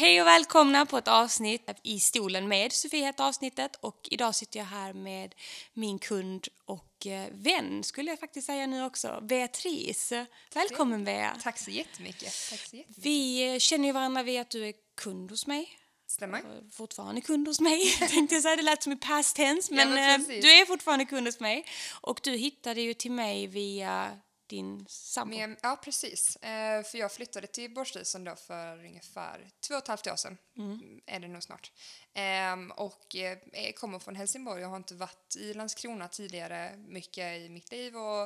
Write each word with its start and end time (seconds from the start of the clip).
Hej 0.00 0.20
och 0.20 0.26
välkomna 0.26 0.86
på 0.86 0.98
ett 0.98 1.08
avsnitt 1.08 1.70
i 1.82 2.00
stolen 2.00 2.48
med 2.48 2.72
Sofie 2.72 3.06
heter 3.06 3.24
avsnittet 3.24 3.76
och 3.80 4.08
idag 4.10 4.34
sitter 4.34 4.58
jag 4.58 4.66
här 4.66 4.92
med 4.92 5.34
min 5.74 5.98
kund 5.98 6.48
och 6.64 7.06
eh, 7.06 7.28
vän 7.30 7.84
skulle 7.84 8.10
jag 8.10 8.18
faktiskt 8.18 8.46
säga 8.46 8.66
nu 8.66 8.84
också, 8.84 9.20
Beatrice. 9.22 10.12
Välkommen 10.54 11.04
Bea! 11.04 11.36
Tack 11.42 11.58
så 11.58 11.70
jättemycket. 11.70 12.50
Tack 12.50 12.60
så 12.60 12.76
jättemycket. 12.76 13.04
Vi 13.04 13.52
eh, 13.52 13.58
känner 13.58 13.86
ju 13.86 13.92
varandra 13.92 14.22
via 14.22 14.40
att 14.40 14.50
du 14.50 14.68
är 14.68 14.74
kund 14.96 15.30
hos 15.30 15.46
mig. 15.46 15.68
Stämmer. 16.06 16.38
Och 16.38 16.72
Fortfarande 16.72 17.20
kund 17.20 17.48
hos 17.48 17.60
mig, 17.60 17.90
tänkte 17.98 18.34
jag 18.34 18.42
säga. 18.42 18.56
Det 18.56 18.62
lät 18.62 18.82
som 18.82 18.92
i 18.92 18.96
past 18.96 19.36
tense, 19.36 19.74
men, 19.74 19.88
Ja, 19.88 19.94
men 19.94 20.20
eh, 20.20 20.26
du 20.26 20.52
är 20.52 20.66
fortfarande 20.66 21.04
kund 21.04 21.26
hos 21.26 21.40
mig. 21.40 21.66
Och 22.00 22.20
du 22.22 22.36
hittade 22.36 22.80
ju 22.80 22.94
till 22.94 23.12
mig 23.12 23.46
via 23.46 24.10
din 24.50 24.86
sambo. 24.88 25.36
Men, 25.36 25.56
ja, 25.62 25.80
precis. 25.84 26.36
Eh, 26.36 26.82
för 26.82 26.98
jag 26.98 27.12
flyttade 27.12 27.46
till 27.46 27.74
Borgstisen 27.74 28.24
då 28.24 28.36
för 28.36 28.84
ungefär 28.84 29.50
två 29.68 29.74
och 29.74 29.82
ett 29.82 29.88
halvt 29.88 30.06
år 30.06 30.16
sedan. 30.16 30.38
Mm. 30.56 31.00
Är 31.06 31.20
det 31.20 31.28
nog 31.28 31.42
snart. 31.42 31.72
Ehm, 32.14 32.70
och 32.70 33.16
eh, 33.16 33.38
jag 33.52 33.76
kommer 33.76 33.98
från 33.98 34.16
Helsingborg. 34.16 34.62
Jag 34.62 34.68
har 34.68 34.76
inte 34.76 34.94
varit 34.94 35.36
i 35.36 35.54
Landskrona 35.54 36.08
tidigare 36.08 36.76
mycket 36.76 37.40
i 37.40 37.48
mitt 37.48 37.70
liv. 37.70 37.96
Och 37.96 38.22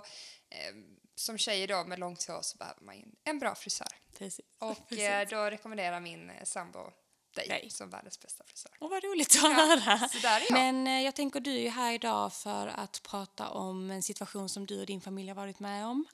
eh, 0.51 0.75
som 1.15 1.39
tjej 1.39 1.67
då 1.67 1.85
med 1.85 1.99
långt 1.99 2.27
hår 2.27 2.43
så 2.43 2.59
behöver 2.59 2.83
man 2.83 3.17
en 3.25 3.39
bra 3.39 3.55
frisör. 3.55 3.89
Precis. 4.19 4.47
Och 4.59 4.93
eh, 4.99 5.29
då 5.29 5.51
rekommenderar 5.51 6.01
min 6.01 6.31
eh, 6.31 6.45
sambo 6.45 6.93
dig 7.35 7.49
Dig. 7.49 7.71
som 7.71 7.91
världens 7.91 8.21
bästa 8.21 8.45
frisör. 8.45 8.73
Åh, 8.81 8.91
vad 8.91 9.05
roligt 9.05 9.37
att 9.37 9.57
höra. 9.57 10.09
Jag. 10.23 10.43
Men 10.53 10.87
eh, 10.87 11.01
jag 11.03 11.15
tänker 11.15 11.41
du 11.41 11.57
är 11.57 11.61
ju 11.61 11.69
här 11.69 11.93
idag 11.93 12.33
för 12.33 12.67
att 12.67 13.03
prata 13.03 13.49
om 13.49 13.91
en 13.91 14.03
situation 14.03 14.49
som 14.49 14.67
du 14.67 14.81
och 14.81 14.87
din 14.87 15.01
familj 15.01 15.29
har 15.29 15.35
varit 15.37 15.59
med 15.61 15.87
om 15.87 16.07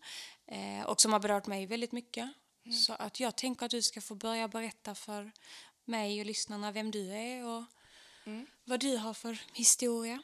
eh, 0.47 0.85
och 0.87 1.01
som 1.01 1.13
har 1.13 1.21
berört 1.21 1.47
mig 1.47 1.67
väldigt 1.67 1.93
mycket. 1.93 2.29
Mm. 2.67 2.79
Så 2.79 2.93
att 2.93 3.21
jag 3.21 3.37
tänker 3.37 3.65
att 3.67 3.71
du 3.71 3.83
ska 3.83 4.01
få 4.01 4.15
börja 4.15 4.49
berätta 4.49 4.95
för 4.95 5.33
mig 5.85 6.21
och 6.21 6.27
lyssnarna 6.27 6.73
vem 6.73 6.91
du 6.91 7.13
är 7.13 7.47
och 7.47 7.65
Mm. 8.27 8.47
vad 8.65 8.81
du 8.81 8.97
har 8.97 9.15
för 9.15 9.39
historia. 9.55 10.23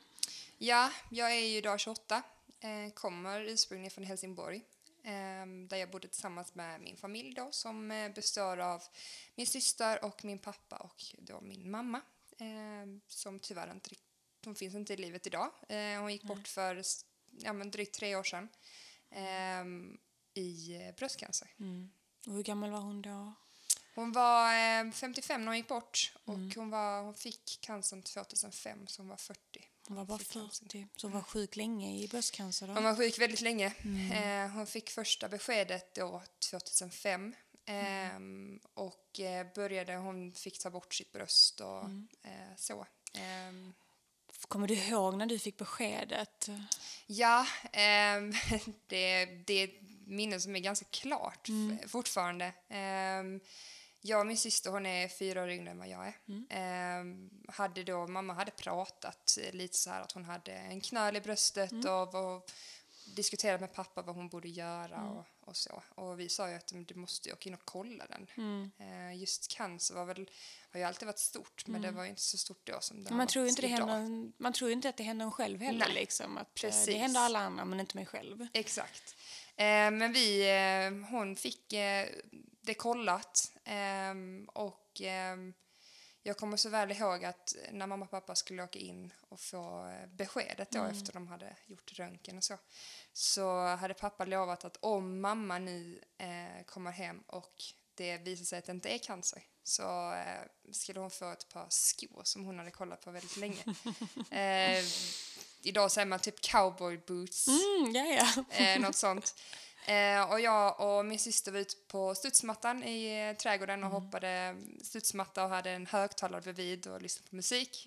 Ja, 0.58 0.90
jag 1.10 1.32
är 1.32 1.40
ju 1.40 1.56
idag 1.56 1.80
28. 1.80 2.22
Eh, 2.60 2.92
kommer 2.94 3.40
ursprungligen 3.40 3.90
från 3.90 4.04
Helsingborg. 4.04 4.62
Eh, 5.06 5.46
där 5.68 5.76
jag 5.76 5.90
bodde 5.90 6.08
tillsammans 6.08 6.54
med 6.54 6.80
min 6.80 6.96
familj 6.96 7.34
då 7.34 7.48
som 7.52 7.90
eh, 7.90 8.12
består 8.12 8.56
av 8.56 8.82
min 9.34 9.46
syster 9.46 10.04
och 10.04 10.24
min 10.24 10.38
pappa 10.38 10.76
och 10.76 11.02
då 11.18 11.40
min 11.40 11.70
mamma. 11.70 12.00
Eh, 12.38 12.86
som 13.08 13.40
tyvärr 13.40 13.72
inte 13.72 13.90
hon 14.44 14.54
finns 14.54 14.74
inte 14.74 14.92
i 14.92 14.96
livet 14.96 15.26
idag. 15.26 15.50
Eh, 15.68 16.00
hon 16.00 16.12
gick 16.12 16.22
bort 16.22 16.48
för 16.48 16.82
ja, 17.38 17.52
men 17.52 17.70
drygt 17.70 17.94
tre 17.94 18.16
år 18.16 18.22
sedan. 18.22 18.48
I 20.34 20.74
eh, 20.74 20.94
bröstcancer. 20.94 21.48
Och 22.26 22.32
hur 22.32 22.42
gammal 22.42 22.70
var 22.70 22.80
hon 22.80 23.02
då? 23.02 23.32
Hon 23.94 24.12
var 24.12 24.52
eh, 24.54 24.92
55 24.92 25.40
när 25.40 25.46
hon 25.46 25.56
gick 25.56 25.68
bort 25.68 26.12
och 26.24 26.54
hon, 26.54 26.70
var, 26.70 27.02
hon 27.02 27.14
fick 27.14 27.58
cancern 27.60 28.02
2005 28.02 28.86
så 28.86 29.02
hon 29.02 29.08
var 29.08 29.16
40. 29.16 29.40
Hon 29.88 29.96
var 29.96 30.04
bara 30.04 30.18
Fick 30.18 30.28
cancern. 30.32 30.68
40, 30.68 30.86
så 30.96 31.06
hon 31.06 31.12
var 31.14 31.22
sjuk 31.22 31.56
länge 31.56 31.96
i 32.02 32.08
bröstcancer. 32.08 32.66
Då. 32.66 32.72
Hon 32.74 32.84
var 32.84 32.96
sjuk 32.96 33.18
väldigt 33.18 33.40
länge. 33.40 33.66
Eh, 34.12 34.50
hon 34.50 34.66
fick 34.66 34.90
första 34.90 35.28
beskedet 35.28 35.94
då 35.94 36.22
2005. 36.50 37.34
Ehm, 37.66 38.60
och 38.74 39.20
eh, 39.20 39.46
började, 39.54 39.96
hon 39.96 40.32
fick 40.32 40.58
ta 40.58 40.70
bort 40.70 40.94
sitt 40.94 41.12
bröst 41.12 41.60
och 41.60 41.82
eh, 42.22 42.56
så. 42.56 42.86
Ehm, 43.14 43.74
Kommer 44.48 44.68
du 44.68 44.74
ihåg 44.74 45.16
när 45.16 45.26
du 45.26 45.38
fick 45.38 45.56
beskedet? 45.56 46.48
ja, 47.06 47.46
ehm, 47.72 48.32
det, 48.86 49.24
det 49.26 49.54
är 49.54 49.64
ett 49.64 49.80
minne 50.06 50.40
som 50.40 50.56
är 50.56 50.60
ganska 50.60 50.86
klart 50.90 51.48
f- 51.48 51.90
fortfarande. 51.90 52.52
Jag 54.06 54.20
och 54.20 54.26
min 54.26 54.36
syster, 54.36 54.70
hon 54.70 54.86
är 54.86 55.08
fyra 55.08 55.42
år 55.42 55.50
yngre 55.50 55.70
än 55.70 55.78
vad 55.78 55.88
jag 55.88 56.06
är. 56.06 56.14
Ehm, 56.50 57.30
hade 57.48 57.84
då, 57.84 58.06
mamma 58.06 58.32
hade 58.32 58.50
pratat 58.50 59.38
lite 59.52 59.76
så 59.76 59.90
här 59.90 60.00
att 60.00 60.12
hon 60.12 60.24
hade 60.24 60.52
en 60.52 60.80
knöl 60.80 61.16
i 61.16 61.20
bröstet 61.20 61.72
och 61.72 62.12
var, 62.12 62.42
diskuterat 63.14 63.60
med 63.60 63.72
pappa 63.74 64.02
vad 64.02 64.14
hon 64.16 64.28
borde 64.28 64.48
göra 64.48 65.02
och, 65.02 65.24
och 65.48 65.56
så. 65.56 65.82
Och 65.94 66.20
vi 66.20 66.28
sa 66.28 66.48
ju 66.50 66.54
att 66.54 66.72
du 66.86 66.94
måste 66.94 67.28
ju 67.28 67.32
åka 67.32 67.48
in 67.48 67.54
och 67.54 67.64
kolla 67.64 68.04
den. 68.06 68.26
Eh, 68.78 69.20
just 69.20 69.56
cancer 69.56 69.94
var 69.94 70.04
väl, 70.04 70.30
har 70.72 70.80
ju 70.80 70.86
alltid 70.86 71.06
varit 71.06 71.18
stort 71.18 71.66
men 71.66 71.82
det 71.82 71.90
var 71.90 72.02
ju 72.04 72.08
inte 72.10 72.22
så 72.22 72.38
stort 72.38 72.66
då 72.66 72.80
som 72.80 73.04
det 73.04 73.10
har 73.10 73.16
Man 73.16 73.26
tror, 73.26 73.44
ju 73.44 73.48
inte 73.50 73.62
det 73.62 73.68
idag. 73.68 73.86
händer, 73.86 74.32
man 74.38 74.52
tror 74.52 74.70
ju 74.70 74.74
inte 74.74 74.88
att 74.88 74.96
det 74.96 75.02
händer 75.02 75.24
en 75.24 75.32
själv 75.32 75.60
heller. 75.60 75.78
Nej, 75.86 75.94
liksom. 75.94 76.36
att, 76.36 76.42
eh, 76.46 76.52
precis. 76.54 76.86
Det 76.86 76.98
händer 76.98 77.20
alla 77.20 77.38
andra 77.38 77.64
men 77.64 77.80
inte 77.80 77.96
mig 77.96 78.06
själv. 78.06 78.46
Exakt. 78.52 79.16
Eh, 79.56 79.90
men 79.90 80.12
vi, 80.12 80.50
eh, 80.50 81.10
hon 81.10 81.36
fick 81.36 81.72
eh, 81.72 82.08
det 82.66 82.74
kollat 82.74 83.52
ehm, 83.64 84.48
och 84.52 85.00
ehm, 85.00 85.54
jag 86.22 86.36
kommer 86.36 86.56
så 86.56 86.68
väl 86.68 86.92
ihåg 86.92 87.24
att 87.24 87.56
när 87.70 87.86
mamma 87.86 88.04
och 88.04 88.10
pappa 88.10 88.34
skulle 88.34 88.62
åka 88.62 88.78
in 88.78 89.12
och 89.28 89.40
få 89.40 89.88
eh, 89.88 90.08
beskedet 90.08 90.70
då 90.70 90.84
efter 90.84 91.12
de 91.12 91.28
hade 91.28 91.56
gjort 91.66 91.92
röntgen 91.92 92.36
och 92.36 92.44
så 92.44 92.58
så 93.12 93.66
hade 93.66 93.94
pappa 93.94 94.24
lovat 94.24 94.64
att 94.64 94.76
om 94.80 95.20
mamma 95.20 95.58
nu 95.58 96.00
eh, 96.18 96.64
kommer 96.66 96.90
hem 96.90 97.22
och 97.26 97.54
det 97.94 98.18
visar 98.18 98.44
sig 98.44 98.58
att 98.58 98.64
det 98.64 98.72
inte 98.72 98.88
är 98.88 98.98
cancer 98.98 99.42
så 99.62 100.12
eh, 100.12 100.72
skulle 100.72 101.00
hon 101.00 101.10
få 101.10 101.32
ett 101.32 101.48
par 101.48 101.66
skor 101.68 102.20
som 102.24 102.44
hon 102.44 102.58
hade 102.58 102.70
kollat 102.70 103.00
på 103.04 103.10
väldigt 103.10 103.36
länge. 103.36 103.64
eh, 104.30 104.84
idag 105.62 105.92
säger 105.92 106.06
man 106.06 106.18
typ 106.18 106.40
cowboy 106.40 106.98
boots 107.06 107.48
Mm, 107.48 107.94
ja. 107.94 108.44
eh, 108.50 108.80
något 108.80 108.96
sånt. 108.96 109.34
Eh, 109.86 110.30
och 110.30 110.40
jag 110.40 110.80
och 110.80 111.04
min 111.04 111.18
syster 111.18 111.52
var 111.52 111.58
ute 111.58 111.74
på 111.88 112.14
studsmattan 112.14 112.82
i 112.82 113.28
eh, 113.28 113.36
trädgården 113.36 113.84
och 113.84 113.90
hoppade 113.90 114.56
studsmatta 114.82 115.44
och 115.44 115.50
hade 115.50 115.70
en 115.70 115.86
högtalare 115.86 116.40
bredvid 116.40 116.86
och 116.86 117.02
lyssnade 117.02 117.30
på 117.30 117.36
musik. 117.36 117.84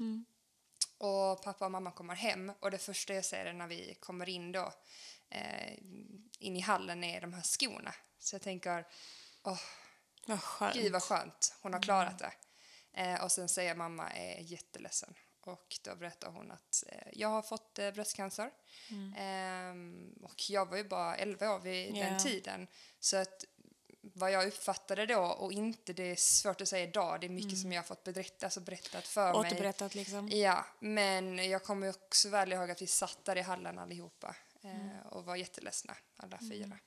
Och 0.98 1.44
pappa 1.44 1.66
och 1.66 1.72
mamma 1.72 1.92
kommer 1.92 2.16
hem 2.16 2.52
och 2.60 2.72
det 2.72 2.78
första 2.78 3.14
jag 3.14 3.26
ser 3.26 3.46
är 3.46 3.54
när 3.54 3.68
vi 3.68 3.98
kommer 4.00 4.30
in 4.30 4.52
då 4.52 4.74
eh, 5.30 5.74
in 6.40 6.56
i 6.56 6.60
hallen 6.60 7.04
är 7.04 7.22
de 7.22 7.34
här 7.34 7.42
skorna. 7.42 7.94
Så 8.20 8.36
jag 8.36 8.42
tänker, 8.42 8.88
åh, 9.44 9.60
Vad 10.26 10.42
skönt. 10.42 10.74
gud 10.76 10.92
vad 10.92 11.04
skönt, 11.04 11.56
hon 11.62 11.74
har 11.74 11.82
klarat 11.82 12.20
det. 12.20 12.32
Eh, 12.94 13.24
och 13.24 13.32
sen 13.32 13.50
säger 13.50 13.76
mamma 13.76 14.10
är 14.12 14.40
jätteledsen. 14.42 15.14
Och 15.52 15.80
då 15.82 15.96
berättar 15.96 16.32
hon 16.32 16.52
att 16.52 16.84
eh, 16.88 17.08
jag 17.14 17.30
har 17.30 17.42
fått 17.42 17.80
eh, 17.80 17.92
bröstcancer. 17.92 18.52
Ehm, 19.18 20.14
och 20.24 20.50
jag 20.50 20.66
var 20.70 20.78
ju 20.78 20.84
bara 20.84 21.16
11 21.16 21.56
år 21.56 21.60
vid 21.60 21.96
Ja. 21.96 22.06
den 22.06 22.20
tiden. 22.20 22.68
Så 23.00 23.18
att 23.18 23.46
vad 24.02 24.32
jag 24.32 24.48
uppfattade 24.48 25.06
då, 25.06 25.22
och 25.22 25.52
inte 25.54 25.94
det 25.94 26.04
är 26.12 26.16
svårt 26.16 26.62
att 26.62 26.68
säga 26.68 26.88
idag, 26.88 27.22
det 27.22 27.28
är 27.28 27.30
mycket 27.30 27.60
som 27.60 27.72
jag 27.72 27.82
har 27.82 27.86
fått 27.86 28.04
berättat, 28.04 28.44
alltså 28.44 28.60
berättat 28.60 29.08
för 29.08 29.32
mig. 29.34 29.40
Återberättat 29.40 29.96
liksom. 29.96 30.30
Ja, 30.30 30.66
men 30.80 31.50
jag 31.50 31.64
kommer 31.64 31.90
också 31.90 32.30
väl 32.30 32.54
ihåg 32.54 32.72
att 32.72 32.82
vi 32.82 32.88
satt 32.88 33.26
där 33.26 33.36
i 33.36 33.42
hallen 33.42 33.80
allihopa 33.80 34.36
eh, 34.62 35.08
och 35.12 35.26
var 35.26 35.36
jätteledsna 35.36 35.98
alla 36.18 36.40
fyra. 36.50 36.78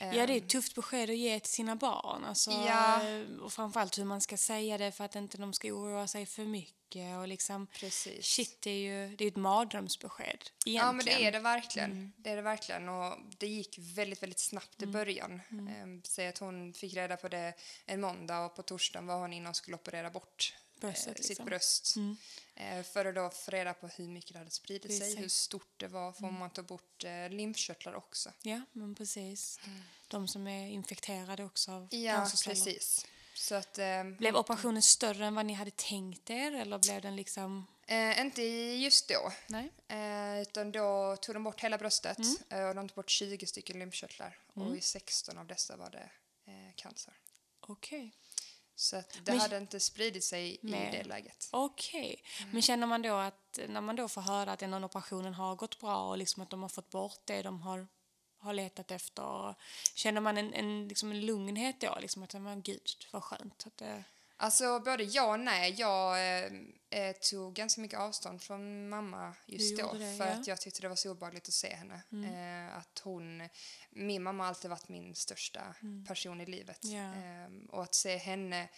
Ja, 0.00 0.26
det 0.26 0.32
är 0.32 0.36
ett 0.36 0.48
tufft 0.48 0.74
besked 0.74 1.10
att 1.10 1.16
ge 1.16 1.40
till 1.40 1.52
sina 1.52 1.76
barn. 1.76 2.24
Alltså, 2.24 2.50
Ja. 2.50 3.02
eh, 3.08 3.26
Och 3.42 3.52
framförallt 3.52 3.98
hur 3.98 4.04
man 4.04 4.20
ska 4.20 4.36
säga 4.36 4.78
det 4.78 4.92
för 4.92 5.04
att 5.04 5.14
inte 5.16 5.38
de 5.38 5.52
ska 5.52 5.68
oroa 5.68 6.06
sig 6.06 6.26
för 6.26 6.44
mycket. 6.44 7.16
Och 7.18 7.28
liksom, 7.28 7.66
Precis. 7.66 8.24
shit, 8.26 8.62
det 8.62 8.70
är 8.70 8.78
ju 9.08 9.16
det 9.16 9.24
är 9.24 9.28
ett 9.28 9.36
mardrömsbesked 9.36 10.26
egentligen. 10.26 10.76
Ja, 10.86 10.92
men 10.92 11.04
det 11.04 11.24
är 11.26 11.32
det 11.32 11.38
verkligen. 11.40 11.90
Mm. 11.92 12.12
Det 12.16 12.30
är 12.30 12.36
det 12.36 12.42
verkligen. 12.42 12.88
Och 12.88 13.16
det 13.38 13.46
gick 13.46 13.76
väldigt, 13.78 14.22
väldigt 14.22 14.38
snabbt 14.38 14.82
i 14.82 14.86
början. 14.86 15.40
Mm. 15.50 15.68
Ehm, 15.68 16.02
säg 16.04 16.28
att 16.28 16.38
hon 16.38 16.74
fick 16.74 16.94
reda 16.94 17.16
på 17.16 17.28
det 17.28 17.52
en 17.86 18.00
måndag 18.00 18.44
och 18.44 18.56
på 18.56 18.62
torsdagen 18.62 19.06
var 19.06 19.18
hon 19.18 19.32
inne 19.32 19.48
och 19.48 19.56
skulle 19.56 19.74
operera 19.76 20.10
bort 20.10 20.54
Bröstet, 20.80 21.08
eh, 21.08 21.14
sitt 21.22 21.28
liksom. 21.28 21.46
bröst. 21.46 21.94
Eh, 22.54 22.82
för 22.82 23.04
att 23.04 23.14
då 23.14 23.30
få 23.30 23.50
reda 23.50 23.74
på 23.74 23.88
hur 23.88 24.08
mycket 24.08 24.32
det 24.32 24.38
hade 24.38 24.50
spridit 24.50 24.90
sig, 24.90 25.00
Precis. 25.00 25.18
hur 25.18 25.28
stort 25.28 25.74
det 25.76 25.88
var, 25.88 26.12
får 26.12 26.30
man 26.30 26.50
ta 26.50 26.62
bort 26.62 27.04
eh, 27.04 27.28
lymfkörtlar 27.28 27.94
också. 27.94 28.32
Ja, 28.42 28.60
men 28.72 28.94
precis. 28.94 29.60
De 30.08 30.28
som 30.28 30.46
är 30.46 30.68
infekterade 30.68 31.44
också 31.44 31.72
av 31.72 31.88
Ja, 31.94 32.30
precis. 32.44 33.06
Så 33.34 33.54
att, 33.54 33.78
ehm, 33.78 34.16
Blev 34.16 34.36
operationen 34.36 34.82
större 34.82 35.26
än 35.26 35.34
vad 35.34 35.46
ni 35.46 35.52
hade 35.52 35.70
tänkt 35.70 36.30
er? 36.30 36.52
Eller 36.52 36.78
blev 36.78 37.02
den 37.02 37.16
liksom... 37.16 37.66
eh, 37.86 38.20
inte 38.20 38.42
just 38.42 39.08
då, 39.08 39.32
Nej? 39.46 39.72
Eh, 39.88 40.40
utan 40.42 40.72
då 40.72 41.16
tog 41.16 41.34
de 41.34 41.44
bort 41.44 41.60
hela 41.60 41.78
bröstet 41.78 42.18
Mm. 42.18 42.36
eh, 42.48 42.68
och 42.68 42.74
de 42.74 42.88
tog 42.88 42.94
bort 42.96 43.10
20 43.10 43.46
stycken 43.46 43.78
lymfkörtlar. 43.78 44.38
Och 44.54 44.76
i 44.76 44.80
16 44.80 45.38
av 45.38 45.46
dessa 45.46 45.76
var 45.76 45.90
det 45.90 46.10
eh, 46.46 46.74
cancer. 46.76 47.14
Okej. 47.60 48.12
Så 48.80 48.96
att 48.96 49.18
det 49.24 49.32
Men- 49.32 49.40
hade 49.40 49.56
inte 49.56 49.80
spridit 49.80 50.24
sig 50.24 50.58
Nej. 50.62 50.88
i 50.88 50.96
det 50.96 51.04
läget. 51.04 51.48
Okej. 51.52 52.22
Mm. 52.38 52.50
Men 52.50 52.62
känner 52.62 52.86
man 52.86 53.02
då 53.02 53.14
att 53.14 53.58
när 53.68 53.80
man 53.80 53.96
då 53.96 54.08
får 54.08 54.20
höra 54.20 54.52
att 54.52 54.58
den 54.58 54.84
operationen 54.84 55.34
har 55.34 55.56
gått 55.56 55.80
bra 55.80 56.08
och 56.08 56.18
liksom 56.18 56.42
att 56.42 56.50
de 56.50 56.62
har 56.62 56.68
fått 56.68 56.90
bort 56.90 57.20
det 57.24 57.42
de 57.42 57.62
har, 57.62 57.86
har 58.38 58.52
letat 58.52 58.90
efter, 58.90 59.54
känner 59.94 60.20
man 60.20 60.38
en, 60.38 60.54
en, 60.54 60.88
liksom 60.88 61.10
en 61.10 61.26
lugnhet 61.26 61.80
då? 61.80 61.98
Liksom 62.00 62.22
att 62.22 62.34
men 62.34 62.62
gud, 62.62 62.88
vad 63.12 63.24
skönt 63.24 63.66
att 63.66 63.76
det... 63.76 64.04
Alltså 64.42 64.80
både 64.80 65.04
ja 65.04 65.24
och 65.32 65.40
nej. 65.40 65.74
Jag 65.78 66.12
eh, 66.44 66.52
eh, 66.90 67.16
tog 67.16 67.54
ganska 67.54 67.80
mycket 67.80 67.98
avstånd 67.98 68.42
från 68.42 68.88
mamma 68.88 69.34
just 69.46 69.76
Du 69.76 69.82
då. 69.82 69.92
det, 69.92 69.98
för 69.98 70.24
ja. 70.24 70.26
Mm. 70.26 70.40
att 70.40 70.46
jag 70.46 70.60
tyckte 70.60 70.80
det 70.80 70.88
var 70.88 70.96
så 70.96 71.10
obehagligt 71.10 71.48
att 71.48 71.54
se 71.54 71.74
henne. 71.74 72.02
Eh, 72.10 72.76
att 72.78 72.98
hon, 73.04 73.48
min 73.90 74.22
mamma 74.22 74.42
har 74.42 74.48
alltid 74.48 74.70
varit 74.70 74.88
min 74.88 75.14
största 75.14 75.74
person 76.08 76.40
i 76.40 76.46
livet. 76.46 76.84
Mm. 76.84 76.96
Ja. 76.96 77.44
Eh, 77.44 77.50
och 77.76 77.82
att 77.82 77.94
se 77.94 78.16
henne 78.16 78.68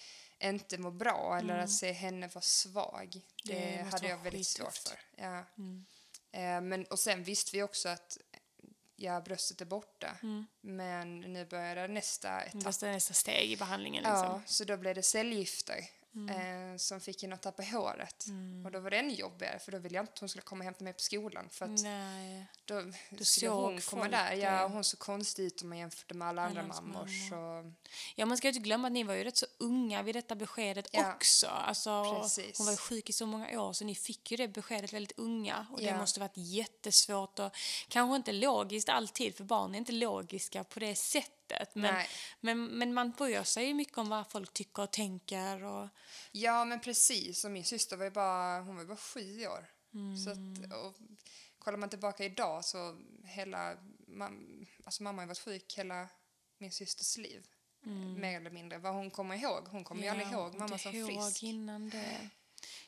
inte 0.41 0.79
må 0.79 0.91
bra 0.91 1.39
eller 1.39 1.53
Mm. 1.55 1.65
att 1.65 1.73
se 1.73 1.93
henne 1.93 2.29
vara 2.29 2.43
svag. 2.43 3.21
Det, 3.45 3.55
Det 3.55 3.83
hade 3.93 4.09
jag 4.09 4.19
väldigt 4.19 4.47
svårt 4.47 4.77
för. 4.77 5.01
Ja. 5.17 5.45
Mm. 5.59 5.85
Eh, 6.33 6.61
men, 6.61 6.85
och 6.87 6.99
sen 6.99 7.25
visste 7.25 7.57
vi 7.57 7.63
också 7.63 7.89
att 7.89 8.19
ja, 9.03 9.21
bröstet 9.21 9.61
är 9.61 9.65
borta. 9.65 10.17
Mm. 10.23 10.47
Men 10.61 11.21
nu 11.21 11.45
började 11.45 11.89
nästa 11.89 12.43
etapp. 12.43 12.65
Nästa, 12.65 12.87
nästa 12.87 13.15
steg 13.15 13.53
i 13.53 13.57
behandlingen 13.57 14.03
liksom. 14.03 14.27
Ja, 14.27 14.43
så 14.47 14.65
då 14.65 14.77
blev 14.77 14.95
det 14.95 15.03
cellgifter 15.03 15.85
Mm. 16.15 16.73
eh, 16.73 16.77
som 16.77 17.01
fick 17.01 17.23
henne 17.23 17.35
att 17.35 17.43
tappa 17.43 17.63
håret. 17.63 18.27
Mm. 18.27 18.67
Och 18.67 18.73
då 18.73 18.81
var 18.81 18.91
det 18.91 18.99
ännu 18.99 19.15
jobbigare 19.15 19.59
för 19.59 19.73
då 19.73 19.79
ville 19.79 19.95
jag 19.95 20.03
inte 20.03 20.13
att 20.13 20.19
hon 20.19 20.29
skulle 20.29 20.43
komma 20.43 20.59
och 20.59 20.65
hämta 20.65 20.85
mig 20.85 20.93
på 20.93 21.01
skolan 21.01 21.49
för 21.51 21.65
att 21.65 21.83
Nej. 21.83 22.47
då 22.65 22.83
Då 23.11 23.25
skulle 23.25 23.51
hon 23.51 23.81
komma 23.81 24.09
där. 24.09 24.33
Ja, 24.33 24.51
det. 24.63 24.69
hon 24.69 24.85
såg 24.85 24.99
konstig 25.01 25.43
ut 25.45 25.63
om 25.63 25.69
man 25.69 25.79
jämförde 25.79 26.15
med 26.15 26.29
alla 26.29 26.43
andra 26.47 26.63
mammor. 26.63 27.07
Så, 27.31 27.73
Ja, 28.17 28.27
man 28.27 28.37
ska 28.39 28.47
ju 28.47 28.51
inte 28.51 28.61
glömma 28.65 28.87
att 28.87 28.93
ni 28.93 29.03
var 29.03 29.15
ju 29.15 29.25
rätt 29.25 29.37
så 29.37 29.47
unga 29.59 30.03
vid 30.03 30.15
detta 30.15 30.35
beskedet 30.35 30.89
Ja, 30.93 31.15
också. 31.15 31.47
Alltså, 31.47 32.21
precis. 32.23 32.59
hon 32.59 32.67
var 32.67 32.73
ju 32.73 32.77
sjuk 32.79 33.09
i 33.09 33.13
så 33.13 33.27
många 33.27 33.61
år 33.63 33.73
så 33.73 33.85
ni 33.85 33.95
fick 33.95 34.31
ju 34.31 34.37
det 34.37 34.49
beskedet 34.49 34.93
väldigt 34.93 35.19
unga. 35.19 35.67
Och 35.73 35.79
det 35.79 35.85
Ja. 35.85 35.97
måste 35.97 36.21
varit 36.21 36.37
jättesvårt 36.37 37.39
och 37.39 37.51
kanske 37.89 38.17
inte 38.17 38.33
logiskt 38.33 38.89
alltid 38.89 39.37
för 39.37 39.45
barn 39.45 39.75
är 39.75 39.79
inte 39.79 39.93
logiska 39.93 40.65
på 40.65 40.81
det 40.81 40.95
sättet. 40.95 41.33
Men, 41.75 41.95
Nej. 41.95 42.09
men, 42.41 42.65
men 42.67 42.95
man 42.95 43.11
bryr 43.11 43.43
sig 43.43 43.67
ju 43.67 43.75
mycket 43.75 43.99
om 43.99 44.09
vad 44.09 44.31
folk 44.31 44.53
tycker 44.53 44.83
och 44.83 44.91
tänker. 44.93 45.65
Och, 45.65 45.89
ja, 46.33 46.65
men 46.65 46.81
precis. 46.81 47.45
Och 47.45 47.51
min 47.51 47.65
syster 47.65 47.97
var 47.97 48.05
ju 48.05 48.11
bara, 48.11 48.61
hon 48.61 48.77
var 48.77 48.85
bara 48.85 48.97
sju 48.97 49.47
år. 49.47 49.67
Så 50.25 50.31
Mm. 50.31 50.53
att, 50.65 50.73
och, 50.73 50.95
kollar 51.59 51.79
man 51.79 51.89
tillbaka 51.89 52.25
idag 52.25 52.65
så 52.65 52.99
hela, 53.25 53.77
mam, 54.07 54.67
alltså 54.85 55.03
mamma 55.03 55.23
har 55.23 55.27
varit 55.27 55.39
sjuk 55.39 55.75
hela 55.79 56.09
min 56.59 56.73
systers 56.73 57.17
liv. 57.17 57.47
Mer 58.17 58.41
eller 58.41 58.51
mindre. 58.51 58.79
Vad 58.79 58.95
hon 58.95 59.11
kommer 59.11 59.37
ihåg. 59.37 59.69
Hon 59.69 59.85
kommer 59.85 60.03
ju 60.03 60.09
aldrig 60.09 60.27
Mm. 60.29 60.39
Ja, 60.39 60.45
ihåg 60.47 60.59
mamma 60.59 60.79
som 60.79 60.93
frisk. 60.93 61.43
innan 61.43 61.91
det. 61.91 62.29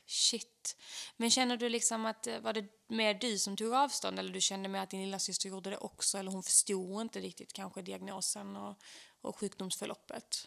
Shit. 0.06 0.76
Men 1.16 1.30
känner 1.30 1.56
du 1.56 1.68
liksom 1.68 2.06
att 2.06 2.26
eh, 2.26 2.38
var 2.38 2.52
det 2.52 2.64
mer 2.88 3.14
du 3.14 3.38
som 3.38 3.56
tog 3.56 3.72
avstånd 3.74 4.18
eller 4.18 4.32
du 4.32 4.40
kände 4.40 4.68
med 4.68 4.82
att 4.82 4.90
din 4.90 5.04
lilla 5.04 5.18
syster 5.18 5.48
gjorde 5.48 5.70
det 5.70 5.76
också 5.76 6.18
eller 6.18 6.30
hon 6.30 6.42
förstod 6.42 7.00
inte 7.00 7.20
riktigt 7.20 7.52
kanske 7.52 7.82
diagnosen 7.82 8.56
och, 8.56 8.78
och 9.20 9.38
sjukdomsförloppet? 9.38 10.46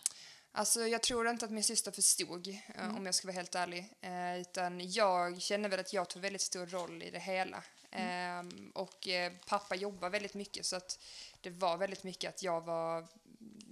Alltså, 0.51 0.87
jag 0.87 1.03
tror 1.03 1.29
inte 1.29 1.45
att 1.45 1.51
min 1.51 1.63
syster 1.63 1.91
förstod, 1.91 2.47
eh, 2.47 2.55
Mm. 2.75 2.95
om 2.95 3.05
jag 3.05 3.15
ska 3.15 3.27
vara 3.27 3.35
helt 3.35 3.55
ärlig. 3.55 3.93
Eh, 4.01 4.41
utan 4.41 4.91
jag 4.91 5.41
känner 5.41 5.69
väl 5.69 5.79
att 5.79 5.93
jag 5.93 6.09
tog 6.09 6.21
väldigt 6.21 6.41
stor 6.41 6.65
roll 6.65 7.03
i 7.03 7.11
det 7.11 7.19
hela. 7.19 7.63
Mm. 7.91 8.49
Eh, 8.49 8.55
och 8.73 9.07
eh, 9.07 9.33
pappa 9.47 9.75
jobbar 9.75 10.09
väldigt 10.09 10.33
mycket 10.33 10.65
så 10.65 10.75
att 10.75 10.99
det 11.41 11.49
var 11.49 11.77
väldigt 11.77 12.03
mycket 12.03 12.29
att 12.29 12.43
jag 12.43 12.61
var 12.61 13.07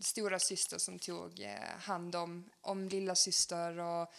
stora 0.01 0.39
syster 0.39 0.77
som 0.77 0.99
tog 0.99 1.39
eh, 1.39 1.79
hand 1.79 2.15
om, 2.15 2.49
om 2.61 2.89
lilla 2.89 3.15
syster 3.15 3.79
och 3.79 4.13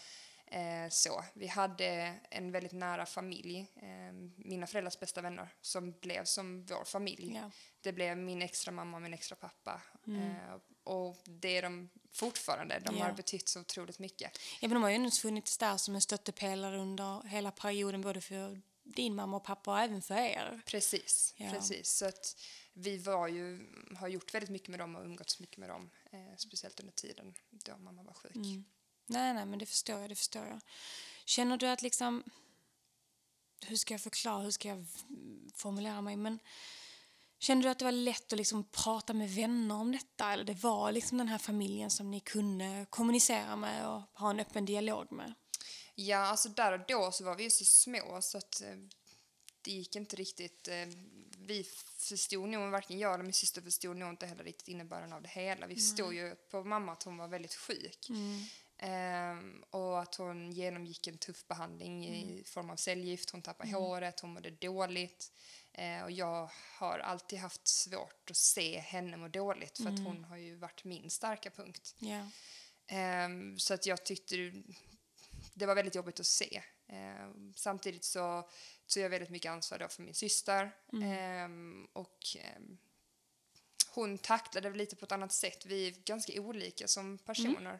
eh, 0.51 0.89
så. 0.89 1.23
Vi 1.33 1.47
hade 1.47 2.15
en 2.29 2.51
väldigt 2.51 2.71
nära 2.71 3.05
familj, 3.05 3.67
eh, 3.75 4.13
mina 4.35 4.67
föräldrars 4.67 4.99
bästa 4.99 5.21
vänner, 5.21 5.49
som 5.61 5.91
blev 5.91 6.23
som 6.23 6.65
vår 6.65 6.83
familj. 6.83 7.33
Ja. 7.35 7.51
Det 7.81 7.93
blev 7.93 8.17
min 8.17 8.41
extra 8.41 8.71
mamma 8.71 8.97
och 8.97 9.03
min 9.03 9.13
extra 9.13 9.35
pappa. 9.35 9.81
Mm. 10.07 10.21
Eh, 10.21 10.37
och 10.83 11.17
det 11.25 11.57
är 11.57 11.61
de 11.61 11.89
fortfarande. 12.11 12.79
De 12.79 12.97
Ja. 12.97 13.05
har 13.05 13.13
betytt 13.13 13.49
så 13.49 13.59
otroligt 13.59 13.99
mycket. 13.99 14.39
Ja, 14.61 14.67
men 14.67 14.73
de 14.73 14.83
har 14.83 14.89
ju 14.89 15.11
funnits 15.11 15.57
där 15.57 15.77
som 15.77 15.95
en 15.95 16.01
stöttepelare 16.01 16.77
under 16.77 17.27
hela 17.27 17.51
perioden 17.51 18.01
både 18.01 18.21
för 18.21 18.61
din 18.83 19.15
mamma 19.15 19.37
och 19.37 19.43
pappa 19.43 19.71
och 19.71 19.79
även 19.79 20.01
för 20.01 20.15
er. 20.15 20.61
Precis. 20.65 21.33
Ja. 21.37 21.51
precis. 21.51 21.89
Så 21.89 22.05
att 22.05 22.35
vi 22.73 22.97
var 22.97 23.27
ju, 23.27 23.67
har 23.95 24.07
gjort 24.07 24.33
väldigt 24.33 24.49
mycket 24.49 24.69
med 24.69 24.79
dem 24.79 24.95
och 24.95 25.05
umgåtts 25.05 25.39
mycket 25.39 25.57
med 25.57 25.69
dem. 25.69 25.89
Eh, 26.11 26.35
speciellt 26.37 26.79
under 26.79 26.93
tiden 26.93 27.33
då 27.51 27.77
mamma 27.77 28.03
var 28.03 28.13
sjuk. 28.13 28.35
Mm. 28.35 28.65
Nej, 29.07 29.33
nej, 29.33 29.45
men 29.45 29.59
det 29.59 29.65
förstår 29.65 29.99
jag, 29.99 30.09
det 30.09 30.15
förstår 30.15 30.45
jag. 30.45 30.59
Känner 31.25 31.57
du 31.57 31.67
att 31.67 31.81
liksom, 31.81 32.23
hur 33.65 33.75
ska 33.75 33.93
jag 33.93 34.01
förklara, 34.01 34.41
hur 34.43 34.51
ska 34.51 34.67
jag 34.67 34.85
formulera 35.55 36.01
mig, 36.01 36.15
men 36.15 36.39
kände 37.39 37.67
du 37.67 37.69
att 37.69 37.79
det 37.79 37.85
var 37.85 37.91
lätt 37.91 38.33
att 38.33 38.37
liksom 38.37 38.63
prata 38.71 39.13
med 39.13 39.35
vänner 39.35 39.75
om 39.75 39.91
detta, 39.91 40.33
eller 40.33 40.43
det 40.43 40.63
var 40.63 40.91
liksom 40.91 41.17
den 41.17 41.27
här 41.27 41.37
familjen 41.37 41.91
som 41.91 42.11
ni 42.11 42.19
kunde 42.19 42.85
kommunicera 42.89 43.55
med 43.55 43.89
och 43.89 44.01
ha 44.13 44.29
en 44.29 44.39
öppen 44.39 44.65
dialog 44.65 45.11
med? 45.11 45.33
Ja, 45.95 46.17
alltså 46.17 46.49
där 46.49 46.79
och 46.79 46.85
då 46.87 47.11
så 47.11 47.23
var 47.23 47.35
vi 47.35 47.43
ju 47.43 47.49
så 47.49 47.65
små 47.65 48.21
så 48.21 48.37
att 48.37 48.61
eh, 48.61 48.75
det 49.61 49.71
gick 49.71 49.95
inte 49.95 50.15
riktigt. 50.15 50.67
Eh, 50.67 50.87
vi 51.37 51.63
förstod 51.97 52.49
nog, 52.49 52.71
varken 52.71 52.99
jag 52.99 53.13
eller 53.13 53.23
min 53.23 53.33
syster 53.33 53.61
förstod 53.61 53.97
nog 53.97 54.09
inte 54.09 54.25
heller 54.25 54.43
riktigt 54.43 54.67
innebörden 54.67 55.13
av 55.13 55.21
det 55.21 55.29
hela. 55.29 55.67
Vi 55.67 55.75
förstod 55.75 56.13
ju 56.13 56.35
på 56.35 56.63
mamma 56.63 56.91
att 56.91 57.03
hon 57.03 57.17
var 57.17 57.27
väldigt 57.27 57.55
sjuk. 57.55 58.09
Ehm, 58.79 59.63
och 59.69 59.99
att 60.01 60.15
hon 60.15 60.51
genomgick 60.51 61.07
en 61.07 61.17
tuff 61.17 61.47
behandling 61.47 62.07
i 62.07 62.43
form 62.43 62.69
av 62.69 62.75
cellgift. 62.75 63.29
Hon 63.29 63.41
tappade 63.41 63.69
håret, 63.71 64.19
hon 64.19 64.33
mådde 64.33 64.49
dåligt. 64.49 65.31
Eh, 65.73 66.03
och 66.03 66.11
jag 66.11 66.49
har 66.77 66.99
alltid 66.99 67.39
haft 67.39 67.67
svårt 67.67 68.29
att 68.31 68.37
se 68.37 68.79
henne 68.79 69.17
må 69.17 69.27
dåligt 69.27 69.77
för 69.77 69.83
att 69.89 69.99
hon 70.05 70.23
har 70.23 70.37
ju 70.37 70.55
varit 70.55 70.83
min 70.83 71.09
starka 71.09 71.49
punkt. 71.49 71.95
Ja. 71.99 72.27
Ehm, 72.87 73.59
så 73.59 73.73
att 73.73 73.85
jag 73.85 74.05
tyckte 74.05 74.35
det- 75.53 75.65
var 75.65 75.75
väldigt 75.75 75.95
jobbigt 75.95 76.19
att 76.19 76.25
se. 76.25 76.61
Ehm, 76.87 77.53
samtidigt 77.55 78.03
så 78.03 78.49
tog 78.87 79.03
jag 79.03 79.09
väldigt 79.09 79.29
mycket 79.29 79.49
ansvar 79.51 79.77
då 79.79 79.87
för 79.87 80.01
min 80.03 80.13
syster. 80.13 80.71
Ehm, 81.03 81.87
och 81.93 82.17
hon 83.93 84.17
tacklade 84.17 84.69
det 84.69 84.77
lite 84.77 84.95
på 84.95 85.05
ett 85.05 85.11
annat 85.11 85.33
sätt. 85.33 85.65
Vi 85.65 85.87
är 85.87 85.91
ganska 85.91 86.41
olika 86.41 86.87
som 86.87 87.17
personer. 87.17 87.79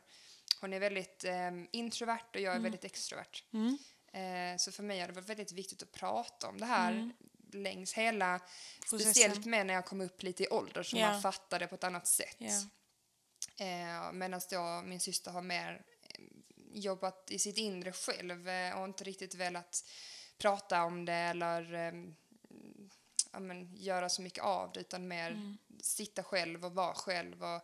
Hon 0.62 0.74
är 0.74 0.80
väldigt 0.80 1.24
ehm, 1.24 1.68
introvert 1.72 2.26
och 2.34 2.40
jag 2.42 2.56
är 2.56 2.60
väldigt 2.60 2.86
extrovert. 2.86 3.44
Mm. 3.54 3.78
Eh, 4.14 4.58
så 4.58 4.72
för 4.72 4.84
mig 4.84 5.00
har 5.00 5.08
det 5.08 5.14
varit 5.14 5.30
väldigt 5.30 5.52
viktigt 5.52 5.84
att 5.84 5.92
prata 5.92 6.48
om 6.48 6.58
det 6.60 6.66
här 6.66 7.12
längs 7.54 7.94
hela, 7.94 8.40
Processen. 8.80 9.00
speciellt 9.00 9.46
med 9.46 9.66
när 9.66 9.74
jag 9.74 9.86
kom 9.86 10.02
upp 10.02 10.24
lite 10.24 10.44
i 10.44 10.48
ålder 10.48 10.84
så 10.84 10.98
Ja. 10.98 11.12
man 11.12 11.22
fattar 11.22 11.60
det 11.60 11.68
på 11.68 11.76
ett 11.76 11.84
annat 11.84 12.08
sätt. 12.08 12.36
Ja. 12.38 12.64
Eh, 13.66 14.12
Medan 14.12 14.42
då 14.50 14.82
min 14.86 15.00
syster 15.00 15.32
har 15.32 15.42
mer 15.42 15.82
eh, 16.10 16.22
jobbat 16.72 17.32
i 17.32 17.40
sitt 17.40 17.58
inre 17.58 17.92
själv 17.92 18.50
eh, 18.50 18.80
och 18.80 18.86
inte 18.86 19.04
riktigt 19.04 19.36
velat 19.36 19.84
prata 20.38 20.84
om 20.84 21.06
det 21.06 21.14
eller 21.14 21.74
eh, 21.74 21.94
ja, 23.32 23.40
men, 23.40 23.76
göra 23.76 24.10
så 24.10 24.22
mycket 24.22 24.44
av 24.44 24.72
det 24.72 24.80
utan 24.80 25.08
mer 25.08 25.32
Mm. 25.32 25.58
sitta 25.82 26.24
själv 26.24 26.66
och 26.66 26.74
vara 26.76 26.94
själv 26.94 27.44
och 27.44 27.56
eh, 27.56 27.62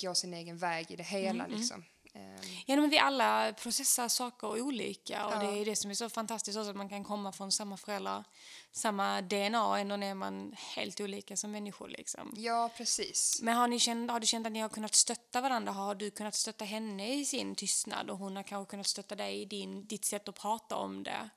gå 0.00 0.14
sin 0.14 0.34
egen 0.34 0.56
väg 0.58 0.90
i 0.90 0.96
det 0.96 1.02
hela. 1.02 1.44
Mm, 1.44 1.56
Liksom. 1.58 1.84
Eh, 2.14 2.20
Ja, 2.66 2.76
men 2.76 2.90
vi 2.90 2.98
alla 2.98 3.52
processar 3.52 4.08
saker 4.08 4.60
olika 4.62 5.26
och 5.26 5.32
Ja. 5.32 5.38
det 5.38 5.60
är 5.60 5.64
det 5.64 5.76
som 5.76 5.90
är 5.90 5.94
så 5.94 6.08
fantastiskt 6.08 6.58
också 6.58 6.70
att 6.70 6.76
man 6.76 6.88
kan 6.88 7.04
komma 7.04 7.32
från 7.32 7.52
samma 7.52 7.76
föräldrar, 7.76 8.24
samma 8.72 9.20
DNA 9.22 9.66
och 9.66 9.78
ändå 9.78 9.94
är 9.94 10.14
man 10.14 10.54
helt 10.76 11.00
olika 11.00 11.36
som 11.36 11.50
människor 11.50 11.88
liksom. 11.88 12.32
ja, 12.36 12.70
precis. 12.76 13.40
Men 13.42 13.56
har, 13.56 13.68
ni 13.68 13.78
känt, 13.78 14.10
har 14.10 14.20
du 14.20 14.26
känt 14.26 14.46
att 14.46 14.52
ni 14.52 14.60
har 14.60 14.68
kunnat 14.68 14.94
stötta 14.94 15.40
varandra? 15.40 15.72
Har 15.72 15.94
du 15.94 16.10
kunnat 16.10 16.34
stötta 16.34 16.64
henne 16.64 17.14
i 17.14 17.24
sin 17.24 17.54
tystnad 17.54 18.10
och 18.10 18.18
hon 18.18 18.36
har 18.36 18.42
kanske 18.42 18.70
kunnat 18.70 18.86
stötta 18.86 19.14
dig 19.14 19.42
i 19.42 19.44
din, 19.44 19.86
ditt 19.86 20.04
sätt 20.04 20.28
att 20.28 20.34
prata 20.40 20.76
om 20.76 21.02
det? 21.02 21.30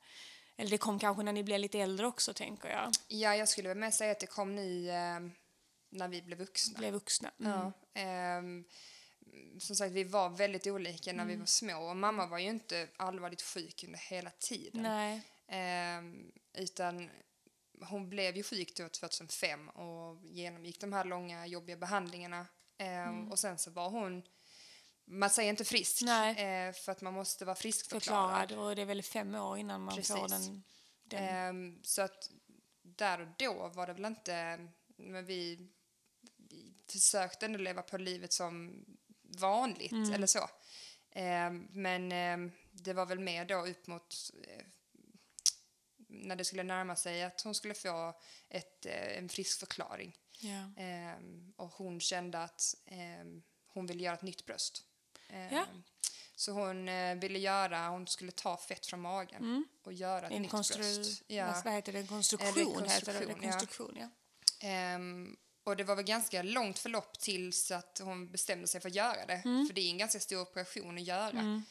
Eller 0.58 0.72
det 0.72 0.78
kom 0.78 1.00
kanske 1.00 1.24
när 1.24 1.34
ni 1.34 1.44
blev 1.44 1.60
lite 1.60 1.80
äldre 1.80 2.08
också, 2.08 2.34
tänker 2.34 2.70
jag. 2.70 2.92
Ja, 3.08 3.36
jag 3.36 3.50
skulle 3.50 3.68
väl 3.70 3.78
med 3.78 3.94
säga 3.94 4.12
att 4.12 4.20
det 4.20 4.28
kom 4.28 4.56
nu 4.56 4.90
eh, 4.90 5.20
när 5.92 6.08
vi 6.08 6.22
blev 6.22 6.38
vuxna. 6.38 6.78
Blev 6.80 6.94
vuxna. 6.94 7.32
Mm. 7.40 7.52
Ja, 7.52 7.72
ehm, 7.94 8.66
som 9.60 9.76
sagt, 9.76 9.92
vi 9.92 10.04
var 10.04 10.30
väldigt 10.30 10.68
olika 10.68 11.14
när 11.14 11.26
vi 11.26 11.32
Mm. 11.34 11.40
var 11.40 11.46
små. 11.48 11.90
Och 11.90 11.98
mamma 11.98 12.26
var 12.28 12.38
ju 12.38 12.50
inte 12.50 12.88
allvarligt 12.98 13.42
sjuk 13.42 13.84
under 13.84 14.00
hela 14.00 14.32
tiden. 14.40 14.82
Nej. 14.84 15.22
Ehm, 15.48 16.32
utan 16.54 17.10
hon 17.82 18.10
blev 18.10 18.38
ju 18.38 18.44
sjuk 18.44 18.76
då 18.78 18.90
2005 18.90 19.70
och 19.70 20.26
genomgick 20.26 20.80
de 20.82 20.94
här 20.94 21.06
långa 21.06 21.48
jobbiga 21.48 21.78
behandlingarna. 21.78 22.48
Ehm, 22.78 23.32
Och 23.32 23.40
sen 23.40 23.58
så 23.58 23.72
var 23.72 23.90
hon, 23.90 24.24
man 25.06 25.30
säger 25.30 25.50
inte 25.50 25.66
frisk, 25.66 26.02
Mm. 26.02 26.14
Nej. 26.36 26.68
eh, 26.68 26.74
för 26.74 26.92
att 26.92 27.02
man 27.02 27.14
måste 27.14 27.46
vara 27.46 27.56
friskförklarad. 27.56 28.40
Förklarad 28.50 28.66
och 28.70 28.76
det 28.76 28.82
är 28.82 28.86
väl 28.86 29.04
fem 29.04 29.36
år 29.36 29.58
innan 29.58 29.82
man 29.82 29.96
får 29.96 30.02
Precis. 30.28 30.48
den... 30.48 30.64
den 31.04 31.24
Ehm, 31.24 31.80
så 31.84 32.02
att 32.02 32.30
där 32.82 33.22
och 33.22 33.28
då 33.38 33.68
var 33.68 33.88
det 33.88 33.94
väl 33.94 34.06
inte... 34.06 34.68
Men 34.98 35.26
vi, 35.26 35.68
försökte 36.92 37.46
ändå 37.46 37.58
leva 37.60 37.82
på 37.82 37.98
livet 37.98 38.34
som 38.34 38.86
vanligt, 39.22 39.92
Mm. 39.92 40.14
eller 40.14 40.28
så. 40.28 40.50
Ehm, 41.12 41.68
men 41.72 42.12
ehm, 42.12 42.52
det 42.72 42.94
var 42.94 43.06
väl 43.06 43.20
mer 43.20 43.46
då 43.46 43.66
upp 43.66 43.88
mot... 43.88 44.16
Eh, 44.48 44.66
när 46.14 46.36
det 46.36 46.46
skulle 46.46 46.64
närma 46.64 46.96
sig 46.96 47.24
att 47.24 47.42
hon 47.42 47.56
skulle 47.56 47.74
få 47.74 48.20
ett, 48.50 48.86
eh, 48.86 49.18
en 49.18 49.30
frisk 49.30 49.60
förklaring. 49.60 50.18
Ehm, 50.78 51.54
och 51.58 51.70
hon 51.72 52.00
kände 52.00 52.44
att 52.44 52.76
ehm, 52.86 53.44
hon 53.68 53.86
ville 53.88 54.04
göra 54.04 54.16
ett 54.16 54.22
nytt 54.22 54.46
bröst. 54.46 54.86
Ja. 55.52 55.66
Så 56.36 56.52
hon 56.52 56.90
eh, 56.90 57.16
ville 57.16 57.40
göra, 57.40 57.88
hon 57.90 58.08
skulle 58.08 58.32
ta 58.32 58.58
fett 58.58 58.86
från 58.86 59.02
magen 59.02 59.66
och 59.84 59.94
göra 59.94 60.28
ett 60.28 60.34
En 60.34 60.42
nytt 60.42 60.52
bröst. 60.52 61.24
Ja. 61.28 61.62
Vad 61.66 61.74
heter 61.74 61.94
det? 61.94 62.00
En 62.00 62.08
konstruktion, 62.08 62.78
Eller 62.84 62.90
heter 62.90 63.14
det. 63.20 63.26
det? 63.26 63.34
konstruktion, 63.34 63.98
ja. 64.00 64.10
Ja. 64.70 64.98
Och 65.64 65.76
det 65.78 65.84
var 65.84 65.96
väl 65.96 66.06
ganska 66.06 66.44
långt 66.44 66.80
förlopp 66.80 67.20
tills 67.20 67.72
att 67.72 68.02
hon 68.04 68.32
bestämde 68.32 68.68
sig 68.68 68.82
för 68.82 68.90
att 68.90 68.96
göra 68.96 69.26
det. 69.26 69.42
Mm. 69.46 69.68
För 69.68 69.74
det 69.74 69.82
är 69.82 69.90
en 69.90 69.98
ganska 69.98 70.20
stor 70.20 70.42
operation 70.42 70.98
att 70.98 71.04
göra. 71.04 71.64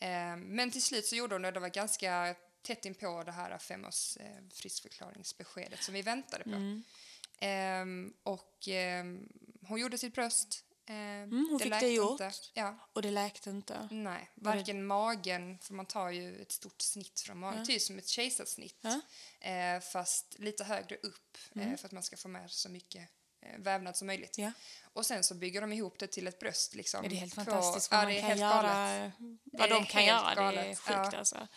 Eh, 0.00 0.36
men 0.36 0.70
till 0.70 0.82
slut 0.82 1.06
så 1.06 1.16
gjorde 1.16 1.34
hon 1.34 1.42
det. 1.42 1.50
Det 1.50 1.60
var 1.60 1.68
ganska 1.68 2.34
tätt 2.62 2.84
inpå 2.84 3.22
det 3.22 3.32
här 3.32 3.58
femårs 3.58 4.16
eh, 4.16 4.48
friskförklaringsbeskedet 4.54 5.82
som 5.82 5.94
vi 5.94 6.02
väntade 6.02 6.44
på. 6.44 6.50
Mm. 6.50 6.82
Ehm, 7.40 8.12
och 8.22 8.68
ehm, 8.68 9.28
hon 9.68 9.80
gjorde 9.80 9.98
sitt 9.98 10.14
bröst. 10.14 10.62
Ehm, 10.88 10.96
Mm, 11.22 11.46
hon 11.50 11.60
fick 11.60 11.80
det 11.80 11.88
gjort. 11.88 12.20
Inte. 12.20 12.32
Ja, 12.54 12.78
Och 12.92 13.02
det 13.02 13.10
läkte 13.10 13.50
inte. 13.50 13.88
nej, 13.90 14.30
Var 14.34 14.52
det- 14.52 14.58
varken 14.58 14.86
magen, 14.86 15.58
för 15.58 15.74
man 15.74 15.86
tar 15.86 16.10
ju 16.10 16.42
ett 16.42 16.52
stort 16.52 16.80
snitt 16.80 17.20
från 17.20 17.38
magen, 17.38 17.66
typ 17.66 17.82
som 17.82 17.98
ett 17.98 18.08
kejsarsnitt. 18.08 18.84
Ja. 19.40 19.80
Fast 19.80 20.36
lite 20.38 20.64
högre 20.64 20.96
upp 20.96 21.38
eh, 21.54 21.76
för 21.76 21.86
att 21.86 21.92
man 21.92 22.02
ska 22.02 22.16
få 22.16 22.28
med 22.28 22.50
så 22.50 22.68
mycket 22.68 23.08
vävnad 23.58 23.96
som 23.96 24.06
möjligt. 24.06 24.38
Ja. 24.38 24.52
Och 24.82 25.06
sen 25.06 25.24
så 25.24 25.34
bygger 25.34 25.60
de 25.60 25.72
ihop 25.72 25.98
det 25.98 26.06
till 26.06 26.26
ett 26.26 26.38
bröst. 26.38 26.74
Liksom, 26.74 27.04
Ja, 27.04 27.10
det 27.10 27.16
är 27.16 27.20
helt 27.20 27.34
på- 27.34 27.44
fantastiskt 27.44 27.88
ja, 27.90 27.98
vad 27.98 28.08
det 28.08 28.16
är 28.16 28.20
kan 28.20 28.28
helt 28.28 28.40
göra. 28.40 28.62
galet. 28.62 29.12
Vad 29.44 29.70
de 29.70 29.86
kan 29.86 30.04
göra, 30.04 30.52
det 30.52 30.60
är 30.60 30.74
sjukt 30.74 31.12
Ja. 31.12 31.18
alltså. 31.18 31.48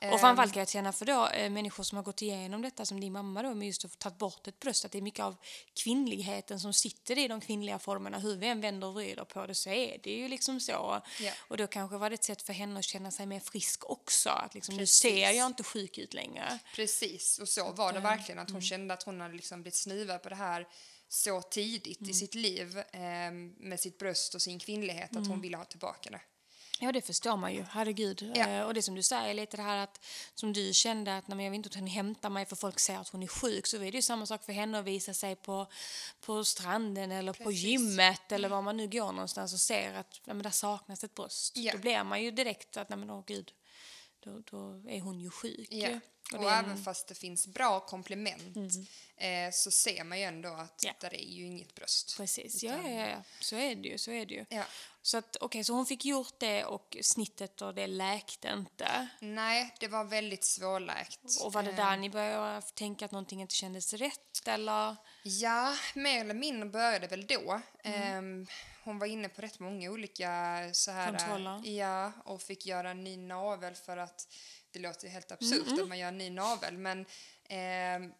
Ehm, 0.00 0.12
Och 0.12 0.20
framförallt 0.20 0.52
kan 0.52 0.60
jag 0.60 0.68
känna 0.68 0.92
för 0.92 1.04
då, 1.04 1.28
eh, 1.28 1.50
människor 1.50 1.84
som 1.84 1.96
har 1.96 2.02
gått 2.02 2.22
igenom 2.22 2.62
detta 2.62 2.86
som 2.86 3.00
din 3.00 3.12
mamma 3.12 3.42
då, 3.42 3.54
med 3.54 3.66
just 3.66 3.84
att 3.84 3.98
tagit 3.98 4.18
bort 4.18 4.46
ett 4.48 4.60
bröst, 4.60 4.84
att 4.84 4.92
det 4.92 4.98
är 4.98 5.02
mycket 5.02 5.24
av 5.24 5.36
kvinnligheten 5.74 6.60
som 6.60 6.72
sitter 6.72 7.18
i 7.18 7.28
de 7.28 7.40
kvinnliga 7.40 7.78
formerna. 7.78 8.18
Hur 8.18 8.36
vi 8.36 8.46
än 8.46 8.60
vänder 8.60 8.86
och 8.86 8.94
vrider 8.94 9.24
på 9.24 9.46
det 9.46 9.54
så 9.54 9.70
är 9.70 9.98
det 10.02 10.10
ju 10.10 10.28
liksom 10.28 10.60
så. 10.60 11.02
Ja. 11.20 11.32
Och 11.38 11.56
då 11.56 11.66
kanske 11.66 11.96
var 11.96 12.10
det 12.10 12.14
ett 12.14 12.24
sätt 12.24 12.42
för 12.42 12.52
henne 12.52 12.78
att 12.78 12.84
känna 12.84 13.10
sig 13.10 13.26
mer 13.26 13.40
frisk 13.40 13.90
också. 13.90 14.30
Att 14.30 14.54
liksom, 14.54 14.76
nu 14.76 14.86
ser 14.86 15.30
jag 15.30 15.46
inte 15.46 15.62
sjuk 15.62 15.98
ut 15.98 16.14
längre. 16.14 16.58
Precis, 16.74 17.38
och 17.38 17.48
så 17.48 17.72
var 17.72 17.92
det 17.92 18.00
verkligen. 18.00 18.38
Att 18.38 18.48
hon 18.48 18.56
mm. 18.56 18.62
kände 18.62 18.94
att 18.94 19.02
hon 19.02 19.20
hade 19.20 19.34
liksom 19.34 19.62
blivit 19.62 19.74
snuvad 19.76 20.22
på 20.22 20.28
det 20.28 20.34
här 20.34 20.66
så 21.08 21.42
tidigt 21.42 22.00
Mm. 22.00 22.10
i 22.10 22.14
sitt 22.14 22.34
liv 22.34 22.78
eh, 22.78 23.30
med 23.58 23.80
sitt 23.80 23.98
bröst 23.98 24.34
och 24.34 24.42
sin 24.42 24.58
kvinnlighet 24.58 25.10
att 25.10 25.16
Mm. 25.16 25.28
hon 25.30 25.40
ville 25.40 25.56
ha 25.56 25.64
tillbaka 25.64 26.10
det. 26.10 26.20
Ja, 26.80 26.92
det 26.92 27.00
förstår 27.02 27.36
man 27.36 27.54
ju. 27.54 27.62
Herregud. 27.62 28.32
Ja. 28.34 28.48
Eh, 28.48 28.62
och 28.66 28.74
det 28.74 28.82
som 28.82 28.94
du 28.94 29.02
säger, 29.02 29.34
lite 29.34 29.56
det 29.56 29.62
här 29.62 29.76
att 29.76 30.04
som 30.34 30.52
du 30.52 30.72
kände 30.74 31.16
att 31.16 31.28
när 31.28 31.44
jag 31.44 31.50
vill 31.50 31.56
inte 31.56 31.66
att 31.68 31.74
hon 31.74 31.86
hämtar 31.86 32.30
mig 32.30 32.46
för 32.46 32.56
folk 32.56 32.80
säger 32.80 33.00
att 33.00 33.08
hon 33.08 33.22
är 33.22 33.26
sjuk 33.26 33.66
så 33.66 33.76
är 33.76 33.80
det 33.92 33.98
ju 33.98 34.02
samma 34.02 34.26
sak 34.26 34.44
för 34.44 34.52
henne 34.52 34.78
att 34.78 34.84
visa 34.84 35.14
sig 35.14 35.36
på, 35.36 35.66
på 36.20 36.44
stranden 36.44 37.12
eller 37.12 37.32
på 37.32 37.44
Precis. 37.44 37.62
gymmet 37.62 38.32
eller 38.32 38.48
var 38.48 38.62
man 38.62 38.76
nu 38.76 38.88
går 38.88 39.12
någonstans 39.12 39.52
och 39.52 39.60
ser 39.60 39.94
att 39.94 40.20
ja, 40.24 40.34
men 40.34 40.42
där 40.42 40.50
saknas 40.50 41.04
ett 41.04 41.14
bröst. 41.14 41.56
Ja. 41.56 41.72
Då 41.72 41.78
blir 41.78 42.04
man 42.04 42.22
ju 42.22 42.30
direkt 42.30 42.76
att 42.76 42.88
nej 42.88 42.98
men 42.98 43.10
åh 43.10 43.22
gud, 43.26 43.52
då, 44.20 44.38
då 44.50 44.82
är 44.88 45.00
hon 45.00 45.20
ju 45.20 45.30
sjuk. 45.30 45.68
Ja. 45.70 46.00
Och 46.32 46.38
Och, 46.38 46.44
är 46.44 46.52
en- 46.52 46.58
Mm. 46.58 46.70
även 46.70 46.84
fast 46.84 47.08
det 47.08 47.14
finns 47.14 47.46
bra 47.46 47.80
komplement 47.80 48.56
eh, 49.16 49.50
så 49.52 49.70
ser 49.70 50.04
man 50.04 50.18
ju 50.18 50.24
ändå 50.24 50.48
att 50.48 50.80
Ja. 50.84 50.92
där 51.00 51.14
är 51.14 51.24
ju 51.24 51.44
inget 51.46 51.74
bröst. 51.74 52.16
Precis, 52.16 52.64
Utan- 52.64 52.84
ja, 52.84 53.00
ja, 53.00 53.08
ja. 53.08 53.22
Så 53.40 53.56
är 53.56 53.74
det 53.74 53.88
ju. 53.88 53.98
Så 53.98 54.10
är 54.10 54.26
det 54.26 54.34
ju. 54.34 54.44
Ja. 54.48 54.64
Så 55.02 55.16
att 55.18 55.36
okej, 55.40 55.64
så 55.64 55.72
hon 55.72 55.86
fick 55.86 56.04
gjort 56.04 56.34
det 56.38 56.64
och 56.64 56.96
snittet 57.02 57.62
och 57.62 57.74
det 57.74 57.86
läkte 57.86 58.48
inte. 58.48 59.08
Nej, 59.20 59.74
det 59.80 59.88
var 59.88 60.04
väldigt 60.04 60.44
svårläkt. 60.44 61.20
Och 61.42 61.52
var 61.52 61.62
det 61.62 61.70
Eh, 61.70 61.76
där 61.76 61.96
ni 61.96 62.10
började 62.10 62.62
tänka 62.62 63.04
att 63.04 63.12
någonting 63.12 63.40
inte 63.40 63.54
kändes 63.54 63.92
rätt 63.92 64.48
eller? 64.48 64.96
Ja, 65.22 65.74
mer 65.94 66.20
eller 66.20 66.34
mindre 66.34 66.68
började 66.68 67.06
väl 67.06 67.26
då. 67.26 67.60
Mm. 67.84 68.02
Ehm, 68.02 68.46
hon 68.84 68.98
var 68.98 69.06
inne 69.06 69.28
på 69.28 69.42
rätt 69.42 69.58
många 69.58 69.90
olika 69.90 70.60
så 70.72 70.90
här, 70.90 71.06
Kontroller. 71.18 71.62
Ja, 71.68 72.12
och 72.24 72.42
fick 72.42 72.66
göra 72.66 72.90
en 72.90 73.04
ny 73.04 73.16
navel 73.16 73.74
för 73.74 73.96
att 73.96 74.28
det 74.76 74.82
låter 74.82 75.06
ju 75.06 75.12
helt 75.12 75.32
absurt 75.32 75.80
att 75.80 75.88
man 75.88 75.98
gör 75.98 76.08
en 76.08 76.18
ny 76.18 76.30
navel, 76.30 76.78
men 76.78 77.06
ehm, 77.44 78.12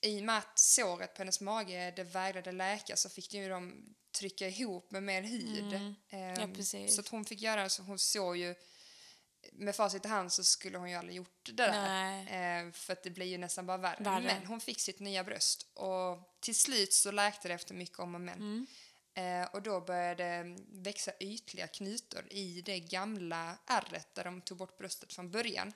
i 0.00 0.20
och 0.20 0.24
med 0.24 0.38
att 0.38 0.58
såret 0.58 1.14
på 1.14 1.18
hennes 1.18 1.40
mage 1.40 1.92
det 1.96 2.04
vägrade 2.04 2.52
läka 2.52 2.96
så 2.96 3.08
fick 3.08 3.34
ju 3.34 3.48
de 3.48 3.94
trycka 4.18 4.48
ihop 4.48 4.90
med 4.90 5.02
mer 5.02 5.22
hud. 5.22 5.72
Ehm, 6.10 6.34
Ja, 6.40 6.48
precis. 6.54 6.94
Så 6.94 7.00
att 7.00 7.08
hon 7.08 7.24
fick 7.24 7.40
göra 7.40 7.68
så 7.68 7.82
hon 7.82 7.98
såg 7.98 8.36
ju 8.36 8.54
med 9.52 9.76
facit 9.76 10.04
i 10.04 10.08
hand 10.08 10.32
så 10.32 10.44
skulle 10.44 10.78
hon 10.78 10.90
ju 10.90 10.96
aldrig 10.96 11.16
gjort 11.16 11.40
det 11.42 11.52
där. 11.52 12.66
Eh, 12.66 12.72
för 12.72 12.92
att 12.92 13.02
det 13.02 13.10
blir 13.10 13.26
ju 13.26 13.38
nästan 13.38 13.66
bara 13.66 13.76
värre. 13.76 13.96
Värre. 14.00 14.22
Men 14.22 14.46
hon 14.46 14.60
fick 14.60 14.80
sitt 14.80 15.00
nya 15.00 15.24
bröst 15.24 15.66
och 15.74 16.36
till 16.40 16.54
slut 16.54 16.92
så 16.92 17.10
läkte 17.10 17.48
det 17.48 17.54
efter 17.54 17.74
mycket 17.74 17.98
om 17.98 18.14
och 18.14 18.20
men. 18.20 18.38
Mm. 18.38 18.66
Eh, 19.14 19.48
och 19.48 19.62
då 19.62 19.80
började 19.80 20.24
det 20.24 20.56
växa 20.68 21.12
ytliga 21.20 21.66
knutor 21.66 22.24
i 22.30 22.62
det 22.62 22.80
gamla 22.80 23.58
ärret 23.66 24.14
där 24.14 24.24
de 24.24 24.40
tog 24.40 24.58
bort 24.58 24.78
bröstet 24.78 25.12
från 25.12 25.30
början. 25.30 25.72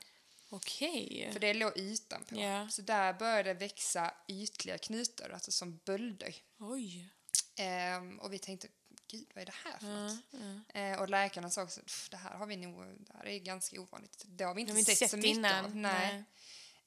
Okej. 0.51 1.29
För 1.33 1.41
det 1.41 1.55
låg 1.55 1.79
utanpå. 1.79 2.41
Ja. 2.41 2.69
Så 2.71 2.83
där 2.83 3.13
började 3.13 3.43
det 3.55 3.55
växa 3.59 4.15
ytliga 4.29 4.79
knutor, 4.79 5.33
alltså 5.33 5.51
som 5.53 5.81
bölder. 5.85 6.35
Oj. 6.59 7.11
Ehm, 7.57 8.19
och 8.19 8.33
vi 8.33 8.39
tänkte, 8.39 8.69
gud 9.11 9.27
vad 9.35 9.43
är 9.43 9.47
det 9.47 9.53
här 9.65 9.79
för 9.79 9.87
något? 9.87 10.33
Mm. 10.33 10.63
Eh, 10.95 11.01
och 11.01 11.09
läkarna 11.09 11.51
sa 11.51 11.63
också, 11.63 11.81
"Pff, 11.81 12.09
det 12.11 12.17
här 12.17 12.31
har 12.37 12.47
vi 12.47 12.57
nog, 12.57 12.85
det 12.99 13.13
här 13.17 13.27
är 13.27 13.39
ganska 13.39 13.81
ovanligt. 13.81 14.25
Det 14.27 14.45
har 14.45 14.55
vi 14.55 14.61
inte, 14.61 14.73
har 14.73 14.75
vi 14.75 14.81
inte 14.81 14.95
sett, 14.97 15.11
så 15.11 15.17
sett 15.17 15.21
mycket 15.23 15.37
innan. 15.37 15.65
av. 15.65 15.77
Nej. 15.77 16.25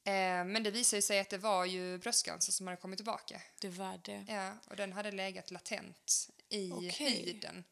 Eh, 0.06 0.46
men 0.46 0.64
det 0.64 0.72
visade 0.72 1.02
sig 1.02 1.20
att 1.20 1.30
det 1.30 1.38
var 1.38 1.66
ju 1.66 1.98
bröstcancer 1.98 2.52
som 2.52 2.68
hade 2.68 2.78
kommit 2.82 2.98
tillbaka. 2.98 3.42
Det 3.60 3.70
var 3.70 4.00
det. 4.04 4.26
Ja, 4.30 4.58
och 4.70 4.76
den 4.76 4.94
hade 4.94 5.12
legat 5.12 5.52
latent 5.52 6.30
i 6.50 6.72
Okej. 6.72 7.26
huden. 7.26 7.64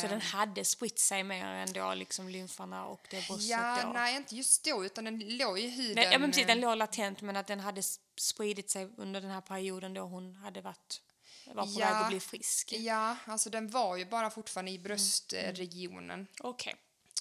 Så 0.00 0.06
den 0.08 0.20
hade 0.20 0.64
spritt 0.64 0.98
sig 0.98 1.22
mer 1.24 1.44
än 1.44 1.72
då 1.72 1.94
liksom 1.94 2.28
lymfarna 2.28 2.86
och 2.86 3.00
det 3.10 3.28
bröstet 3.28 3.48
Ja, 3.48 3.80
då? 3.82 3.92
nej 3.92 4.16
inte 4.16 4.36
just 4.36 4.64
då 4.64 4.84
utan 4.84 5.04
den 5.04 5.36
låg 5.36 5.58
i 5.58 5.68
huden. 5.68 5.94
Nej, 5.94 6.08
ja, 6.12 6.18
men 6.18 6.30
precis, 6.30 6.46
den 6.46 6.58
eh, 6.58 6.62
låg 6.68 6.76
latent 6.76 7.22
men 7.22 7.36
att 7.36 7.46
den 7.46 7.60
hade 7.60 7.82
spridit 8.16 8.70
sig 8.70 8.88
under 8.96 9.20
den 9.20 9.30
här 9.30 9.40
perioden 9.40 9.94
då 9.94 10.02
hon 10.02 10.34
hade 10.34 10.60
varit 10.60 11.00
var 11.46 11.64
på 11.64 11.70
Ja. 11.80 11.86
väg 11.86 11.96
att 12.02 12.08
bli 12.08 12.20
frisk. 12.20 12.72
Ja, 12.72 13.16
alltså 13.24 13.50
den 13.50 13.70
var 13.70 13.96
ju 13.96 14.04
bara 14.04 14.30
fortfarande 14.30 14.70
Mm. 14.70 14.80
i 14.80 14.84
bröstregionen 14.84 16.26
Okej. 16.40 16.74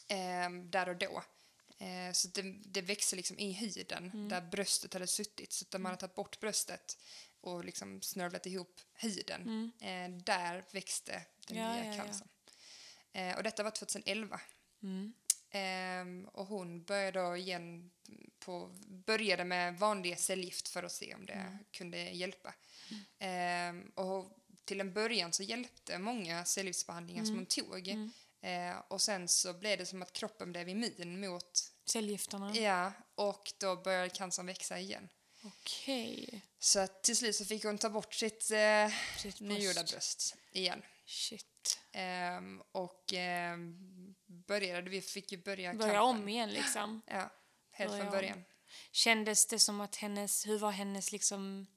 eh, 0.08 0.50
där 0.64 0.90
och 0.90 0.96
då. 0.96 1.24
Eh, 1.78 2.12
så 2.14 2.28
det, 2.28 2.42
det 2.66 2.82
växte 2.82 3.16
liksom 3.16 3.40
i 3.40 3.52
huden 3.52 4.12
Mm. 4.14 4.30
där 4.30 4.42
bröstet 4.42 4.94
hade 4.94 5.08
suttit. 5.08 5.54
Så 5.54 5.66
att 5.66 5.82
man 5.82 5.86
hade 5.86 5.98
tagit 5.98 6.16
bort 6.16 6.40
bröstet 6.40 6.98
och 7.42 7.66
liksom 7.66 8.02
snörvlat 8.02 8.46
ihop 8.46 8.80
huden. 8.94 9.72
Eh, 9.82 10.10
där 10.24 10.64
växte 10.72 11.22
den 11.48 11.58
Mm. 11.58 11.70
Ja, 11.78 11.84
nya 11.84 11.96
ja. 11.96 12.04
cancern. 12.04 12.28
Eh, 13.16 13.36
och 13.38 13.44
detta 13.44 13.64
var 13.64 13.72
2011. 13.72 14.40
Mm. 14.84 15.14
Ehm, 15.52 16.26
och 16.34 16.46
hon 16.48 16.84
började 16.84 17.20
då 17.22 17.36
igen 17.38 17.92
på, 18.40 18.76
började 18.88 19.44
med 19.44 19.80
vanliga 19.80 20.16
cellgift 20.16 20.68
för 20.68 20.84
att 20.84 20.92
se 20.92 21.16
om 21.16 21.26
det 21.26 21.34
Mm. 21.34 21.58
kunde 21.72 21.98
hjälpa. 21.98 22.54
Ehm, 23.20 23.92
och 23.96 24.38
till 24.66 24.80
en 24.82 24.94
början 24.94 25.34
så 25.34 25.44
hjälpte 25.44 25.98
många 26.00 26.46
cellgiftsbehandlingar 26.46 27.20
Mm. 27.24 27.28
som 27.28 27.36
hon 27.36 27.46
tog. 27.46 28.12
Ehm, 28.42 28.78
och 28.88 29.02
sen 29.02 29.28
så 29.28 29.54
blev 29.54 29.78
det 29.78 29.86
som 29.86 30.02
att 30.02 30.14
kroppen 30.14 30.52
blev 30.52 30.70
immun 30.70 31.20
mot, 31.20 31.72
Cellgifterna? 31.86 32.56
ja, 32.56 32.92
och 33.16 33.54
då 33.58 33.76
började 33.76 34.10
cancern 34.10 34.46
växa 34.46 34.80
igen. 34.80 35.10
Okej. 35.44 36.42
Så 36.60 36.88
till 36.88 37.18
slut 37.18 37.36
så 37.36 37.46
fick 37.46 37.64
hon 37.66 37.78
ta 37.78 37.90
bort 37.90 38.14
sitt 38.14 38.52
eh, 38.52 38.90
Sitt 39.18 39.40
nygjorda 39.40 39.74
bröst. 39.84 39.92
bröst 39.92 40.36
igen. 40.52 40.82
Shit. 41.06 41.46
Ehm, 41.98 42.62
och 42.72 43.14
ehm, 43.14 43.76
började, 44.26 44.90
vi 44.90 45.02
fick 45.02 45.32
ju 45.32 45.38
börja 45.38 45.74
Börja 45.74 45.94
kampen. 45.94 46.22
om 46.22 46.30
igen 46.30 46.50
liksom. 46.54 47.02
Ja, 47.08 47.30
helt 47.72 47.92
Börja 47.92 48.04
från 48.04 48.08
om. 48.14 48.20
början. 48.20 48.44
Kändes 48.92 49.48
det 49.48 49.60
som 49.60 49.82
att 49.82 49.96
hennes, 49.96 50.48
hur 50.48 50.58
var 50.58 50.72
hennes 50.72 51.12
liksom 51.12 51.68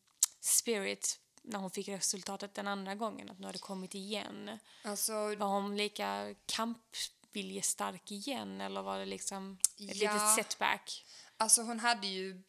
spirit 0.40 1.20
när 1.42 1.58
hon 1.58 1.70
fick 1.70 1.88
resultatet 1.88 2.54
den 2.54 2.68
andra 2.68 2.94
gången? 2.94 3.30
Att 3.30 3.38
nu 3.38 3.46
hade 3.46 3.58
kommit 3.58 3.94
igen? 3.94 4.58
Alltså, 4.84 5.12
Var 5.12 5.46
hon 5.46 5.76
lika 5.76 6.34
kampviljestark 6.46 8.10
igen 8.10 8.60
eller 8.60 8.82
var 8.82 8.98
det 8.98 9.06
liksom 9.06 9.58
ett 9.62 9.96
Ja. 9.96 10.12
litet 10.12 10.34
setback? 10.34 11.04
alltså 11.36 11.62
hon 11.62 11.80
hade 11.80 12.06
ju 12.06 12.42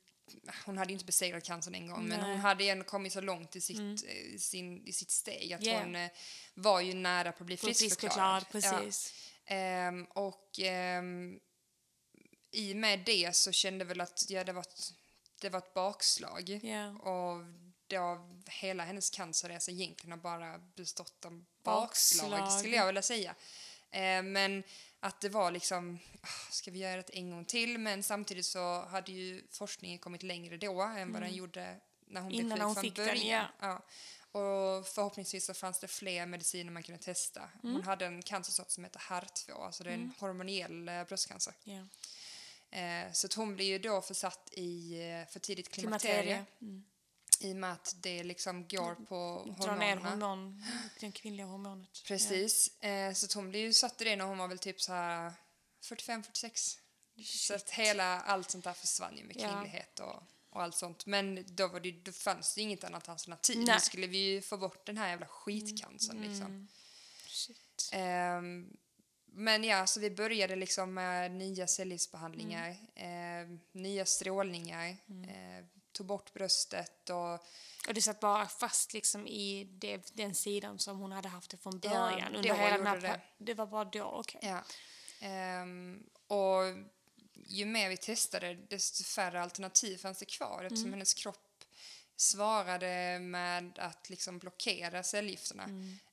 hon 0.65 0.77
hade 0.77 0.93
inte 0.93 1.05
besegrat 1.05 1.43
cancern 1.43 1.75
en 1.75 1.87
gång, 1.87 1.99
men 1.99 2.09
Nej. 2.09 2.17
Mm. 2.19 2.29
hon 2.31 2.39
hade 2.39 2.63
ändå 2.63 2.83
kommit 2.85 3.13
så 3.13 3.21
långt 3.21 3.55
i 3.55 3.61
sitt, 3.61 3.79
eh, 3.79 4.37
sin, 4.39 4.87
i 4.87 4.93
sitt 4.93 5.11
steg 5.11 5.53
att 5.53 5.63
Yeah. 5.63 5.83
hon 5.83 5.95
eh, 5.95 6.09
var 6.53 6.81
ju 6.81 6.93
nära 6.93 7.31
på 7.31 7.43
att 7.43 7.45
bli 7.45 7.57
För 7.57 7.67
friskförklarad. 7.67 8.45
precis. 8.51 9.13
Ja. 9.45 9.53
Ehm, 9.55 10.05
och 10.05 10.59
ehm, 10.59 11.39
i 12.51 12.73
och 12.73 12.77
med 12.77 12.99
det 13.05 13.35
så 13.35 13.51
kände 13.51 13.85
väl 13.85 14.01
att 14.01 14.25
ja, 14.29 14.43
det, 14.43 14.53
var 14.53 14.61
ett, 14.61 14.93
det 15.41 15.49
var 15.49 15.59
ett 15.59 15.73
bakslag. 15.73 16.49
Ja. 16.63 16.89
Och 16.89 17.45
då 17.87 18.29
hela 18.47 18.83
hennes 18.83 19.09
cancerresa 19.09 19.71
egentligen 19.71 20.11
har 20.11 20.17
bara 20.17 20.57
bestått 20.57 21.25
av 21.25 21.45
bakslag, 21.63 22.29
Bakslag. 22.31 22.59
skulle 22.59 22.75
jag 22.75 22.85
vilja 22.85 23.01
säga. 23.01 23.35
Eh, 23.91 24.23
men 24.23 24.63
att 24.99 25.21
det 25.21 25.29
var 25.29 25.51
liksom, 25.51 25.99
ah, 26.21 26.51
ska 26.51 26.71
vi 26.71 26.79
göra 26.79 26.95
det 26.95 27.09
en 27.17 27.29
gång 27.29 27.45
till? 27.45 27.77
Men 27.77 28.03
samtidigt 28.03 28.45
så 28.45 28.81
hade 28.85 29.11
ju 29.11 29.43
forskningen 29.51 29.99
kommit 29.99 30.23
längre 30.23 30.57
då 30.57 30.81
än 30.81 31.13
vad 31.13 31.21
den 31.21 31.33
gjorde 31.33 31.75
när 32.07 32.21
hon 32.21 32.31
Mm. 32.31 32.45
Innan 32.45 32.55
blev 32.55 32.65
hon 32.65 32.75
från 32.75 32.83
fick 32.83 32.95
den, 32.95 33.05
början. 33.05 33.45
ja. 33.59 33.67
Ja. 33.67 33.85
Och 34.31 34.87
förhoppningsvis 34.87 35.45
så 35.45 35.53
fanns 35.53 35.79
det 35.79 35.87
fler 35.87 36.25
mediciner 36.25 36.71
man 36.71 36.83
kunde 36.83 37.01
testa. 37.03 37.49
Mm. 37.63 37.75
Hon 37.75 37.83
hade 37.83 38.05
en 38.05 38.21
cancersort 38.21 38.71
som 38.71 38.83
heter 38.83 38.99
HER2, 38.99 39.65
alltså 39.65 39.83
det 39.83 39.89
är 39.89 39.93
en 39.93 40.13
hormoniell 40.19 40.89
eh, 40.89 41.03
bröstcancer. 41.03 41.53
Ja. 41.63 41.85
Eh, 42.79 43.11
så 43.11 43.27
hon 43.35 43.55
blev 43.55 43.67
ju 43.67 43.79
då 43.79 44.01
försatt 44.01 44.49
i 44.51 44.93
eh, 45.01 45.31
för 45.31 45.39
tidigt 45.39 45.69
klimakterie. 45.71 46.21
Klimakterie. 46.21 46.45
Mm. 46.61 46.83
I 47.39 47.51
och 47.53 47.55
med 47.55 47.71
att 47.71 47.95
det 48.01 48.23
liksom 48.23 48.67
går 48.67 48.95
på 48.95 49.47
Dra 49.61 49.75
ner 49.75 49.95
hormonerna. 49.95 50.09
hormon, 50.27 50.63
det 50.99 51.11
kvinnliga 51.11 51.45
hormonet. 51.45 52.03
Precis. 52.07 52.77
Eh, 52.83 53.13
så 53.13 53.41
blev 53.41 53.61
ju 53.61 53.73
satt 53.73 54.01
i 54.01 54.03
det 54.03 54.15
när 54.15 54.25
hon 54.25 54.37
var 54.37 54.47
väl 54.47 54.59
typ 54.59 54.81
så 54.81 54.93
här 54.93 55.33
45-46. 55.83 56.77
Så 57.25 57.53
att 57.55 57.69
hela 57.69 58.21
allt 58.21 58.51
sånt 58.51 58.63
där 58.63 58.73
försvann 58.73 59.17
ju 59.17 59.23
med 59.23 59.35
Ja. 59.39 59.49
kvinnlighet 59.51 59.99
och, 59.99 60.23
och 60.49 60.61
allt 60.63 60.75
sånt. 60.75 61.05
Men 61.05 61.45
då, 61.47 61.67
var 61.67 61.79
det, 61.79 61.91
då 61.91 62.11
fanns 62.11 62.55
det 62.55 62.61
inget 62.61 62.83
annat 62.83 63.09
alternativ. 63.09 63.57
Nej. 63.57 63.75
Nu 63.75 63.79
skulle 63.79 64.07
vi 64.07 64.17
ju 64.17 64.41
få 64.41 64.57
bort 64.57 64.85
den 64.85 64.97
här 64.97 65.09
jävla 65.09 65.25
skitcancern 65.27 66.21
liksom. 66.21 66.45
Mm. 66.45 66.67
Shit. 67.27 67.89
Ehm, 67.93 68.77
men 69.25 69.63
ja, 69.63 69.87
så 69.87 69.99
vi 69.99 70.09
började 70.11 70.55
liksom 70.55 70.93
med 70.93 71.31
nya 71.31 71.67
cellgiftsbehandlingar, 71.67 72.75
ehm, 72.95 73.59
nya 73.71 74.05
strålningar, 74.05 74.87
eh, 75.29 75.65
tog 75.99 76.07
bort 76.07 76.33
bröstet 76.33 77.09
och 77.09 77.33
Och 77.87 77.93
det 77.93 78.01
satt 78.01 78.19
bara 78.19 78.47
fast 78.47 78.93
liksom 78.93 79.27
i 79.27 79.63
det, 79.63 80.11
den 80.15 80.35
sidan 80.35 80.79
som 80.79 80.99
hon 80.99 81.11
hade 81.11 81.27
haft 81.29 81.51
det 81.51 81.57
från 81.57 81.79
Ja, 81.83 81.89
början. 81.89 82.31
då 82.31 82.37
under 82.37 82.53
hela 82.53 82.77
den 82.77 83.01
det. 83.01 83.21
det. 83.37 83.53
var 83.53 83.65
bara 83.65 83.85
då, 83.85 84.03
okej. 84.03 84.39
Ja. 84.43 84.63
Ehm, 85.19 86.03
och 86.27 86.61
ju 87.45 87.65
mer 87.65 87.89
vi 87.89 87.97
testade, 87.97 88.53
desto 88.53 89.03
färre 89.03 89.41
alternativ 89.41 89.97
fanns 89.97 90.19
det 90.19 90.25
kvar 90.25 90.63
eftersom 90.63 90.91
hennes 90.91 91.13
kropp 91.13 91.63
svarade 92.15 93.19
med 93.19 93.79
att 93.79 94.09
liksom 94.09 94.39
blockera 94.39 95.03
cellgifterna. 95.03 95.63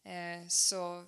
Eh, 0.04 0.48
så 0.48 1.06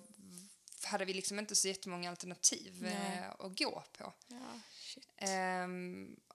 hade 0.83 1.05
vi 1.05 1.13
liksom 1.13 1.39
inte 1.39 1.55
så 1.55 1.67
jättemånga 1.67 2.09
alternativ 2.09 2.85
eh, 2.85 3.29
att 3.29 3.57
gå 3.59 3.83
på. 3.97 4.13
Ja, 4.27 4.59
shit. 4.73 5.07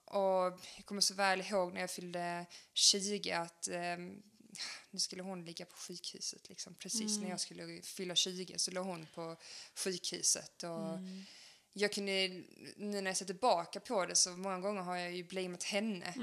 Och 0.05 0.59
jag 0.77 0.85
kommer 0.85 1.01
så 1.01 1.13
väl 1.13 1.41
ihåg 1.41 1.73
när 1.73 1.81
jag 1.81 1.91
fyllde 1.91 2.45
20 2.73 3.31
att 3.31 3.67
ehm, 3.67 4.21
nu 4.91 4.99
skulle 4.99 5.23
hon 5.23 5.45
ligga 5.45 5.65
på 5.65 5.77
sjukhuset. 5.77 6.49
Liksom. 6.49 6.75
Precis 6.75 7.19
när 7.19 7.29
jag 7.29 7.39
skulle 7.39 7.81
fylla 7.81 8.15
20 8.15 8.59
så 8.59 8.71
låg 8.71 8.85
hon 8.85 9.07
på 9.15 9.35
sjukhuset. 9.75 10.63
Och 10.63 10.99
Jag 11.77 11.93
kunde, 11.93 12.27
nu 12.77 13.01
när 13.01 13.05
jag 13.05 13.17
ser 13.17 13.25
tillbaka 13.25 13.79
på 13.79 14.05
det 14.05 14.15
så 14.15 14.29
många 14.29 14.59
gånger 14.59 14.81
har 14.81 14.95
jag 14.95 15.11
ju 15.13 15.23
blamat 15.23 15.63
henne 15.63 16.13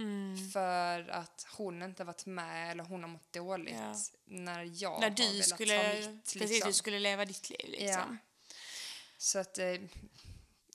för 0.52 1.08
att 1.10 1.46
hon 1.56 1.82
inte 1.82 2.04
varit 2.04 2.26
med 2.26 2.70
eller 2.70 2.84
hon 2.84 3.02
har 3.02 3.10
mått 3.10 3.32
dåligt 3.32 3.74
Ja. 3.78 3.94
när 4.24 4.64
jag 4.82 5.00
När 5.00 5.08
har 5.08 5.16
du 5.16 5.22
velat 5.32 5.46
skulle, 5.48 6.02
ta 6.02 6.10
mitt. 6.10 6.24
precis, 6.32 6.50
liksom. 6.50 6.68
du 6.68 6.74
skulle 6.74 6.98
leva 6.98 7.24
ditt 7.24 7.50
liv 7.50 7.68
liksom. 7.68 7.86
Ja. 7.88 8.16
Så 9.18 9.38
att, 9.38 9.58
eh, 9.58 9.74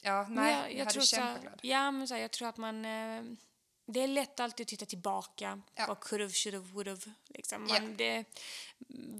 ja, 0.07 0.27
nej, 0.29 0.51
jag, 0.51 0.71
jag, 0.71 0.79
jag 0.79 0.89
tror 0.89 1.01
så, 1.01 1.37
ja, 1.61 1.91
men 1.91 2.07
så 2.07 2.13
här, 2.13 2.21
jag 2.21 2.31
tror 2.31 2.47
att 2.47 2.57
man... 2.57 2.85
Eh, 2.85 3.23
det 3.89 3.99
är 4.01 4.07
lätt 4.07 4.39
alltid 4.39 4.63
att 4.63 4.67
titta 4.67 4.85
tillbaka. 4.85 5.61
Ja. 5.75 5.85
Vad 5.87 5.97
could've, 5.97 6.29
should've, 6.29 6.73
would've. 6.73 7.11
Liksom. 7.27 7.67
Man, 7.67 7.97
det, 7.97 8.25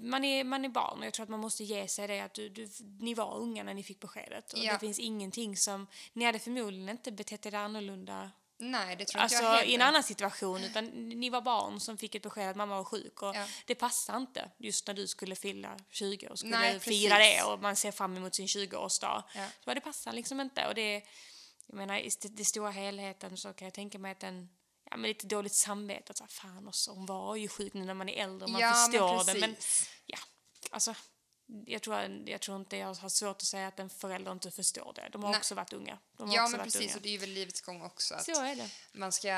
man, 0.02 0.24
är, 0.24 0.44
man 0.44 0.66
är 0.66 0.70
barn 0.70 1.00
och 1.00 1.06
jag 1.06 1.14
tror 1.14 1.24
att 1.24 1.30
man 1.30 1.40
måste 1.40 1.64
ge 1.64 1.88
sig 1.88 2.08
det 2.08 2.20
att 2.20 2.34
du, 2.34 2.50
du, 2.50 2.70
ni 3.00 3.14
var 3.14 3.38
unga 3.38 3.64
när 3.64 3.74
ni 3.74 3.84
fick 3.84 4.00
beskedet. 4.00 4.54
Och 4.54 4.60
Ja. 4.60 4.74
det 4.74 4.80
finns 4.80 5.00
ingenting 5.00 5.58
som... 5.58 5.88
Ni 6.14 6.26
hade 6.26 6.40
förmodligen 6.40 6.90
inte 6.90 7.12
betett 7.12 7.46
er 7.46 7.54
annorlunda 7.54 8.32
Nej, 8.60 8.96
det 8.96 9.06
tror 9.06 9.24
inte 9.24 9.36
alltså, 9.36 9.44
jag 9.44 9.58
heller. 9.58 9.72
i 9.72 9.76
en 9.76 9.82
annan 9.82 10.04
situation. 10.04 10.64
Utan 10.64 10.86
ni 11.10 11.30
var 11.30 11.42
barn 11.42 11.80
som 11.80 11.98
fick 11.98 12.16
ett 12.16 12.24
besked 12.24 12.50
att 12.50 12.56
mamma 12.56 12.78
var 12.78 12.84
sjuk. 12.84 13.22
Och 13.22 13.36
Ja. 13.36 13.46
Det 13.66 13.76
passade 13.76 14.18
inte 14.18 14.52
just 14.58 14.88
när 14.88 14.94
du 14.94 15.08
skulle 15.08 15.36
fylla 15.36 15.78
20 15.90 16.28
och 16.28 16.40
skulle 16.40 16.58
Nej, 16.58 16.80
fira 16.80 17.18
det 17.18 17.44
och 17.44 17.62
man 17.62 17.76
ser 17.76 17.92
fram 17.92 18.18
emot 18.18 18.36
sin 18.36 18.48
20-årsdag. 18.48 19.24
Ja. 19.36 19.48
Så 19.66 19.74
det 19.74 19.82
passar 19.82 20.14
liksom 20.14 20.40
inte. 20.40 20.68
Och 20.68 20.76
det, 20.76 21.04
jag 21.66 21.76
menar, 21.78 21.98
i 22.00 22.10
det 22.22 22.46
stora 22.46 22.72
helheten 22.72 23.38
så 23.38 23.54
kan 23.54 23.66
jag 23.66 23.74
tänka 23.74 24.00
mig 24.00 24.12
att 24.12 24.24
en 24.24 24.50
Ja, 24.90 24.98
men 24.98 25.08
lite 25.08 25.28
dåligt 25.28 25.56
samvete. 25.56 26.14
Att 26.24 26.32
fan 26.32 26.68
också, 26.68 26.92
hon 26.92 27.06
var 27.06 27.36
ju 27.36 27.48
sjuk 27.48 27.74
nu 27.74 27.86
när 27.86 27.94
man 27.94 28.10
är 28.10 28.24
äldre. 28.24 28.48
Man 28.48 28.62
ja, 28.62 28.74
förstår 28.74 29.26
men 29.26 29.36
det. 29.36 29.48
Men 29.48 29.56
ja, 30.06 30.18
alltså. 30.72 30.96
Jag 31.66 31.82
tror, 31.82 32.24
jag 32.26 32.42
tror 32.42 32.58
inte 32.58 32.78
jag 32.78 32.94
har 32.94 33.10
svårt 33.10 33.36
att 33.36 33.42
säga 33.42 33.68
att 33.68 33.80
en 33.80 33.90
förälder 33.90 34.32
inte 34.32 34.52
förstår 34.52 34.94
det. 34.96 35.10
De 35.12 35.24
har 35.24 35.30
Nej. 35.32 35.38
också 35.38 35.56
varit 35.56 35.74
unga. 35.74 35.98
De 36.18 36.30
har 36.30 36.36
Ja, 36.36 36.48
men 36.48 36.60
precis. 36.64 36.82
unga. 36.82 36.96
Och 36.96 37.02
det 37.02 37.10
är 37.10 37.12
ju 37.12 37.18
väl 37.18 37.30
livets 37.30 37.62
gång 37.62 37.82
också. 37.82 38.16
Att 38.16 38.26
Så 38.26 38.44
är 38.44 38.56
det. 38.56 38.70
man, 38.92 39.12
ska, 39.12 39.32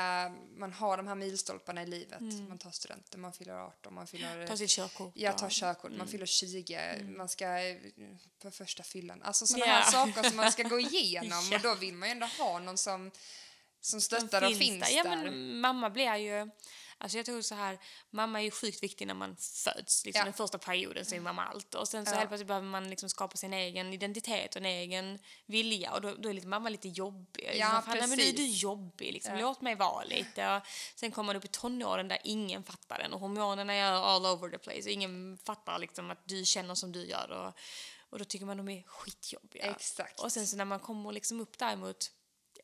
man 0.56 0.72
har 0.72 0.96
de 0.96 1.06
här 1.06 1.14
milstolparna 1.14 1.82
i 1.82 1.86
livet. 1.86 2.20
Man 2.48 2.58
tar 2.58 2.70
studenten, 2.70 3.20
man 3.20 3.32
fyller 3.32 3.52
18, 3.54 3.94
man 3.94 4.06
fyller... 4.06 4.34
Mm. 4.36 4.48
Ta 4.48 4.56
sitt 4.56 4.70
körkort. 4.70 5.12
Ja, 5.16 5.32
tar 5.32 5.50
körkort, 5.50 5.92
man 5.92 6.08
fyller 6.08 6.26
20, 6.26 7.02
man 7.16 7.28
ska 7.28 7.58
eh, 7.58 7.76
på 8.42 8.50
första 8.50 8.82
fyllan. 8.82 9.22
Alltså 9.22 9.46
sådana 9.46 9.66
Ja. 9.66 9.72
här 9.72 9.90
saker 9.92 10.22
som 10.22 10.36
man 10.36 10.52
ska 10.52 10.62
gå 10.62 10.80
igenom. 10.80 11.48
Ja. 11.50 11.56
Och 11.56 11.62
då 11.62 11.74
vill 11.74 11.94
man 11.94 12.08
ju 12.08 12.12
ändå 12.12 12.26
ha 12.26 12.58
någon 12.58 12.78
som, 12.78 13.10
som 13.80 14.00
stöttar 14.00 14.42
och 14.50 14.56
finns 14.56 14.88
där. 14.88 14.96
Ja, 14.96 15.04
men 15.04 15.60
mamma 15.60 15.90
blir 15.90 16.16
ju... 16.16 16.50
Alltså 17.02 17.16
jag 17.16 17.26
tror 17.26 17.42
så 17.42 17.54
här, 17.54 17.78
mamma 18.10 18.40
är 18.40 18.44
ju 18.44 18.50
sjukt 18.50 18.82
viktig 18.82 19.06
när 19.06 19.14
man 19.14 19.36
föds. 19.36 20.04
Liksom 20.04 20.18
Ja. 20.18 20.24
Den 20.24 20.32
första 20.34 20.58
perioden 20.58 21.04
så 21.04 21.14
är 21.14 21.20
mamma 21.20 21.44
allt. 21.46 21.74
Och 21.74 21.88
sen 21.88 22.06
så 22.06 22.12
Ja. 22.12 22.16
helt 22.18 22.28
plötsligt 22.30 22.46
behöver 22.48 22.66
man 22.66 22.90
liksom 22.90 23.08
skapa 23.08 23.36
sin 23.36 23.52
egen 23.52 23.92
identitet 23.92 24.50
och 24.50 24.60
en 24.60 24.66
egen 24.66 25.18
vilja. 25.46 25.92
Och 25.92 26.00
då, 26.00 26.14
då 26.14 26.28
är 26.28 26.32
lite, 26.32 26.46
mamma 26.46 26.68
lite 26.68 26.88
jobbig. 26.88 27.44
Ja, 27.44 27.50
liksom, 27.52 27.82
fan, 27.82 27.98
nej, 27.98 28.08
men 28.08 28.20
är 28.20 28.24
du 28.24 28.32
precis. 28.32 28.62
jobbig, 28.62 29.12
liksom. 29.12 29.34
Ja. 29.34 29.40
låt 29.40 29.60
mig 29.60 29.74
vara 29.74 30.04
lite. 30.04 30.56
Och 30.56 30.62
sen 30.94 31.10
kommer 31.10 31.26
man 31.26 31.36
upp 31.36 31.44
i 31.44 31.48
tonåren 31.48 32.08
där 32.08 32.18
ingen 32.24 32.64
fattar 32.64 32.98
den. 32.98 33.12
Och 33.12 33.20
hormonerna 33.20 33.72
är 33.72 33.92
all 33.92 34.26
over 34.26 34.48
the 34.50 34.58
place. 34.58 34.80
Och 34.80 34.88
ingen 34.92 35.38
fattar 35.44 35.78
liksom 35.78 36.10
att 36.10 36.22
du 36.28 36.44
känner 36.44 36.74
som 36.74 36.92
du 36.92 37.06
gör. 37.06 37.30
Och, 37.30 37.54
och 38.10 38.18
då 38.18 38.24
tycker 38.24 38.46
man 38.46 38.56
de 38.56 38.68
är 38.68 38.82
skitjobbiga. 38.82 39.64
Exakt. 39.64 40.20
Och 40.20 40.32
sen 40.32 40.46
så 40.46 40.56
när 40.56 40.64
man 40.64 40.80
kommer 40.80 41.12
liksom 41.12 41.40
upp 41.40 41.58
däremot, 41.58 42.10
ja, 42.56 42.62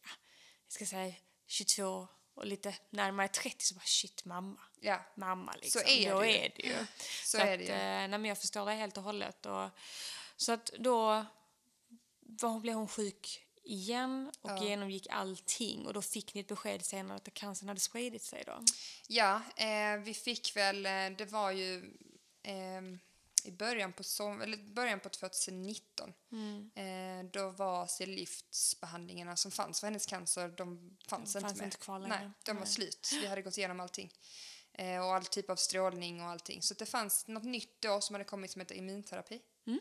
jag 0.67 0.73
ska 0.73 0.87
säga 0.87 1.15
22 1.47 2.09
och 2.37 2.47
lite 2.47 2.75
närmare 2.91 3.29
30 3.29 3.65
så 3.65 3.75
bara 3.75 3.85
shit 3.85 4.25
mamma. 4.25 4.61
Ja, 4.81 5.01
Mamma 5.15 5.53
liksom. 5.63 5.81
Så 5.81 5.89
är 5.89 6.11
då 6.11 6.21
det 6.21 6.31
ju. 6.31 6.37
är 6.39 6.53
det 6.57 6.63
ju. 6.67 6.87
så 7.25 7.39
är 7.39 7.53
att, 7.53 7.59
det 7.59 7.65
ju. 7.65 7.71
eh, 7.71 7.77
nej, 7.79 8.09
men 8.09 8.25
jag 8.25 8.39
förstår 8.39 8.67
det 8.67 8.73
helt 8.73 8.97
och 8.97 9.03
hållet. 9.03 9.47
Och, 9.47 9.69
så 10.37 10.53
att 10.53 10.71
då 10.79 11.27
var, 12.21 12.61
blev 12.61 12.75
hon 12.75 12.89
sjuk 12.89 13.43
igen 13.65 14.33
och 14.41 14.51
Ja. 14.51 14.65
genomgick 14.65 15.07
allting 15.11 15.87
och 15.87 15.93
då 15.95 16.03
fick 16.03 16.35
ni 16.35 16.41
ett 16.41 16.47
besked 16.49 16.85
senare 16.85 17.17
att 17.17 17.35
cancern 17.35 17.69
hade 17.69 17.81
spridit 17.81 18.23
sig 18.23 18.43
då. 18.47 18.65
Ja, 19.09 19.41
eh, 19.57 19.97
vi 19.97 20.15
fick 20.15 20.57
väl, 20.57 20.87
eh, 20.87 21.11
det 21.19 21.25
var 21.31 21.51
ju 21.51 21.77
eh, 22.43 22.83
i 23.47 23.53
början 23.53 23.93
på, 23.93 24.05
som, 24.05 24.41
eller 24.41 24.57
början 24.57 25.01
på 25.01 25.09
2019. 25.09 26.13
Mm. 26.33 26.71
Eh, 26.75 27.31
då 27.31 27.51
var 27.51 27.87
cellgiftsbehandlingarna 27.87 29.37
som 29.37 29.51
fanns 29.51 29.81
för 29.81 29.87
hennes 29.87 30.07
cancer, 30.07 30.49
de 30.49 30.97
fanns, 31.09 31.33
De 31.33 31.39
inte 31.39 31.49
fanns 31.49 31.59
mer. 31.59 31.65
inte 31.65 31.77
kvar 31.77 31.99
längre. 31.99 32.19
Nej, 32.19 32.31
de 32.45 32.53
var 32.57 32.65
Nej. 32.65 32.73
slut. 32.73 33.11
Vi 33.13 33.27
hade 33.27 33.43
gått 33.43 33.59
igenom 33.59 33.81
allting. 33.81 34.13
Eh, 34.73 34.99
och 34.99 35.15
all 35.15 35.25
typ 35.27 35.51
av 35.51 35.57
strålning 35.57 36.21
och 36.21 36.27
allting. 36.29 36.63
Så 36.63 36.75
det 36.75 36.87
fanns 36.87 37.27
något 37.27 37.45
nytt 37.45 37.81
då 37.83 38.01
som 38.01 38.15
hade 38.15 38.25
kommit 38.25 38.51
som 38.51 38.61
heter 38.61 38.75
immunterapi. 38.75 39.41
Mm. 39.67 39.81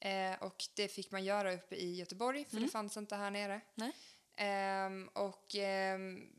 Eh, 0.00 0.42
och 0.42 0.64
det 0.74 0.88
fick 0.88 1.10
man 1.10 1.24
göra 1.24 1.52
uppe 1.54 1.76
i 1.76 1.94
Göteborg 1.94 2.44
för 2.44 2.60
det 2.60 2.68
fanns 2.68 2.96
inte 2.96 3.16
här 3.16 3.30
nere. 3.30 3.60
Ehm, 4.36 5.08
och 5.08 5.54
ehm, 5.54 6.32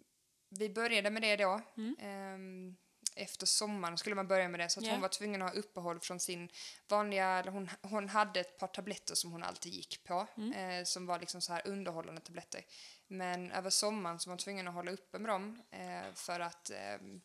vi 0.49 0.69
började 0.69 1.09
med 1.09 1.21
det 1.21 1.35
då. 1.35 1.61
Mm. 1.77 2.75
Efter 3.15 3.45
sommaren 3.45 3.97
skulle 3.97 4.15
man 4.15 4.27
börja 4.27 4.47
med 4.49 4.59
det 4.59 4.69
så 4.69 4.79
att 4.79 4.85
Ja. 4.85 4.91
hon 4.91 5.01
var 5.01 5.09
tvungen 5.09 5.41
att 5.41 5.49
ha 5.53 5.59
uppehåll 5.59 5.99
från 5.99 6.19
sin 6.19 6.49
vanliga, 6.87 7.43
hon, 7.51 7.69
hon 7.81 8.09
hade 8.09 8.39
ett 8.39 8.57
par 8.57 8.67
tabletter 8.67 9.15
som 9.15 9.31
hon 9.31 9.43
alltid 9.43 9.73
gick 9.73 10.03
på 10.03 10.27
Mm. 10.37 10.53
eh, 10.79 10.83
som 10.85 11.05
var 11.05 11.19
liksom 11.19 11.41
så 11.41 11.53
här 11.53 11.67
underhållande 11.67 12.21
tabletter. 12.21 12.65
Men 13.07 13.51
över 13.51 13.69
sommaren 13.69 14.19
så 14.19 14.29
var 14.29 14.31
hon 14.31 14.37
tvungen 14.37 14.67
att 14.67 14.73
hålla 14.73 14.91
uppe 14.91 15.19
med 15.19 15.29
dem 15.31 15.61
eh, 15.71 16.13
för 16.13 16.39
att 16.39 16.69
ehm, 16.69 17.21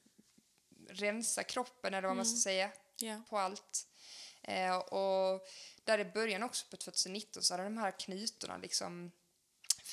rensa 0.88 1.42
kroppen 1.42 1.94
eller 1.94 2.09
vad 2.09 2.16
man 2.16 2.27
Mm. 2.27 2.37
ska 2.37 2.42
säga 2.51 2.70
Ja. 3.01 3.22
på 3.29 3.38
allt. 3.38 3.87
Eh, 4.42 4.77
och 4.77 5.46
där 5.85 5.99
i 5.99 6.05
början 6.05 6.42
också 6.42 6.66
på 6.70 6.77
2019 6.77 7.42
så 7.42 7.55
hade 7.55 7.64
de 7.64 7.79
här 7.79 7.90
knutorna 7.90 8.57
liksom 8.57 9.11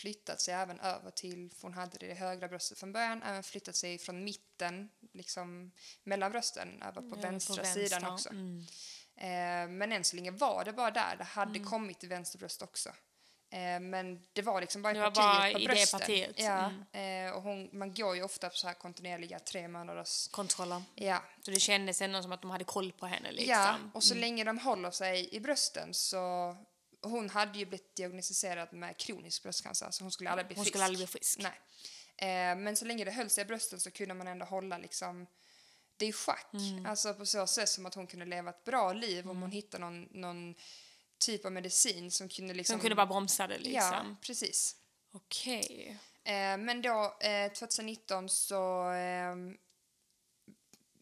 flyttat 0.04 0.42
sig 0.42 0.54
även 0.54 0.80
över 0.80 1.12
till, 1.12 1.52
för 1.52 1.62
hon 1.62 1.74
hade 1.74 1.98
det 1.98 2.06
i 2.06 2.10
det 2.10 2.16
högra 2.16 2.48
bröstet 2.48 2.80
från 2.80 2.92
början, 2.94 3.24
även 3.24 3.44
flyttat 3.44 3.76
sig 3.76 3.98
från 3.98 4.24
mitten, 4.24 4.90
liksom 5.14 5.72
mellan 6.04 6.32
brösten, 6.32 6.82
över 6.82 7.02
på 7.02 7.08
Över 7.08 7.22
vänstra 7.22 7.56
på 7.56 7.62
vänster. 7.62 7.82
sidan 7.84 8.06
också. 8.14 8.30
Mm. 8.30 8.60
Eh, 9.16 9.70
men 9.78 9.92
än 9.92 10.04
så 10.04 10.16
länge 10.16 10.32
var 10.32 10.66
det 10.66 10.74
bara 10.74 10.92
där, 10.92 11.16
det 11.18 11.24
hade 11.24 11.60
kommit 11.60 12.00
till 12.00 12.10
vänster 12.10 12.40
bröst 12.40 12.62
också. 12.62 12.90
Eh, 13.50 13.80
men 13.80 14.26
det 14.34 14.42
var 14.42 14.62
liksom 14.62 14.82
bara 14.82 14.92
i 14.94 14.96
Det 14.96 15.02
partiet 15.02 15.16
bara 15.16 15.52
på 15.52 15.60
i 15.60 15.62
det 15.62 15.74
brösten. 15.74 16.00
partiet, 16.00 16.34
Ja, 16.40 16.72
mm. 16.94 17.28
eh, 17.28 17.34
och 17.36 17.42
hon, 17.44 17.70
man 17.74 17.94
går 17.94 18.16
ju 18.16 18.24
ofta 18.24 18.50
på 18.50 18.56
så 18.56 18.68
här 18.68 18.74
kontinuerliga 18.74 19.40
tre 19.40 19.68
månaders... 19.68 20.28
Kontroller. 20.28 20.84
Ja, 20.96 21.24
Så 21.42 21.52
det 21.52 21.60
kändes 21.60 22.02
ändå 22.02 22.22
som 22.22 22.32
att 22.32 22.42
de 22.42 22.52
hade 22.52 22.64
koll 22.64 22.92
på 22.92 23.06
henne 23.06 23.32
liksom. 23.32 23.52
Ja, 23.52 23.76
och 23.94 24.04
så 24.04 24.16
länge 24.16 24.44
de 24.44 24.60
håller 24.60 24.92
sig 24.92 25.36
i 25.36 25.40
brösten 25.40 25.94
så... 25.94 26.56
Hon 27.04 27.30
hade 27.30 27.60
ju 27.60 27.66
blivit 27.66 27.96
diagnostiserad 27.96 28.74
med 28.74 28.98
kronisk 28.98 29.44
bröstcancer, 29.44 29.92
så 29.92 30.04
hon 30.04 30.12
skulle 30.12 30.30
aldrig 30.30 30.48
bli 30.48 30.56
Hon 30.56 30.64
frisk. 30.64 30.72
skulle 30.72 30.86
aldrig 30.86 31.00
bli 31.00 31.08
frisk. 31.08 31.40
Nej. 31.40 31.60
Eh, 32.18 32.56
men 32.58 32.76
så 32.76 32.86
länge 32.86 33.06
det 33.06 33.12
höll 33.12 33.30
sig 33.30 33.42
i 33.42 33.46
brösten 33.46 33.80
så 33.80 33.92
kunde 33.92 34.14
man 34.14 34.28
ändå 34.28 34.46
hålla 34.46 34.78
liksom 34.78 35.28
det 35.98 36.06
i 36.06 36.14
schack. 36.14 36.54
Mm. 36.54 36.86
Alltså 36.86 37.14
på 37.14 37.26
så 37.26 37.48
sätt 37.48 37.70
som 37.70 37.86
att 37.86 37.96
hon 37.96 38.08
kunde 38.08 38.26
leva 38.26 38.50
ett 38.50 38.64
bra 38.64 38.94
liv 38.94 39.30
om 39.30 39.42
hon 39.42 39.52
hittade 39.52 39.84
någon, 39.84 40.08
någon 40.12 40.56
typ 41.18 41.46
av 41.46 41.52
medicin 41.52 42.12
som 42.12 42.30
kunde 42.30 42.54
liksom... 42.54 42.74
Som 42.74 42.82
kunde 42.82 42.96
bara 42.96 43.06
bromsa 43.06 43.48
det 43.48 43.58
liksom. 43.58 43.74
Ja, 43.82 44.16
precis. 44.22 44.76
Okej. 45.12 46.00
Eh, 46.24 46.58
men 46.58 46.82
då, 46.82 47.18
eh, 47.20 47.52
2019 47.52 48.30
så... 48.30 48.92
Eh, 48.92 49.36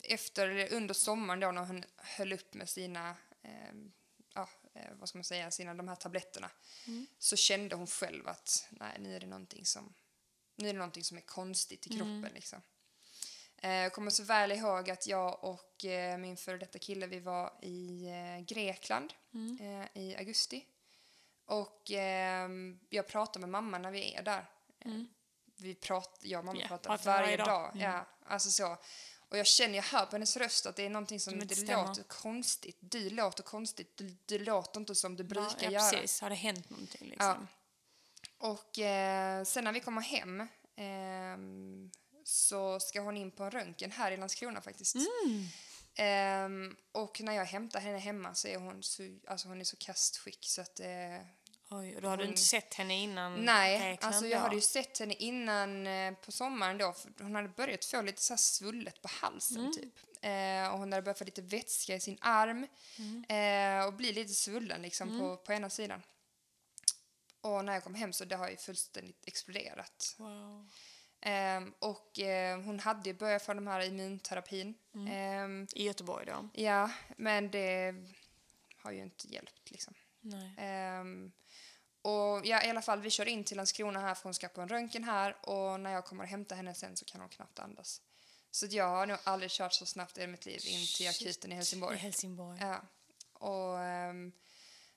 efter, 0.03 0.47
eller 0.47 0.73
under 0.73 0.93
sommaren 0.93 1.39
då 1.39 1.51
när 1.51 1.65
hon 1.65 1.83
höll 1.97 2.33
upp 2.33 2.53
med 2.53 2.69
sina, 2.69 3.15
eh, 4.81 4.93
vad 4.99 5.09
ska 5.09 5.17
man 5.17 5.23
säga, 5.23 5.51
sina 5.51 5.73
de 5.73 5.87
här 5.87 5.95
tabletterna, 5.95 6.49
så 7.19 7.35
kände 7.35 7.75
hon 7.75 7.87
själv 7.87 8.27
att 8.27 8.67
nej, 8.69 8.97
nu 8.99 9.15
är 9.15 9.19
det 9.19 9.27
någonting 9.27 9.65
som, 9.65 9.93
nu 10.55 10.69
är 10.69 10.73
det 10.73 10.79
någonting 10.79 11.03
som 11.03 11.17
är 11.17 11.21
konstigt 11.21 11.87
i 11.87 11.89
kroppen 11.89 12.29
liksom. 12.33 12.61
Eh, 13.57 13.71
Jag 13.71 13.93
kommer 13.93 14.11
så 14.11 14.23
väl 14.23 14.51
ihåg 14.51 14.89
att 14.89 15.07
jag 15.07 15.43
och 15.43 15.85
eh, 15.85 16.17
min 16.17 16.37
före 16.37 16.57
detta 16.57 16.79
kille 16.79 17.07
vi 17.07 17.19
var 17.19 17.53
i 17.61 18.07
eh, 18.07 18.45
Grekland 18.45 19.13
eh, 19.59 20.01
i 20.03 20.15
augusti. 20.15 20.65
Och 21.45 21.91
eh, 21.91 22.49
jag 22.89 23.07
pratar 23.07 23.39
med 23.39 23.49
mamma 23.49 23.77
när 23.77 23.91
vi 23.91 24.13
är 24.13 24.23
där. 24.23 24.49
Eh, 24.79 24.91
Vi 25.57 25.75
pratar, 25.75 26.27
jag 26.27 26.39
och 26.39 26.45
mamma 26.45 26.67
pratar 26.67 26.89
pratar 26.89 27.05
varje 27.05 27.23
varje 27.23 27.37
dag. 27.37 27.47
dag. 27.47 27.69
Mm. 27.75 27.81
Ja, 27.91 28.05
alltså 28.25 28.49
så. 28.49 28.77
Och 29.31 29.37
jag 29.37 29.47
känner, 29.47 29.75
jag 29.75 29.83
hör 29.83 30.05
på 30.05 30.11
hennes 30.11 30.37
röst 30.37 30.65
att 30.65 30.75
det 30.75 30.85
är 30.85 30.89
någonting 30.89 31.19
som 31.19 31.31
Som 31.31 31.41
inte 31.41 31.55
det 31.55 31.75
låter 31.75 32.03
konstigt. 32.03 32.77
Du 32.79 33.09
låter 33.09 33.43
konstigt, 33.43 33.97
du, 33.97 34.15
du 34.25 34.39
låter 34.39 34.79
inte 34.79 34.95
som 34.95 35.15
du 35.15 35.23
brukar 35.23 35.55
ja, 35.59 35.71
göra. 35.71 35.91
precis. 35.91 36.21
Har 36.21 36.29
det 36.29 36.35
hänt 36.35 36.69
någonting 36.69 37.09
liksom? 37.09 37.47
Och 38.37 38.79
eh, 38.79 39.43
sen 39.43 39.63
när 39.63 39.71
vi 39.71 39.79
kommer 39.79 40.01
hem 40.01 40.47
ehm, 40.75 41.91
så 42.23 42.79
ska 42.79 43.01
hon 43.01 43.17
in 43.17 43.31
på 43.31 43.43
en 43.43 43.51
röntgen 43.51 43.91
här 43.91 44.11
i 44.11 44.17
Landskrona 44.17 44.61
faktiskt. 44.61 44.95
Mm. 44.95 45.47
Ehm, 45.95 46.75
och 46.91 47.21
när 47.21 47.33
jag 47.33 47.45
hämtar 47.45 47.79
henne 47.79 47.97
hemma 47.97 48.35
så 48.35 48.47
är 48.47 48.57
hon 48.57 48.83
så, 48.83 49.03
alltså 49.27 49.47
hon 49.47 49.61
är 49.61 49.65
så 49.65 49.77
kastskick 49.77 50.45
så 50.45 50.61
att 50.61 50.79
eh, 50.79 51.21
Oj, 51.73 51.95
och 51.95 52.01
då 52.01 52.07
har 52.07 52.17
du 52.17 52.23
Hon- 52.23 52.29
inte 52.29 52.41
sett 52.41 52.73
henne 52.73 52.93
innan 52.93 53.45
Nej, 53.45 53.97
alltså 54.01 54.27
jag 54.27 54.39
hade 54.39 54.55
ju 54.55 54.61
sett 54.61 54.99
henne 54.99 55.13
innan 55.13 55.87
eh, 55.87 56.13
på 56.13 56.31
sommaren 56.31 56.77
då. 56.77 56.93
För 56.93 57.23
hon 57.23 57.35
hade 57.35 57.47
börjat 57.49 57.85
få 57.85 58.01
lite 58.01 58.21
så 58.21 58.37
svullet 58.37 59.01
på 59.01 59.07
halsen 59.21 59.57
Mm. 59.59 59.73
typ. 59.73 59.93
Eh, 60.21 60.73
och 60.73 60.79
hon 60.79 60.91
hade 60.91 61.01
börjat 61.01 61.17
få 61.17 61.25
lite 61.25 61.41
vätska 61.41 61.95
i 61.95 61.99
sin 61.99 62.17
arm. 62.21 62.67
Mm. 62.97 63.79
Eh, 63.79 63.85
och 63.87 63.93
bli 63.93 64.13
lite 64.13 64.33
svullen 64.33 64.81
liksom 64.81 65.19
på, 65.19 65.37
på 65.37 65.53
ena 65.53 65.69
sidan. 65.69 66.01
Och 67.41 67.65
när 67.65 67.73
jag 67.73 67.83
kom 67.83 67.95
hem 67.95 68.13
så 68.13 68.25
det 68.25 68.35
har 68.35 68.49
ju 68.49 68.57
fullständigt 68.57 69.23
exploderat. 69.27 70.15
Wow. 70.17 70.69
Ehm, 71.21 71.73
och 71.79 72.19
eh, 72.19 72.61
hon 72.61 72.79
hade 72.79 73.09
ju 73.09 73.13
börjat 73.15 73.41
få 73.43 73.53
de 73.53 73.67
här 73.67 73.81
immunterapin. 73.81 74.73
Mm. 74.95 75.07
Ehm, 75.11 75.67
I 75.75 75.83
Göteborg 75.85 76.25
då? 76.25 76.49
ja, 76.53 76.91
men 77.17 77.51
det 77.51 77.95
har 78.77 78.91
ju 78.91 79.01
inte 79.01 79.27
hjälpt 79.27 79.71
liksom. 79.71 79.93
Och 82.01 82.45
ja, 82.45 82.63
i 82.63 82.69
alla 82.69 82.81
fall, 82.81 83.01
vi 83.01 83.09
kör 83.09 83.27
in 83.27 83.43
till 83.43 83.57
Landskrona 83.57 83.99
här 83.99 84.15
för 84.15 84.23
hon 84.23 84.33
ska 84.33 84.47
på 84.47 84.61
en 84.61 84.69
röntgen 84.69 85.03
här 85.03 85.49
och 85.49 85.79
när 85.79 85.91
jag 85.91 86.05
kommer 86.05 86.23
och 86.23 86.29
hämtar 86.29 86.55
henne 86.55 86.73
sen 86.73 86.97
så 86.97 87.05
kan 87.05 87.21
hon 87.21 87.29
knappt 87.29 87.59
andas. 87.59 88.01
Så 88.51 88.65
jag 88.69 88.87
har 88.87 89.05
nog 89.05 89.17
aldrig 89.23 89.51
kört 89.51 89.73
så 89.73 89.85
snabbt 89.85 90.17
i 90.17 90.27
mitt 90.27 90.45
liv 90.45 90.61
in 90.65 90.87
till 90.97 91.09
akuten 91.09 91.51
i 91.51 91.53
I 91.53 91.57
Helsingborg. 91.57 91.97
Helsingborg. 91.97 92.57
Ja. 92.61 92.81
Och 93.33 93.79
ehm, 93.79 94.31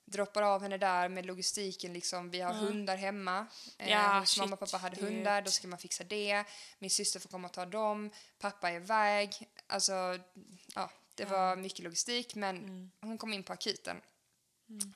droppar 0.04 0.42
av 0.42 0.62
henne 0.62 0.78
där 0.78 1.08
med 1.08 1.26
logistiken 1.26 1.92
liksom. 1.92 2.30
Vi 2.30 2.40
har 2.40 2.52
hundar 2.54 2.96
hemma. 2.96 3.46
Eh, 3.78 3.90
Ja, 3.90 4.18
hos 4.20 4.28
shit, 4.30 4.38
mamma 4.40 4.52
och 4.54 4.60
pappa 4.60 4.76
hade 4.76 5.00
hundar, 5.00 5.42
då 5.42 5.50
ska 5.50 5.68
man 5.68 5.78
fixa 5.78 6.04
det. 6.04 6.44
Min 6.78 6.90
syster 6.90 7.20
får 7.20 7.28
komma 7.28 7.48
och 7.48 7.54
ta 7.54 7.66
dem. 7.66 8.10
Pappa 8.38 8.70
är 8.70 8.74
iväg. 8.74 9.48
Alltså, 9.66 10.18
ja, 10.74 10.90
det 11.14 11.24
var 11.24 11.56
mycket 11.56 11.78
logistik 11.84 12.34
men 12.34 12.56
Mm. 12.56 12.90
hon 13.00 13.18
kom 13.18 13.32
in 13.32 13.42
på 13.42 13.52
akuten. 13.52 14.00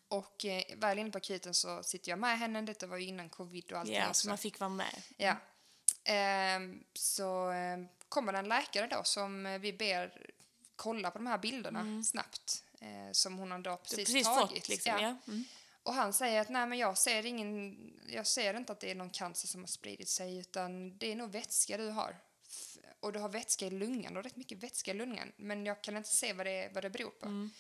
Och 0.09 0.45
eh, 0.45 0.63
väl 0.77 0.99
inne 0.99 1.11
på 1.11 1.19
akuten 1.19 1.55
så 1.55 1.83
sitter 1.83 2.11
jag 2.11 2.19
med 2.19 2.39
henne. 2.39 2.63
Detta 2.63 2.87
var 2.87 2.97
ju 2.97 3.07
innan 3.07 3.29
covid 3.29 3.73
och 3.73 3.79
allting 3.79 3.95
Ja, 3.95 4.15
så 4.15 4.29
man 4.29 4.39
fick 4.39 4.61
vara 4.61 4.71
med. 4.71 5.03
Ja. 5.17 5.37
Ehm, 6.05 6.85
så 6.95 7.49
ehm, 7.51 7.89
kommer 8.09 8.33
det 8.33 8.39
en 8.39 8.49
läkare 8.49 8.87
då 8.87 9.05
som 9.05 9.47
eh, 9.47 9.59
vi 9.59 9.73
ber 9.73 10.27
kolla 10.77 11.11
på 11.11 11.19
de 11.19 11.27
här 11.27 11.39
bilderna 11.39 12.03
snabbt. 12.05 12.65
Eh, 12.81 13.13
som 13.13 13.39
hon 13.39 13.51
har 13.51 13.59
då 13.59 13.77
precis, 13.77 13.99
Mm. 13.99 14.05
precis 14.05 14.25
tagit. 14.25 14.51
fått 14.51 14.69
liksom, 14.69 14.93
ja. 14.93 15.17
Mm. 15.29 15.45
Och 15.83 15.95
han 15.95 16.13
säger 16.13 16.41
att 16.41 16.49
nej 16.49 16.67
men 16.67 16.79
jag 16.79 16.99
ser 16.99 17.27
ingen, 17.27 17.77
jag 18.09 18.27
ser 18.27 18.55
inte 18.55 18.73
att 18.73 18.81
det 18.81 18.91
är 18.91 18.95
någon 18.95 19.11
cancer 19.11 19.49
som 19.49 19.61
har 19.61 19.69
spridit 19.69 20.09
sig 20.09 20.39
utan 20.39 20.99
det 20.99 21.13
är 21.13 21.17
nog 21.17 21.31
vätska 21.33 21.77
du 21.77 21.89
har. 21.89 22.17
Och 23.01 23.13
du 23.13 23.19
har 23.19 23.29
vätska 23.29 23.67
i 23.67 23.71
lungan, 23.71 24.13
du 24.13 24.19
har 24.19 24.23
rätt 24.23 24.37
mycket 24.37 24.63
vätska 24.63 24.91
i 24.91 24.95
lungan 24.95 25.33
men 25.37 25.67
jag 25.67 25.83
kan 25.83 25.97
inte 25.97 26.09
se 26.09 26.33
vad 26.33 26.47
det, 26.47 26.71
vad 26.75 26.85
det 26.85 26.91
beror 26.91 27.11
på. 27.11 27.27
Mm. 27.27 27.51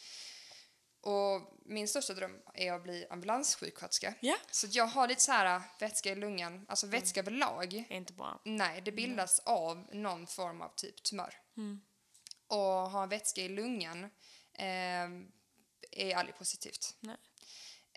Och 1.01 1.59
min 1.65 1.89
största 1.89 2.15
dröm 2.15 2.41
är 2.55 2.73
att 2.73 2.83
bli 2.83 3.07
ambulanssjuksköterska. 3.11 4.15
Ja. 4.21 4.37
Så 4.51 4.67
jag 4.71 4.87
har 4.87 5.09
lite 5.09 5.23
så 5.23 5.33
här 5.33 5.63
vätska 5.79 6.13
i 6.13 6.15
lungan, 6.15 6.67
alltså 6.69 6.87
vätska 6.87 7.21
överlag. 7.21 7.71
Det 7.71 7.95
är 7.95 7.97
inte 7.97 8.13
bra. 8.13 8.41
Nej, 8.45 8.81
det 8.81 8.93
bildas 8.93 9.39
av 9.39 9.87
någon 9.93 10.27
form 10.27 10.61
av 10.63 10.73
typ 10.77 11.03
tumör. 11.03 11.35
Mm. 11.57 11.81
Och 12.47 12.91
ha 12.91 13.07
vätska 13.07 13.41
i 13.41 13.49
lungan 13.49 14.05
eh, 14.55 15.09
är 15.91 16.17
aldrig 16.17 16.37
positivt. 16.39 16.97
Nej. 17.01 17.17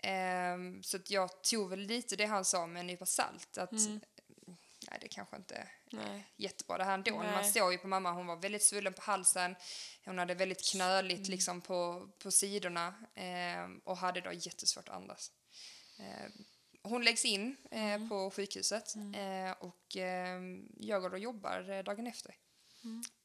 Ehm, 0.02 0.82
så 0.82 0.98
jag 1.06 1.42
tog 1.42 1.70
väl 1.70 1.80
lite 1.80 2.16
det 2.16 2.26
han 2.26 2.44
sa 2.44 2.66
med 2.66 2.80
en 2.80 2.86
nypa 2.86 3.06
salt. 3.06 3.58
Att, 3.58 3.72
Nej, 4.90 4.98
det 5.00 5.08
kanske 5.08 5.36
inte 5.36 5.68
Nej. 5.92 6.32
jättebra 6.36 6.78
det 6.78 6.84
här 6.84 6.94
ändå. 6.94 7.22
Nej. 7.22 7.32
Man 7.32 7.44
såg 7.44 7.72
ju 7.72 7.78
på 7.78 7.88
mamma, 7.88 8.12
hon 8.12 8.26
var 8.26 8.36
väldigt 8.36 8.62
svullen 8.62 8.92
på 8.92 9.02
halsen. 9.02 9.56
Hon 10.04 10.18
hade 10.18 10.34
väldigt 10.34 10.70
knöligt 10.70 11.28
liksom 11.28 11.60
på, 11.60 12.08
på 12.18 12.30
sidorna 12.30 12.94
ehm, 13.14 13.78
och 13.78 13.96
hade 13.96 14.20
då 14.20 14.32
jättesvårt 14.32 14.88
att 14.88 14.96
andas. 14.96 15.32
Ehm, 15.98 16.32
hon 16.82 17.04
läggs 17.04 17.24
in 17.24 17.56
eh, 17.70 18.08
på 18.08 18.30
sjukhuset 18.30 18.94
eh, 18.96 19.50
och 19.50 19.96
ehm, 19.96 20.68
jag 20.76 21.02
går 21.02 21.12
och 21.12 21.18
jobbar 21.18 21.70
eh, 21.70 21.82
dagen 21.84 22.06
efter. 22.06 22.34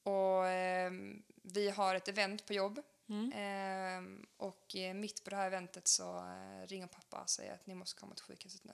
Och 0.04 0.48
ehm, 0.48 1.24
vi 1.44 1.70
har 1.70 1.96
ett 1.96 2.08
event 2.08 2.46
på 2.46 2.54
jobb 2.54 2.80
Mm. 3.10 3.32
Ehm, 3.36 4.26
och 4.38 4.76
eh, 4.76 4.94
mitt 4.94 5.24
på 5.24 5.30
det 5.30 5.36
här 5.36 5.48
eventet 5.48 5.88
så 5.88 6.18
eh, 6.18 6.68
ringer 6.68 6.88
pappa 6.88 7.22
och 7.22 7.30
säger 7.30 7.54
att 7.54 7.66
ni 7.66 7.76
måste 7.76 8.00
komma 8.00 8.16
till 8.16 8.24
sjukhuset 8.24 8.64
nu. 8.64 8.74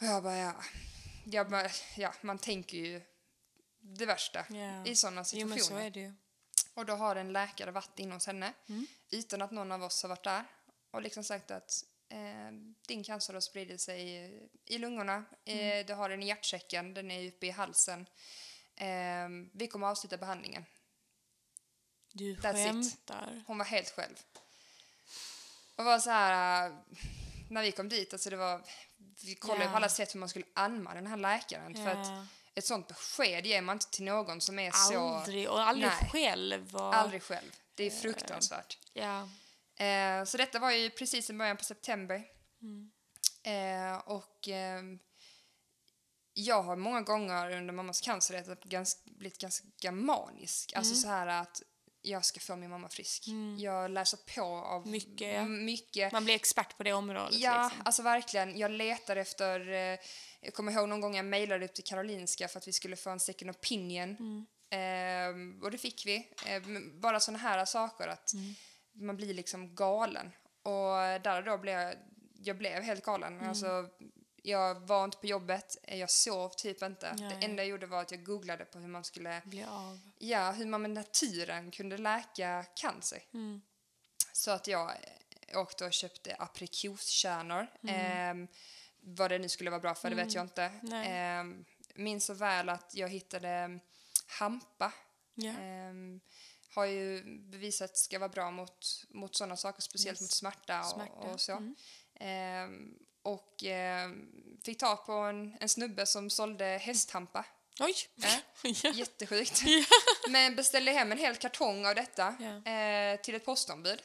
Och 0.00 0.06
jag 0.06 0.22
bara, 0.22 0.36
ja. 0.36 0.54
Jag 1.24 1.50
bara, 1.50 1.68
ja, 1.96 2.14
man 2.20 2.38
tänker 2.38 2.76
ju 2.78 3.02
det 3.80 4.06
värsta 4.06 4.44
Ja. 4.50 4.86
i 4.86 4.96
sådana 4.96 5.20
Jo, 5.20 5.24
situationer. 5.24 5.54
men 5.56 5.64
så 5.64 5.76
är 5.76 5.90
det 5.90 6.00
ju. 6.00 6.12
Och 6.74 6.86
då 6.86 6.94
har 6.94 7.16
en 7.16 7.32
läkare 7.32 7.70
varit 7.70 7.98
inne 7.98 8.14
hos 8.14 8.26
henne 8.26 8.52
Mm. 8.68 8.86
utan 9.10 9.42
att 9.42 9.50
någon 9.50 9.72
av 9.72 9.82
oss 9.82 10.02
har 10.02 10.08
varit 10.08 10.24
där 10.24 10.44
och 10.90 11.02
liksom 11.02 11.24
sagt 11.24 11.50
att 11.50 11.84
eh, 12.08 12.50
din 12.86 13.04
cancer 13.04 13.34
har 13.34 13.40
spridit 13.40 13.80
sig 13.80 14.00
i, 14.16 14.48
i 14.64 14.78
lungorna, 14.78 15.24
Mm. 15.44 15.80
eh, 15.80 15.86
du 15.86 15.94
har 15.94 16.08
den 16.08 16.22
i 16.22 16.26
hjärtsäcken, 16.26 16.94
den 16.94 17.10
är 17.10 17.28
uppe 17.28 17.46
i 17.46 17.50
halsen. 17.50 18.06
Eh, 18.76 19.28
vi 19.52 19.68
kommer 19.70 19.86
att 19.86 19.90
avsluta 19.90 20.16
behandlingen. 20.16 20.64
Du 22.12 22.34
That's 22.34 22.50
it. 22.50 22.66
skämtar. 22.66 23.44
Hon 23.46 23.58
var 23.58 23.64
helt 23.64 23.90
själv. 23.90 24.16
Och 25.76 25.84
var 25.84 25.98
så 25.98 26.10
här, 26.10 26.76
när 27.50 27.62
vi 27.62 27.72
kom 27.72 27.88
dit, 27.88 28.12
alltså 28.12 28.30
det 28.30 28.36
var, 28.36 28.62
vi 29.24 29.34
kollade 29.34 29.64
Ja. 29.64 29.70
på 29.70 29.76
alla 29.76 29.88
sätt 29.88 30.14
hur 30.14 30.20
man 30.20 30.28
skulle 30.28 30.44
anmäla 30.54 30.94
den 30.94 31.06
här 31.06 31.16
läkaren. 31.16 31.74
För 31.74 31.86
att 31.86 32.06
ett 32.54 32.64
sånt 32.64 32.88
besked 32.88 33.46
ger 33.46 33.62
man 33.62 33.76
inte 33.76 33.90
till 33.90 34.04
någon 34.04 34.40
som 34.40 34.58
är 34.58 34.70
så, 34.70 35.08
Aldrig, 35.08 35.48
och 35.50 35.60
aldrig 35.60 35.90
Nej. 36.00 36.10
själv. 36.12 36.76
Och, 36.76 36.94
aldrig 36.94 37.22
själv. 37.22 37.50
Det 37.74 37.84
är 37.84 37.90
fruktansvärt. 37.90 38.78
Ja. 38.92 39.28
Eh, 39.84 40.24
så 40.24 40.36
detta 40.36 40.58
var 40.58 40.70
ju 40.70 40.90
precis 40.90 41.30
i 41.30 41.32
början 41.32 41.56
på 41.56 41.64
september. 41.64 42.24
Mm. 42.62 42.90
Eh, 43.42 43.98
och 43.98 44.48
ehm, 44.48 44.98
jag 46.32 46.62
har 46.62 46.76
många 46.76 47.00
gånger 47.00 47.50
under 47.56 47.74
mammas 47.74 48.00
cancer 48.00 48.56
ganska, 48.64 49.00
blivit 49.10 49.38
ganska 49.38 49.92
manisk. 49.92 50.72
Alltså 50.76 50.92
Mm. 50.92 51.02
så 51.02 51.08
här 51.08 51.26
att 51.26 51.62
jag 52.02 52.24
ska 52.24 52.40
få 52.40 52.56
min 52.56 52.70
mamma 52.70 52.88
frisk. 52.88 53.24
Jag 53.58 53.90
läser 53.90 54.18
på 54.34 54.42
av 54.44 54.86
Mycket, 54.86 55.48
mycket. 55.50 56.12
Man 56.12 56.24
blir 56.24 56.34
expert 56.34 56.76
på 56.76 56.82
det 56.82 56.92
området. 56.92 57.34
Ja, 57.34 57.62
liksom. 57.62 57.82
alltså 57.84 58.02
verkligen. 58.02 58.58
Jag 58.58 58.70
letar 58.70 59.16
efter... 59.16 59.68
Eh, 59.72 59.98
jag 60.40 60.54
kommer 60.54 60.72
ihåg 60.72 60.88
någon 60.88 61.00
gång 61.00 61.16
jag 61.16 61.24
mejlade 61.24 61.64
upp 61.64 61.74
till 61.74 61.84
Karolinska 61.84 62.48
för 62.48 62.58
att 62.58 62.68
vi 62.68 62.72
skulle 62.72 62.96
få 62.96 63.10
en 63.10 63.20
second 63.20 63.50
opinion. 63.50 64.16
Mm. 64.18 64.46
Eh, 64.72 65.62
och 65.64 65.70
det 65.70 65.78
fick 65.78 66.06
vi. 66.06 66.16
Eh, 66.46 66.62
bara 67.00 67.20
såna 67.20 67.38
här 67.38 67.64
saker 67.64 68.08
att 68.08 68.32
Mm. 68.32 68.54
man 68.94 69.16
blir 69.16 69.34
liksom 69.34 69.74
galen. 69.74 70.30
Och 70.62 71.20
där 71.22 71.38
och 71.38 71.44
då 71.44 71.58
blev 71.58 71.74
jag, 71.80 71.94
jag 72.42 72.58
blev 72.58 72.82
helt 72.82 73.04
galen. 73.04 73.34
Mm. 73.36 73.48
Alltså, 73.48 73.88
jag 74.42 74.74
var 74.74 75.04
inte 75.04 75.16
på 75.16 75.26
jobbet, 75.26 75.76
eh, 75.82 75.98
jag 75.98 76.10
sov 76.10 76.48
typ 76.48 76.82
inte. 76.82 77.14
Nej. 77.18 77.36
Det 77.40 77.44
enda 77.46 77.62
jag 77.62 77.70
gjorde 77.70 77.86
var 77.86 78.00
att 78.00 78.10
jag 78.10 78.24
googlade 78.24 78.64
på 78.64 78.78
hur 78.78 78.88
man 78.88 79.04
skulle, 79.04 79.42
Blir 79.44 79.66
av. 79.68 80.00
ja, 80.18 80.50
hur 80.50 80.66
man 80.66 80.82
med 80.82 80.90
naturen 80.90 81.70
kunde 81.70 81.98
läka 81.98 82.64
cancer. 82.74 83.22
Mm. 83.34 83.60
Så 84.32 84.50
att 84.50 84.66
jag 84.66 84.90
eh, 85.48 85.58
åkte 85.60 85.84
och 85.84 85.92
köpte 85.92 86.36
aprikoskärnor. 86.38 87.66
Mm. 87.82 88.42
Eh, 88.42 88.48
vad 89.00 89.30
det 89.30 89.38
nu 89.38 89.48
skulle 89.48 89.70
vara 89.70 89.80
bra 89.80 89.94
för, 89.94 90.10
det 90.10 90.16
vet 90.16 90.34
jag 90.34 90.44
inte. 90.44 90.64
Eh, 91.06 91.44
minns 91.94 92.24
så 92.24 92.34
väl 92.34 92.68
att 92.68 92.94
jag 92.94 93.08
hittade 93.08 93.80
hampa. 94.26 94.92
Ja. 95.34 95.50
Eh, 95.50 95.92
har 96.74 96.84
ju 96.84 97.22
bevisat 97.40 97.96
ska 97.96 98.18
vara 98.18 98.28
bra 98.28 98.50
mot, 98.50 99.04
mot 99.08 99.36
sådana 99.36 99.56
saker, 99.56 99.82
speciellt 99.82 100.16
Yes. 100.20 100.22
mot 100.22 100.30
smärta 100.30 100.80
och, 100.80 100.86
Smärta. 100.86 101.12
och 101.12 101.40
så. 101.40 101.52
Mm. 101.52 101.74
Eh, 102.14 102.92
och 103.22 103.64
eh, 103.64 104.10
fick 104.64 104.78
tag 104.78 105.06
på 105.06 105.12
en, 105.12 105.56
en 105.60 105.68
snubbe 105.68 106.06
som 106.06 106.30
sålde 106.30 106.64
hästhampa. 106.64 107.44
Oj! 107.80 107.94
Ja. 108.82 108.90
Jättesjukt. 108.90 109.62
Ja. 109.64 109.84
Men 110.30 110.56
beställde 110.56 110.92
hem 110.92 111.12
en 111.12 111.18
hel 111.18 111.36
kartong 111.36 111.86
av 111.86 111.94
detta 111.94 112.34
Ja. 112.40 112.72
eh, 112.72 113.20
till 113.20 113.34
ett 113.34 113.44
postombud. 113.44 114.02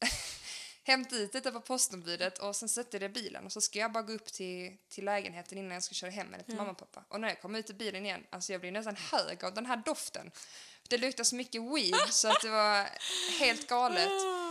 Hämtade 0.86 1.20
ut 1.22 1.32
detta 1.32 1.50
på 1.52 1.60
postombudet 1.60 2.38
och 2.38 2.56
sen 2.56 2.68
sätter 2.68 3.00
det 3.00 3.06
i 3.06 3.08
bilen 3.08 3.44
och 3.46 3.52
så 3.52 3.60
ska 3.60 3.78
jag 3.78 3.92
bara 3.92 4.02
gå 4.02 4.12
upp 4.12 4.26
till, 4.32 4.76
till 4.88 5.04
lägenheten 5.04 5.58
innan 5.58 5.70
jag 5.72 5.82
ska 5.82 5.94
köra 5.94 6.10
hem 6.10 6.30
henne 6.32 6.44
till 6.44 6.56
mamma 6.56 6.70
och 6.70 6.78
pappa. 6.78 7.04
Och 7.08 7.20
när 7.20 7.28
jag 7.28 7.40
kommer 7.42 7.58
ut 7.58 7.70
i 7.70 7.74
bilen 7.74 8.06
igen, 8.06 8.26
alltså 8.30 8.52
jag 8.52 8.60
blir 8.60 8.70
nästan 8.72 8.96
hög 8.96 9.44
av 9.44 9.54
den 9.54 9.66
här 9.66 9.76
doften. 9.76 10.30
Det 10.88 10.98
luktar 10.98 11.24
så 11.24 11.34
mycket 11.36 11.62
weed 11.62 12.08
så 12.10 12.28
att 12.28 12.40
det 12.42 12.50
var 12.50 12.88
helt 13.40 13.66
galet. 13.68 14.08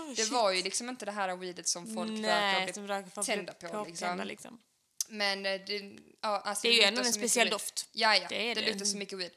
Det 0.09 0.15
Shit. 0.15 0.31
var 0.31 0.51
ju 0.51 0.63
liksom 0.63 0.89
inte 0.89 1.05
det 1.05 1.11
här 1.11 1.35
weedet 1.35 1.67
som 1.67 1.85
folk 1.95 2.09
och 2.11 2.19
Nej, 2.19 2.65
blir 2.73 2.83
röker 2.87 3.09
för 3.11 3.19
att 3.21 3.25
tända 3.25 3.53
på, 3.53 3.85
liksom. 3.87 4.21
liksom. 4.25 4.59
Men 5.09 5.45
eh, 5.45 5.61
det, 5.67 5.97
ja, 6.21 6.39
alltså 6.39 6.67
Det 6.67 6.73
är 6.73 6.77
ju 6.77 6.83
ändå 6.83 7.01
en 7.01 7.13
speciell 7.13 7.49
doft. 7.49 7.89
Ja, 7.91 8.15
ja. 8.15 8.27
Det 8.29 8.53
Det, 8.53 8.53
det. 8.53 8.65
luktar 8.65 8.85
så 8.85 8.97
mycket 8.97 9.17
weed. 9.19 9.31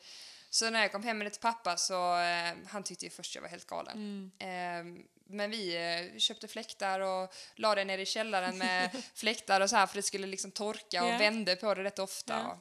Så 0.51 0.71
när 0.71 0.81
jag 0.83 0.93
kom 0.93 1.03
hem 1.03 1.19
med 1.19 1.27
det 1.27 1.31
till 1.31 1.41
pappa 1.41 1.77
så 1.77 2.19
eh, 2.19 2.53
han 2.67 2.83
tyckte 2.83 3.05
ju 3.05 3.11
först 3.11 3.35
jag 3.35 3.43
var 3.43 3.49
helt 3.49 3.67
galen. 3.67 4.31
Mm. 4.39 4.97
Eh, 4.99 5.05
men 5.29 5.51
vi 5.51 5.77
eh, 6.13 6.19
köpte 6.19 6.49
fläktar 6.49 7.01
och 7.01 7.35
la 7.55 7.75
det 7.75 7.85
nere 7.85 8.03
i 8.03 8.07
källaren 8.07 8.59
med 8.59 9.03
fläktar 9.15 9.61
och 9.61 9.71
så 9.71 9.77
här 9.77 9.87
för 9.87 9.97
det 9.97 10.03
skulle 10.03 10.27
liksom 10.27 10.51
torka 10.51 11.03
och 11.05 11.09
Ja. 11.11 11.19
vände 11.19 11.57
på 11.57 11.75
det 11.75 11.85
rätt 11.85 11.99
ofta. 11.99 12.47
Och, 12.47 12.57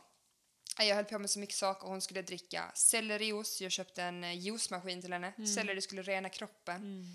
ja, 0.77 0.83
jag 0.83 0.95
höll 0.95 1.05
på 1.05 1.19
med 1.19 1.29
så 1.29 1.39
mycket 1.39 1.55
saker. 1.55 1.87
Hon 1.87 2.01
skulle 2.01 2.21
dricka 2.21 2.71
sellerijuice. 2.75 3.61
Jag 3.61 3.71
köpte 3.71 4.03
en 4.03 4.23
eh, 4.23 4.33
juicemaskin 4.39 5.01
till 5.01 5.13
henne. 5.13 5.33
Mm. 5.37 5.47
Selleri 5.47 5.81
skulle 5.81 6.01
rena 6.01 6.29
kroppen. 6.29 7.05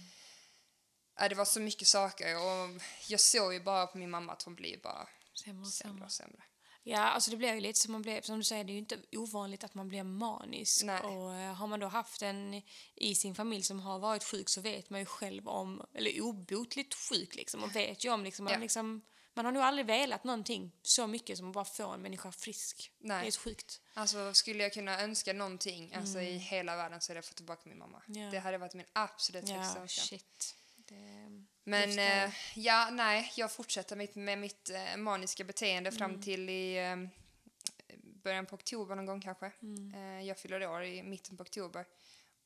Ja, 1.20 1.28
det 1.28 1.34
var 1.34 1.44
så 1.44 1.60
mycket 1.60 1.88
saker 1.88 2.36
och 2.36 2.80
jag 3.08 3.20
såg 3.20 3.52
ju 3.54 3.60
bara 3.60 3.86
på 3.86 3.98
min 3.98 4.10
mamma 4.10 4.32
att 4.32 4.42
hon 4.42 4.54
blir 4.54 4.76
bara 4.82 5.08
Sämre 5.44 5.60
och 5.60 5.66
sämre 5.72 6.04
och 6.04 6.12
sämre. 6.12 6.42
Ja, 6.82 6.98
alltså 7.00 7.30
det 7.30 7.36
blir 7.36 7.54
ju 7.54 7.60
lite 7.60 7.78
som 7.80 7.92
man 7.92 8.02
blir, 8.02 8.20
som 8.22 8.38
du 8.38 8.44
säger, 8.44 8.64
det 8.64 8.70
är 8.70 8.74
ju 8.74 8.78
inte 8.78 8.98
ovanligt 9.12 9.64
att 9.64 9.74
man 9.74 9.88
blir 9.88 10.02
manisk. 10.02 10.82
Nej. 10.84 11.00
Och 11.00 11.34
eh, 11.34 11.54
har 11.54 11.66
man 11.66 11.80
då 11.80 11.86
haft 11.86 12.22
en 12.22 12.62
i 12.94 13.14
sin 13.14 13.34
familj 13.34 13.62
som 13.62 13.80
har 13.80 13.98
varit 13.98 14.24
sjuk 14.24 14.48
så 14.48 14.60
vet 14.60 14.90
man 14.90 15.00
ju 15.00 15.06
själv 15.06 15.48
om, 15.48 15.86
eller 15.94 16.20
obotligt 16.20 16.94
sjuk 16.94 17.34
liksom, 17.34 17.64
och 17.64 17.76
vet 17.76 18.04
ju 18.04 18.10
om 18.12 18.24
liksom, 18.24 18.44
man, 18.44 18.52
Ja. 18.52 18.58
liksom, 18.58 19.02
man 19.34 19.44
har 19.44 19.52
nog 19.52 19.62
aldrig 19.62 19.86
velat 19.86 20.24
någonting 20.24 20.72
så 20.82 21.06
mycket 21.06 21.38
som 21.38 21.48
att 21.48 21.54
bara 21.54 21.64
få 21.64 21.88
en 21.88 22.02
människa 22.02 22.32
frisk. 22.32 22.92
Nej. 22.98 23.22
Det 23.22 23.28
är 23.28 23.30
så 23.30 23.40
sjukt. 23.40 23.80
Alltså 23.94 24.34
skulle 24.34 24.62
jag 24.62 24.72
kunna 24.72 25.00
önska 25.00 25.32
någonting 25.32 25.94
alltså, 25.94 26.20
i 26.20 26.36
hela 26.38 26.76
världen 26.76 27.00
så 27.00 27.12
är 27.12 27.14
det 27.14 27.18
att 27.20 27.26
få 27.26 27.34
tillbaka 27.34 27.62
min 27.68 27.78
mamma. 27.78 28.02
Mm. 28.08 28.22
Ja. 28.22 28.30
Det 28.30 28.38
hade 28.38 28.58
varit 28.58 28.74
min 28.74 28.86
absolut 28.92 29.48
högsta 29.48 29.76
Ja, 29.76 29.82
önskan. 29.82 30.04
shit. 30.04 30.54
Det, 30.90 31.44
Men 31.64 31.98
eh, 31.98 32.34
ja, 32.54 32.88
nej, 32.92 33.32
jag 33.36 33.52
fortsätter 33.52 33.96
mitt, 33.96 34.14
med 34.14 34.38
mitt 34.38 34.70
eh, 34.70 34.96
maniska 34.96 35.44
beteende 35.44 35.88
Mm. 35.90 35.98
fram 35.98 36.22
till 36.22 36.48
i 36.50 36.76
eh, 36.78 36.96
början 38.22 38.46
på 38.46 38.54
oktober 38.54 38.94
någon 38.94 39.06
gång 39.06 39.20
kanske. 39.20 39.52
Mm. 39.62 39.94
Eh, 39.94 40.26
jag 40.26 40.38
fyller 40.38 40.66
år 40.66 40.84
i 40.84 41.02
mitten 41.02 41.36
på 41.36 41.42
oktober. 41.42 41.86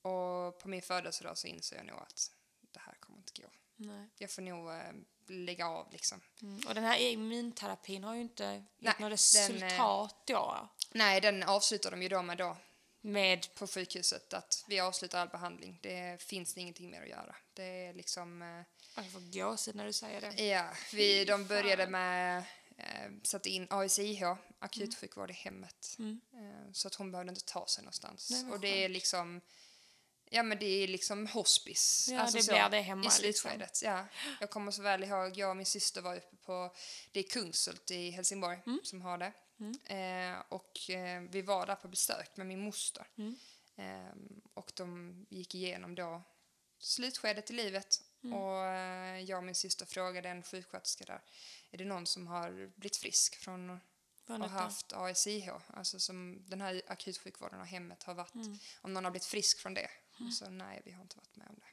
Och 0.02 0.58
på 0.58 0.68
min 0.68 0.82
födelsedag 0.82 1.38
så 1.38 1.46
inser 1.46 1.76
jag 1.76 1.86
nog 1.86 1.98
att 1.98 2.30
det 2.72 2.80
här 2.80 2.94
kommer 3.00 3.18
inte 3.18 3.42
gå. 3.42 3.48
Nej. 3.76 4.08
Jag 4.18 4.30
får 4.30 4.42
nog 4.42 4.70
eh, 4.70 4.82
lägga 5.26 5.66
av 5.68 5.92
liksom. 5.92 6.20
Mm. 6.42 6.60
Och 6.68 6.74
den 6.74 6.84
här 6.84 6.98
immunterapin 6.98 8.04
har 8.04 8.14
ju 8.14 8.20
inte 8.20 8.64
gett 8.78 8.98
något 8.98 8.98
den, 8.98 9.02
eh, 9.02 9.10
resultat 9.10 10.22
då. 10.26 10.68
Nej, 10.92 11.20
den 11.20 11.42
avslutar 11.42 11.90
de 11.90 12.02
ju 12.02 12.08
då 12.08 12.22
med 12.22 12.38
då 12.38 12.56
Med 13.06 13.54
på 13.54 13.66
sjukhuset 13.66 14.34
att 14.34 14.64
vi 14.68 14.80
avslutar 14.80 15.20
all 15.20 15.28
behandling. 15.28 15.78
Det 15.82 16.22
finns 16.22 16.56
ingenting 16.56 16.90
mer 16.90 17.02
att 17.02 17.08
göra. 17.08 17.36
Det 17.54 17.86
är 17.86 17.94
liksom... 17.94 18.42
Eh, 18.42 18.62
Jag 18.96 19.12
får 19.12 19.20
gåshud 19.32 19.74
när 19.74 19.84
du 19.84 19.92
säger 19.92 20.20
det. 20.20 20.44
ja, 20.44 20.70
vi, 20.92 21.24
de 21.24 21.46
började 21.46 21.86
med... 21.86 22.44
Eh, 22.78 23.10
satte 23.22 23.50
in 23.50 23.66
ASIH, 23.70 24.22
akutsjukvård 24.58 25.30
i 25.30 25.34
hemmet. 25.34 25.96
Mm. 25.98 26.20
Eh, 26.34 26.72
så 26.72 26.88
att 26.88 26.94
hon 26.94 27.10
behövde 27.12 27.30
inte 27.30 27.44
ta 27.44 27.66
sig 27.66 27.84
någonstans. 27.84 28.30
Vad 28.44 28.52
och 28.52 28.60
det 28.60 28.84
är 28.84 28.88
liksom... 28.88 29.40
Ja, 30.30 30.42
men 30.42 30.58
det 30.58 30.66
är 30.66 30.88
liksom 30.88 31.26
hospice. 31.26 32.08
Ja, 32.12 32.20
alltså 32.20 32.36
det 32.36 32.42
så, 32.42 32.52
blir 32.52 32.68
det 32.68 32.80
hemma, 32.80 33.02
I 33.02 33.04
liksom. 33.04 33.20
slutskedet, 33.20 33.80
ja. 33.84 34.06
Jag 34.40 34.50
kommer 34.50 34.72
så 34.72 34.82
väl 34.82 35.04
ihåg, 35.04 35.36
jag 35.38 35.50
och 35.50 35.56
min 35.56 35.66
syster 35.66 36.00
var 36.00 36.16
uppe 36.16 36.36
på... 36.36 36.74
Det 37.12 37.20
är 37.20 37.24
Kungshult 37.24 37.90
i 37.90 38.10
Helsingborg 38.10 38.58
Mm. 38.66 38.80
som 38.84 39.02
har 39.02 39.18
det. 39.18 39.32
Eh, 39.84 40.42
och 40.48 40.90
eh, 40.90 41.22
vi 41.22 41.42
var 41.42 41.66
där 41.66 41.74
på 41.74 41.88
besök 41.88 42.36
med 42.36 42.46
min 42.46 42.60
moster. 42.60 43.06
Mm. 43.16 43.36
Ehm, 43.76 44.40
och 44.54 44.72
de 44.74 45.26
gick 45.30 45.54
igenom 45.54 45.94
då 45.94 46.22
slutskedet 46.78 47.50
i 47.50 47.52
livet. 47.52 48.02
Mm. 48.24 48.38
Och 48.38 48.64
eh, 48.66 49.20
jag 49.20 49.38
och 49.38 49.44
min 49.44 49.54
syster 49.54 49.86
frågade 49.86 50.28
en 50.28 50.42
sjuksköterska 50.42 51.04
där, 51.04 51.22
är 51.70 51.78
det 51.78 51.84
någon 51.84 52.06
som 52.06 52.26
har 52.26 52.50
blivit 52.76 52.96
frisk 52.96 53.36
från 53.36 53.70
att 53.70 53.80
ha 54.40 54.46
haft 54.46 54.92
ASIH? 54.92 55.48
Alltså 55.66 55.98
som 56.00 56.44
den 56.48 56.60
här 56.60 56.82
akutsjukvården 56.86 57.60
och 57.60 57.66
hemmet 57.66 58.02
har 58.02 58.14
varit, 58.14 58.34
Mm. 58.34 58.58
om 58.80 58.94
någon 58.94 59.04
har 59.04 59.10
blivit 59.10 59.24
frisk 59.26 59.58
från 59.60 59.74
det. 59.74 59.90
Så 60.32 60.50
nej, 60.50 60.82
vi 60.84 60.92
har 60.92 61.02
inte 61.02 61.16
varit 61.16 61.36
med 61.36 61.46
om 61.48 61.54
det. 61.54 61.66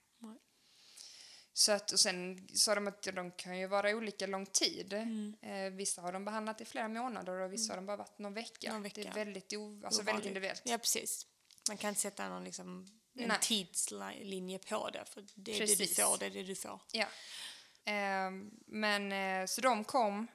Så 1.61 1.71
att, 1.71 1.91
och 1.91 1.99
sen 1.99 2.47
sa 2.53 2.75
de 2.75 2.87
att 2.87 3.01
de 3.03 3.31
kan 3.31 3.57
ju 3.59 3.67
vara 3.67 3.89
olika 3.89 4.27
lång 4.27 4.45
tid. 4.45 4.93
Mm. 4.93 5.35
Eh, 5.41 5.71
vissa 5.77 6.01
har 6.01 6.11
de 6.11 6.25
behandlat 6.25 6.61
i 6.61 6.65
flera 6.65 6.87
månader 6.87 7.39
och 7.39 7.53
vissa 7.53 7.71
har 7.73 7.77
de 7.77 7.85
bara 7.85 7.97
varit 7.97 8.19
någon 8.19 8.33
vecka. 8.33 8.71
Någon 8.73 8.83
Det 8.83 8.97
vecka. 8.97 9.09
är 9.09 9.13
väldigt, 9.13 9.53
o, 9.53 9.81
alltså 9.85 10.01
väldigt 10.01 10.25
individuellt. 10.25 10.61
Ja, 10.65 10.77
precis. 10.77 11.25
Man 11.67 11.77
kan 11.77 11.89
inte 11.89 12.01
sätta 12.01 12.29
någon 12.29 12.43
liksom, 12.43 12.87
en 13.15 13.27
Nej. 13.27 13.37
tidslinje 13.41 14.59
på 14.59 14.89
det. 14.89 15.05
För 15.05 15.21
det 15.35 15.51
är 15.55 15.59
det 15.59 15.65
du 15.65 15.75
Precis. 15.75 15.99
får, 15.99 16.17
det 16.17 16.25
är 16.25 16.29
det 16.29 16.43
du 16.43 16.55
får. 16.55 16.79
Ja. 16.91 17.05
Ehm, 17.85 18.51
men 18.67 19.11
eh, 19.11 19.45
så 19.47 19.61
de 19.61 19.83
kom 19.83 20.27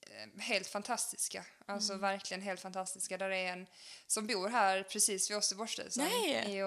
eh, 0.00 0.40
helt 0.42 0.66
fantastiska. 0.66 1.44
Alltså 1.66 1.92
Mm. 1.92 2.00
verkligen 2.00 2.42
helt 2.42 2.60
fantastiska. 2.60 3.18
Där 3.18 3.30
är 3.30 3.52
en 3.52 3.66
som 4.06 4.26
bor 4.26 4.48
här 4.48 4.82
precis 4.82 5.30
vid 5.30 5.36
oss 5.36 5.52
i 5.52 5.54
Borsthusen. 5.54 6.08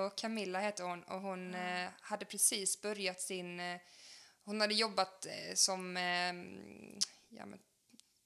Och 0.06 0.17
Camilla 0.17 0.60
heter 0.60 0.84
hon 0.84 1.04
och 1.04 1.22
hon 1.22 1.54
eh, 1.56 1.89
hade 2.02 2.26
precis 2.26 2.82
börjat 2.82 3.22
sin... 3.22 3.60
Eh, 3.60 3.80
hon 4.48 4.62
hade 4.62 4.74
jobbat 4.74 5.26
eh, 5.26 5.56
som 5.56 5.98
eh, 5.98 6.34
ja, 7.38 7.46
men, 7.46 7.60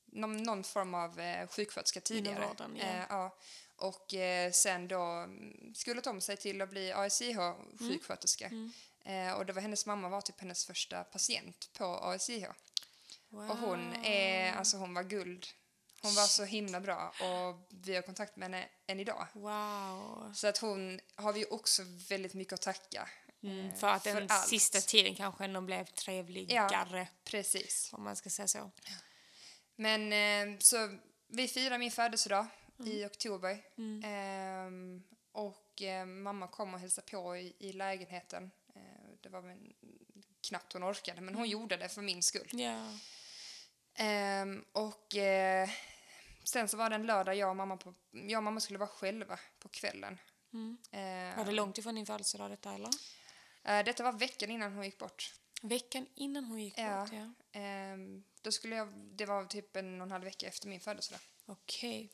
någon, 0.05 0.37
någon 0.37 0.63
form 0.63 0.93
av 0.93 1.19
eh, 1.19 1.47
sjuksköterska 1.47 2.01
tidigare. 2.01 2.47
vården, 2.47 2.75
ja. 2.79 2.85
Eh, 2.85 3.05
ja. 3.09 3.37
Och 3.75 4.13
eh, 4.13 4.51
sen 4.51 4.87
då 4.87 5.01
mm, 5.01 5.73
skolat 5.75 6.07
om 6.07 6.21
sig 6.21 6.37
till 6.37 6.61
att 6.61 6.69
bli 6.69 6.93
ASIH-sjuksköterska. 6.93 8.47
Mm. 8.47 8.71
Eh, 9.05 9.33
och 9.33 9.45
det 9.45 9.53
var 9.53 9.61
hennes 9.61 9.85
mamma 9.85 10.09
var 10.09 10.21
typ 10.21 10.39
hennes 10.39 10.65
första 10.65 11.03
patient 11.03 11.69
på 11.73 11.85
ASIH. 11.85 12.45
Wow. 13.29 13.49
Och 13.49 13.57
hon, 13.57 13.95
är, 14.05 14.53
alltså 14.53 14.77
hon 14.77 14.93
var 14.93 15.03
guld. 15.03 15.47
Hon 16.01 16.15
var 16.15 16.27
så 16.27 16.43
himla 16.43 16.79
bra 16.79 17.13
och 17.19 17.67
vi 17.69 17.95
har 17.95 18.01
kontakt 18.01 18.35
med 18.35 18.45
henne 18.49 18.67
än 18.87 18.99
idag. 18.99 19.27
Wow. 19.33 20.33
Så 20.35 20.47
att 20.47 20.57
hon 20.57 20.99
har 21.15 21.33
vi 21.33 21.45
också 21.45 21.83
väldigt 22.09 22.33
mycket 22.33 22.53
att 22.53 22.61
tacka. 22.61 23.09
Mm, 23.43 23.69
eh, 23.69 23.75
för 23.75 23.87
att 23.87 24.03
den 24.03 24.27
allt. 24.29 24.47
sista 24.47 24.79
tiden 24.79 25.15
kanske 25.15 25.43
ändå 25.45 25.61
blev 25.61 25.85
trevligare. 25.85 27.07
Precis. 27.23 27.89
Om 27.93 28.03
man 28.03 28.15
ska 28.15 28.29
säga 28.29 28.47
så. 28.47 28.71
Men 29.75 30.13
eh, 30.53 30.57
så 30.59 30.97
vi 31.27 31.47
firar 31.47 31.77
min 31.77 31.91
födelsedag 31.91 32.45
Mm. 32.79 32.91
i 32.91 33.05
oktober. 33.05 33.61
Ehm, 34.03 35.03
och 35.31 35.81
eh, 35.81 36.05
mamma 36.05 36.47
kom 36.47 36.73
och 36.73 36.79
hälsade 36.79 37.07
på 37.11 37.37
i, 37.37 37.55
i 37.59 37.73
lägenheten. 37.73 38.51
Eh, 38.75 38.81
det 39.21 39.29
var 39.29 39.41
väl 39.41 39.73
knappt 40.47 40.73
hon 40.73 40.83
orkade, 40.83 41.21
men 41.21 41.35
hon 41.35 41.49
gjorde 41.49 41.77
det 41.77 41.89
för 41.89 42.01
min 42.01 42.23
skull. 42.23 42.49
Ja. 42.53 42.97
Ehm, 43.95 44.65
och 44.71 45.15
eh, 45.15 45.69
sen 46.43 46.67
så 46.67 46.77
var 46.77 46.89
det 46.89 46.95
en 46.95 47.05
lördag 47.05 47.35
jag 47.35 47.49
och 47.49 47.55
mamma, 47.55 47.77
på, 47.77 47.93
jag 48.11 48.37
och 48.39 48.43
mamma 48.43 48.59
skulle 48.59 48.79
vara 48.79 48.89
själva 48.89 49.39
på 49.59 49.69
kvällen. 49.69 50.17
Mm. 50.53 50.77
Ehm, 50.91 51.37
Var 51.37 51.45
det 51.45 51.51
långt 51.51 51.77
ifrån 51.77 51.95
din 51.95 52.05
födelsedag 52.05 52.51
detta 52.51 52.73
eller? 52.73 52.89
Eh, 53.63 53.83
detta 53.85 54.03
var 54.03 54.11
veckan 54.11 54.49
innan 54.49 54.73
hon 54.73 54.85
gick 54.85 54.97
bort. 54.97 55.33
Veckan 55.61 56.05
innan 56.15 56.43
hon 56.45 56.63
gick 56.63 56.77
Ja. 56.77 56.99
bort, 56.99 57.13
ja. 57.13 57.59
Ehm, 57.59 58.23
då 58.41 58.51
skulle 58.51 58.75
jag, 58.75 58.87
det 58.93 59.25
var 59.25 59.45
typ 59.45 59.75
en 59.75 60.01
och 60.01 60.05
en 60.05 60.11
halv 60.11 60.23
vecka 60.23 60.47
efter 60.47 60.67
min 60.67 60.79
födelsedag. 60.79 61.21
Okej. 61.45 62.09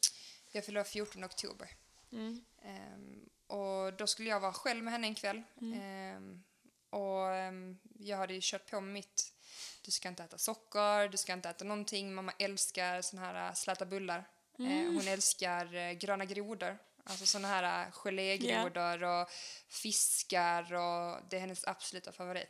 Jag 0.52 0.66
fyllde 0.66 0.84
14 0.84 1.24
oktober. 1.24 1.70
Mm. 2.12 2.44
Ehm, 2.62 3.30
och 3.48 3.94
då 3.94 4.08
skulle 4.08 4.30
jag 4.30 4.40
vara 4.40 4.54
själv 4.54 4.84
med 4.84 4.94
henne 4.94 5.08
en 5.08 5.16
kväll. 5.16 5.44
Ehm, 5.76 6.44
och 6.90 7.34
ehm, 7.34 7.78
jag 8.00 8.18
hade 8.18 8.34
ju 8.34 8.40
kört 8.44 8.70
på 8.70 8.82
med 8.82 8.94
mitt 8.94 9.34
du 9.82 9.92
ska 9.92 10.10
inte 10.10 10.24
äta 10.24 10.38
socker, 10.38 11.10
du 11.10 11.18
ska 11.18 11.34
inte 11.34 11.50
äta 11.50 11.66
någonting. 11.66 12.14
Mamma 12.14 12.34
älskar 12.40 13.02
såna 13.02 13.22
här 13.22 13.48
äh, 13.48 13.54
släta 13.54 13.86
bullar. 13.86 14.30
Eh, 14.60 14.66
hon 14.66 15.08
älskar 15.08 15.76
eh, 15.76 15.92
gröna 15.92 16.26
grodor. 16.26 16.78
Alltså 17.10 17.26
såna 17.26 17.48
här 17.48 17.86
äh, 17.86 17.92
gelégrodor 17.92 19.04
och 19.04 19.30
fiskar 19.68 20.74
och 20.74 21.22
det 21.30 21.36
är 21.36 21.40
hennes 21.40 21.68
absoluta 21.68 22.12
favorit. 22.12 22.50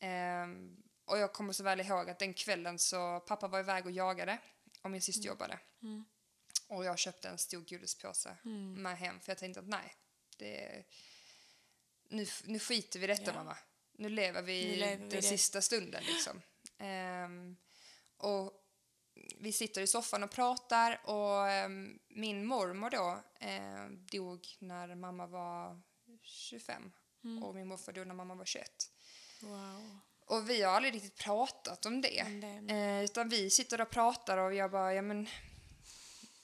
Ehm, 0.00 0.76
och 1.04 1.18
jag 1.18 1.32
kommer 1.32 1.52
så 1.52 1.62
väl 1.62 1.80
ihåg 1.80 2.10
att 2.10 2.18
den 2.18 2.34
kvällen 2.34 2.78
så 2.78 3.20
pappa 3.20 3.48
var 3.48 3.60
iväg 3.60 3.86
och 3.86 3.92
jagade 3.92 4.38
och 4.82 4.90
min 4.90 5.02
syster 5.02 5.26
jobbade. 5.28 5.58
Och 6.68 6.84
jag 6.84 6.98
köpte 6.98 7.28
en 7.28 7.38
stor 7.38 7.60
godispåse 7.60 8.36
med 8.76 8.98
hem 8.98 9.20
för 9.20 9.30
jag 9.30 9.38
tänkte 9.38 9.60
att 9.60 9.68
nej, 9.68 9.94
det, 10.36 10.84
nu, 12.08 12.26
nu 12.44 12.58
skiter 12.58 12.98
vi 12.98 13.04
i 13.04 13.08
detta 13.08 13.22
Ja. 13.30 13.32
mamma. 13.34 13.56
Nu 13.92 14.08
lever 14.08 14.42
vi 14.42 14.64
Nu 14.70 14.76
lever 14.76 14.96
vi 14.96 15.00
den 15.00 15.08
det. 15.08 15.22
sista 15.22 15.62
stunden 15.62 16.02
liksom. 16.04 16.42
Ehm, 16.78 17.56
och 18.16 18.52
vi 19.40 19.52
sitter 19.52 19.82
i 19.82 19.86
soffan 19.86 20.22
och 20.22 20.30
pratar 20.30 21.00
och 21.04 21.50
ehm, 21.50 21.98
min 22.08 22.46
mormor 22.46 22.90
då 22.90 23.22
eh, 23.40 23.86
dog 24.12 24.46
när 24.58 24.94
mamma 24.94 25.26
var 25.26 25.80
25 26.22 26.92
och 27.42 27.54
min 27.54 27.68
morfar 27.68 27.92
dog 27.92 28.06
när 28.06 28.14
mamma 28.14 28.34
var 28.34 28.44
21. 28.44 28.70
Wow. 29.40 29.98
Och 30.26 30.50
vi 30.50 30.62
har 30.62 30.72
aldrig 30.72 30.94
riktigt 30.94 31.18
pratat 31.18 31.86
om 31.86 32.00
det. 32.00 32.22
Det. 32.40 32.74
Eh, 32.74 33.04
utan 33.04 33.28
vi 33.28 33.50
sitter 33.50 33.80
och 33.80 33.90
pratar 33.90 34.38
och 34.38 34.54
jag 34.54 34.70
bara, 34.70 34.94
ja 34.94 35.02
men 35.02 35.28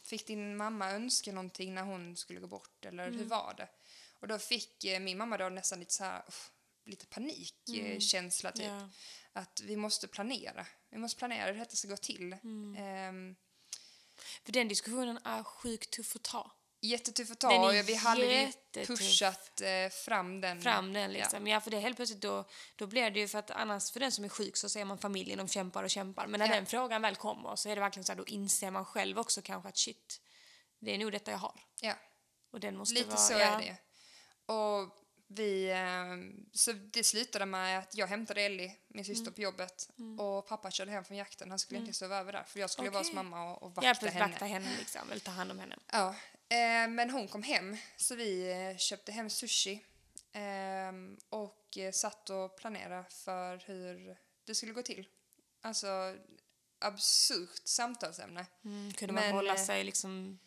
fick 0.03 0.27
din 0.27 0.57
mamma 0.57 0.91
önska 0.91 1.33
någonting 1.33 1.75
när 1.75 1.83
hon 1.83 2.17
skulle 2.17 2.41
gå 2.41 2.47
bort 2.47 2.85
eller 2.85 3.11
hur 3.11 3.25
var 3.25 3.55
det? 3.57 3.69
Och 4.21 4.29
då 4.29 4.39
fick 4.39 4.85
eh, 4.85 5.01
min 5.01 5.19
mamma 5.19 5.39
då 5.39 5.49
nästan 5.49 5.81
lite 5.81 5.93
så 5.95 6.05
här, 6.05 6.23
lite 6.85 7.07
panikkänsla 7.07 8.53
typ. 8.53 8.65
Ja. 8.65 8.89
Att 9.33 9.61
vi 9.65 9.77
måste 9.77 10.09
planera. 10.09 10.67
Vi 10.95 11.01
måste 11.01 11.19
planera 11.19 11.53
hur 11.53 11.59
detta 11.59 11.77
ska 11.77 11.89
gå 11.89 11.97
till. 11.97 12.33
Ehm, 12.33 13.37
För 14.45 14.53
den 14.53 14.69
diskussionen 14.69 15.19
är 15.25 15.43
sjukt 15.43 15.91
tuff 15.91 16.17
att 16.17 16.23
ta. 16.23 16.51
jättetuff 16.81 17.31
att 17.31 17.41
ta 17.41 17.67
och 17.67 17.75
vi 17.75 17.95
hade 17.95 18.11
aldrig 18.23 18.41
jättetuff. 18.43 18.99
pushat 18.99 19.61
eh, 19.61 19.89
fram 19.91 20.41
den. 20.41 20.63
Fram 20.63 20.93
den 20.93 21.13
liksom. 21.13 21.47
Ja. 21.47 21.61
för 21.61 21.71
det 21.71 21.77
är 21.77 21.81
helt 21.81 21.97
plötsligt 21.97 22.21
då, 22.21 22.45
då 22.77 22.87
blir 22.87 23.11
det 23.11 23.21
ju 23.21 23.29
för 23.29 23.39
att 23.39 23.51
annars 23.51 23.91
för 23.91 24.01
den 24.01 24.13
som 24.13 24.25
är 24.25 24.29
sjuk 24.29 24.57
så 24.57 24.69
ser 24.69 24.85
man 24.85 24.99
familjen, 24.99 25.39
de 25.39 25.49
kämpar 25.49 25.83
och 25.85 25.91
kämpar. 25.91 26.27
Men 26.27 26.39
när 26.41 26.47
Ja. 26.49 26.55
den 26.55 26.67
frågan 26.67 27.03
väl 27.03 27.17
kommer 27.17 27.57
så 27.57 27.69
är 27.69 27.75
det 27.75 27.81
verkligen 27.81 28.05
så 28.05 28.13
här, 28.13 28.17
då 28.17 28.25
inser 28.27 28.71
man 28.71 28.85
själv 28.85 29.19
också 29.19 29.43
kanske 29.43 29.69
att 29.69 29.77
shit, 29.79 30.21
det 30.79 30.95
är 30.95 30.99
nog 30.99 31.13
detta 31.13 31.31
jag 31.31 31.39
har. 31.39 31.61
Ja. 31.81 31.95
Och 32.51 32.61
den 32.61 32.77
måste 32.77 32.95
Lite 32.95 33.07
vara, 33.09 33.17
så 33.19 33.33
ja. 33.33 33.39
är 33.39 33.59
det. 33.59 33.77
Och 34.53 35.04
vi, 35.35 35.71
eh, 35.71 36.45
så 36.53 36.73
det 36.73 37.05
slutade 37.05 37.47
med 37.47 37.79
att 37.79 37.95
jag 37.95 38.07
hämtade 38.07 38.43
Ellie, 38.43 38.77
min 38.89 39.05
syster, 39.05 39.23
Mm. 39.23 39.35
på 39.35 39.41
jobbet 39.41 39.91
och 40.19 40.47
pappa 40.49 40.71
körde 40.71 40.91
hem 40.91 41.05
från 41.05 41.17
jakten. 41.17 41.51
Han 41.51 41.59
skulle 41.59 41.81
inte 41.81 41.93
sova 41.93 42.17
över 42.19 42.33
där 42.33 42.43
för 42.45 42.61
jag 42.61 42.71
skulle 42.71 42.91
vara 42.91 43.01
hos 43.01 43.13
mamma 43.13 43.53
och, 43.53 43.63
och 43.63 43.75
vakta 43.75 43.95
precis, 43.95 44.11
henne. 44.15 44.27
vakta 44.27 44.45
henne 44.45 44.69
liksom, 44.79 45.11
eller 45.11 45.21
ta 45.21 45.31
hand 45.31 45.51
om 45.51 45.59
henne. 45.59 45.77
Ja, 45.93 46.09
eh, 46.49 46.89
men 46.89 47.11
hon 47.11 47.29
kom 47.29 47.43
hem 47.43 47.77
så 47.97 48.15
vi 48.15 48.51
eh, 48.53 48.77
köpte 48.79 49.13
hem 49.13 49.31
sushi 49.31 49.85
ehm, 50.33 51.17
och 51.29 51.79
eh, 51.79 51.93
satt 51.93 52.31
och 52.31 52.57
planerade 52.57 53.05
för 53.11 53.63
hur 53.67 54.17
det 54.45 54.55
skulle 54.55 54.73
gå 54.73 54.83
till. 54.83 55.09
Alltså 55.61 56.17
absurt 56.79 57.61
samtalsämne. 57.65 58.47
Mm, 58.65 58.93
kunde 58.93 59.15
Men, 59.15 59.25
man 59.25 59.33
hålla 59.33 59.55
eh, 59.55 59.65
sig 59.65 59.85
liksom, 59.85 60.39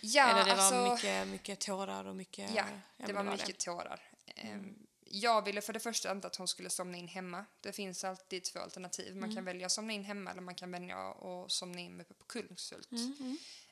Ja, 0.00 0.28
eller 0.30 0.44
det 0.44 0.52
alltså, 0.52 0.74
var 0.82 0.94
mycket, 0.94 1.28
mycket 1.28 1.60
tårar 1.60 2.04
och 2.04 2.16
mycket... 2.16 2.50
Ja, 2.54 2.64
det 2.96 3.12
var 3.12 3.22
mycket 3.22 3.58
tårar. 3.58 4.05
Ehm, 4.34 4.86
Jag 5.08 5.42
ville 5.44 5.60
för 5.60 5.72
det 5.72 5.80
första 5.80 6.12
inte 6.12 6.26
att 6.26 6.36
hon 6.36 6.48
skulle 6.48 6.70
somna 6.70 6.96
in 6.98 7.08
hemma. 7.08 7.44
Det 7.60 7.72
finns 7.72 8.04
alltid 8.04 8.44
två 8.44 8.58
alternativ. 8.60 9.16
Man 9.16 9.34
kan 9.34 9.44
välja 9.44 9.66
att 9.66 9.72
somna 9.72 9.92
in 9.92 10.04
hemma 10.04 10.30
eller 10.30 10.40
man 10.42 10.54
kan 10.54 10.70
välja 10.70 10.96
att 11.10 11.52
somna 11.52 11.80
in 11.80 12.00
uppe 12.00 12.14
på 12.14 12.24
Kungshult. 12.24 12.88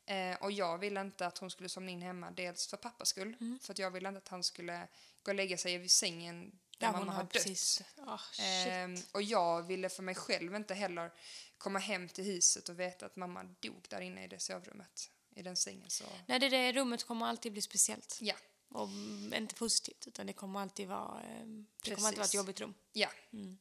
Eh, 0.07 0.37
och 0.43 0.53
jag 0.53 0.79
ville 0.79 1.01
inte 1.01 1.27
att 1.27 1.39
hon 1.39 1.51
skulle 1.51 1.69
somna 1.69 1.91
in 1.91 2.03
hemma, 2.03 2.31
dels 2.31 2.67
för 2.67 2.77
pappas 2.77 3.09
skull, 3.09 3.59
för 3.63 3.73
att 3.73 3.79
jag 3.79 3.91
ville 3.91 4.09
inte 4.09 4.19
att 4.19 4.29
han 4.29 4.43
skulle 4.45 4.89
gå 5.23 5.31
och 5.31 5.35
lägga 5.35 5.59
sig 5.59 5.85
i 5.85 5.89
sängen 5.89 6.51
där, 6.79 6.87
Där 6.87 6.93
mamma 6.93 7.05
har 7.13 7.17
har 7.17 7.23
dött. 7.23 7.33
precis... 7.33 7.83
Oh. 7.97 8.21
Ehm, 8.41 8.97
och 9.13 9.23
jag 9.23 9.63
ville 9.63 9.89
för 9.89 10.03
mig 10.03 10.15
själv 10.15 10.55
inte 10.55 10.75
heller 10.75 11.11
komma 11.59 11.79
hem 11.79 12.09
till 12.09 12.25
huset 12.25 12.69
och 12.69 12.81
veta 12.81 13.07
att 13.07 13.17
mamma 13.17 13.45
dog 13.61 13.87
där 13.89 14.01
inne 14.01 14.25
i 14.25 14.29
det 14.29 14.39
sovrummet, 14.41 15.11
i 15.37 15.43
den 15.43 15.57
sängen. 15.57 15.91
Så 15.91 16.05
Nej, 16.27 16.39
det, 16.41 16.49
det 16.49 16.73
rummet 16.73 17.05
kommer 17.05 17.27
alltid 17.27 17.53
bli 17.53 17.63
speciellt. 17.63 18.19
ja, 18.21 18.35
Och 18.75 18.89
mm, 18.89 19.35
inte 19.35 19.55
positivt, 19.55 20.07
utan 20.07 20.27
det 20.27 20.33
kommer 20.33 20.61
alltid 20.61 20.89
vara, 20.89 21.23
eh, 21.23 21.47
det 21.85 21.95
kommer 21.95 22.09
alltid 22.09 22.19
vara 22.19 22.27
ett 22.27 22.35
jobbigt 22.35 22.61
rum. 22.61 22.75
ja. 22.93 23.09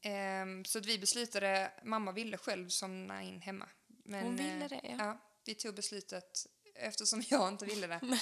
Ehm, 0.02 0.66
så 0.66 0.80
att 0.80 0.86
vi 0.86 1.00
beslutade, 1.00 1.72
mamma 1.84 2.12
ville 2.12 2.38
själv 2.38 2.70
somna 2.70 3.24
in 3.24 3.42
hemma. 3.42 3.70
Men, 3.88 4.24
Hon 4.24 4.36
ville 4.36 4.64
eh, 4.64 4.70
det, 4.70 4.82
ja. 4.84 4.96
ja. 4.98 5.18
Vi 5.46 5.56
tog 5.56 5.76
beslutet, 5.76 6.48
eftersom 6.76 7.24
jag 7.30 7.48
inte 7.48 7.66
ville 7.66 7.88
det, 7.88 8.20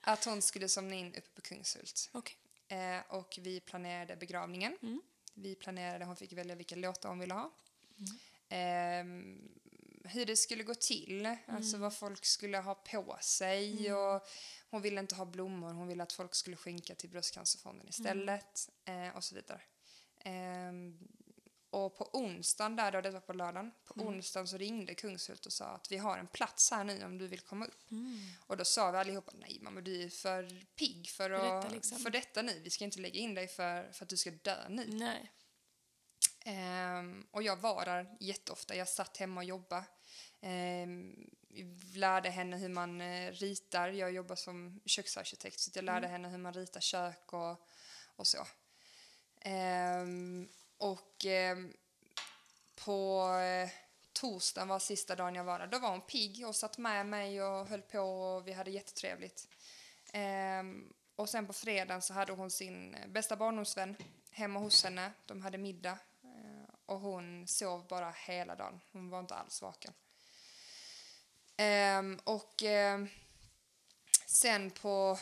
att 0.00 0.24
hon 0.24 0.42
skulle 0.42 0.68
somna 0.68 0.94
in 0.94 1.08
uppe 1.08 1.30
på 1.34 1.42
Kungshult. 1.42 2.10
Okej. 2.12 2.36
Eh, 2.68 3.00
och 3.08 3.38
vi 3.40 3.60
planerade 3.60 4.16
begravningen. 4.16 4.78
Mm. 4.82 5.02
Vi 5.34 5.54
planerade, 5.54 6.04
hon 6.04 6.16
fick 6.16 6.32
välja 6.32 6.54
vilka 6.54 6.76
låtar 6.76 7.08
hon 7.08 7.18
ville 7.18 7.34
ha. 7.34 7.52
Ehm, 8.48 9.48
hur 10.04 10.26
det 10.26 10.36
skulle 10.36 10.62
gå 10.62 10.74
till, 10.74 11.36
alltså 11.46 11.76
vad 11.76 11.94
folk 11.94 12.24
skulle 12.24 12.58
ha 12.58 12.74
på 12.74 13.18
sig. 13.20 13.94
Och 13.94 14.26
hon 14.72 14.82
ville 14.82 15.00
inte 15.00 15.14
ha 15.14 15.24
blommor, 15.24 15.72
hon 15.72 15.88
ville 15.88 16.02
att 16.02 16.12
folk 16.12 16.34
skulle 16.34 16.56
skänka 16.56 16.94
till 16.94 17.10
Bröstcancerfonden 17.10 17.88
istället. 17.88 18.70
Eh, 18.84 19.16
och 19.16 19.24
så 19.24 19.34
vidare. 19.34 19.60
Ehm, 20.24 20.98
och 21.70 21.96
på 21.96 22.10
onsdagen, 22.12 22.76
där 22.76 22.92
då, 22.92 23.00
det 23.00 23.10
var 23.10 23.20
på 23.20 23.32
lördagen, 23.32 23.72
på 23.84 23.94
onsdagen 24.00 24.48
så 24.48 24.56
ringde 24.56 24.94
Kungshult 24.94 25.46
och 25.46 25.52
sa 25.52 25.64
att 25.64 25.92
vi 25.92 25.96
har 25.96 26.18
en 26.18 26.26
plats 26.26 26.70
här 26.70 26.84
nu 26.84 27.04
om 27.04 27.18
du 27.18 27.26
vill 27.26 27.40
komma 27.40 27.66
upp. 27.66 27.84
Och 28.46 28.56
då 28.56 28.64
sa 28.64 28.90
vi 28.90 28.98
allihopa, 28.98 29.32
nej 29.34 29.58
mamma 29.62 29.80
du 29.80 30.02
är 30.02 30.08
för 30.08 30.66
pigg 30.76 31.08
för, 31.08 31.28
För 31.28 31.30
att, 31.30 31.62
detta, 31.62 31.74
liksom. 31.74 31.98
för 31.98 32.10
detta 32.10 32.42
nu. 32.42 32.60
Vi 32.64 32.70
ska 32.70 32.84
inte 32.84 33.00
lägga 33.00 33.20
in 33.20 33.34
dig 33.34 33.48
för, 33.48 33.92
för 33.92 34.04
att 34.04 34.08
du 34.08 34.16
ska 34.16 34.30
dö 34.30 34.68
nu. 34.68 34.86
Nej. 34.86 35.32
Ehm, 36.44 37.26
och 37.30 37.42
jag 37.42 37.56
var 37.56 37.84
där 37.84 38.16
jätteofta. 38.20 38.76
Jag 38.76 38.88
satt 38.88 39.16
hemma 39.16 39.40
och 39.40 39.44
jobbade. 39.44 39.84
Ehm, 40.40 41.30
lärde 41.94 42.30
henne 42.30 42.56
hur 42.56 42.68
man 42.68 43.00
eh, 43.00 43.32
ritar. 43.32 43.88
Jag 43.88 44.12
jobbar 44.12 44.36
som 44.36 44.80
köksarkitekt 44.84 45.60
så 45.60 45.70
jag 45.74 45.84
lärde 45.84 46.06
henne 46.06 46.28
hur 46.28 46.38
man 46.38 46.52
ritar 46.54 46.80
kök 46.80 47.32
och, 47.32 47.68
och 48.16 48.26
så. 48.26 48.46
Ehm, 49.40 50.48
och 50.78 51.24
ehm, 51.24 51.72
på 52.84 53.28
eh, 53.38 53.70
torsdagen 54.12 54.68
var 54.68 54.78
sista 54.78 55.16
dagen 55.16 55.34
jag 55.34 55.44
var 55.44 55.58
där. 55.58 55.66
Då 55.66 55.78
var 55.78 55.90
hon 55.90 56.00
pigg 56.00 56.46
och 56.46 56.56
satt 56.56 56.78
med 56.78 57.06
mig 57.06 57.42
och 57.42 57.66
höll 57.66 57.82
på 57.82 58.00
och 58.00 58.48
vi 58.48 58.52
hade 58.52 58.70
jättetrevligt. 58.70 59.48
Ehm, 60.12 60.92
och 61.16 61.28
sen 61.28 61.46
på 61.46 61.52
fredagen 61.52 62.02
så 62.02 62.14
hade 62.14 62.32
hon 62.32 62.50
sin 62.50 62.94
eh, 62.94 63.08
bästa 63.08 63.36
barndomsvän 63.36 63.96
hemma 64.30 64.60
hos 64.60 64.84
henne. 64.84 65.12
De 65.26 65.42
hade 65.42 65.58
middag 65.58 65.98
och 66.86 67.00
hon 67.00 67.46
sov 67.46 67.86
bara 67.88 68.10
hela 68.10 68.56
dagen. 68.56 68.80
Hon 68.92 69.10
var 69.10 69.20
inte 69.20 69.34
alls 69.34 69.62
vaken. 69.62 69.92
Ehm, 71.56 72.20
och 72.24 72.62
ehm, 72.62 73.08
sen 74.26 74.70
på 74.70 75.18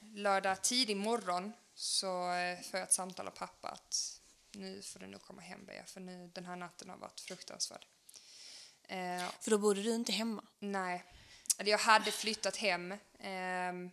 lördag 0.00 0.62
tidig 0.62 0.96
morgon 0.96 1.52
så 1.74 2.32
eh, 2.32 2.60
får 2.60 2.80
jag 2.80 2.86
ett 2.86 2.92
samtal 2.92 3.26
av 3.26 3.30
pappa 3.30 3.68
att 3.68 4.20
nu 4.52 4.82
får 4.82 5.00
du 5.00 5.06
nog 5.06 5.22
komma 5.22 5.42
hem 5.42 5.64
Bea 5.64 5.84
för 5.84 6.00
nu 6.00 6.30
den 6.34 6.44
här 6.44 6.56
natten 6.56 6.90
har 6.90 6.96
varit 6.96 7.20
fruktansvärd. 7.20 7.86
Eh, 8.82 9.28
För 9.40 9.50
då 9.50 9.58
bodde 9.58 9.82
du 9.82 9.94
inte 9.94 10.12
hemma. 10.12 10.44
Nej. 10.58 11.04
Jag 11.58 11.78
hade 11.78 12.10
flyttat 12.10 12.56
hem 12.56 12.94
ehm, 13.18 13.90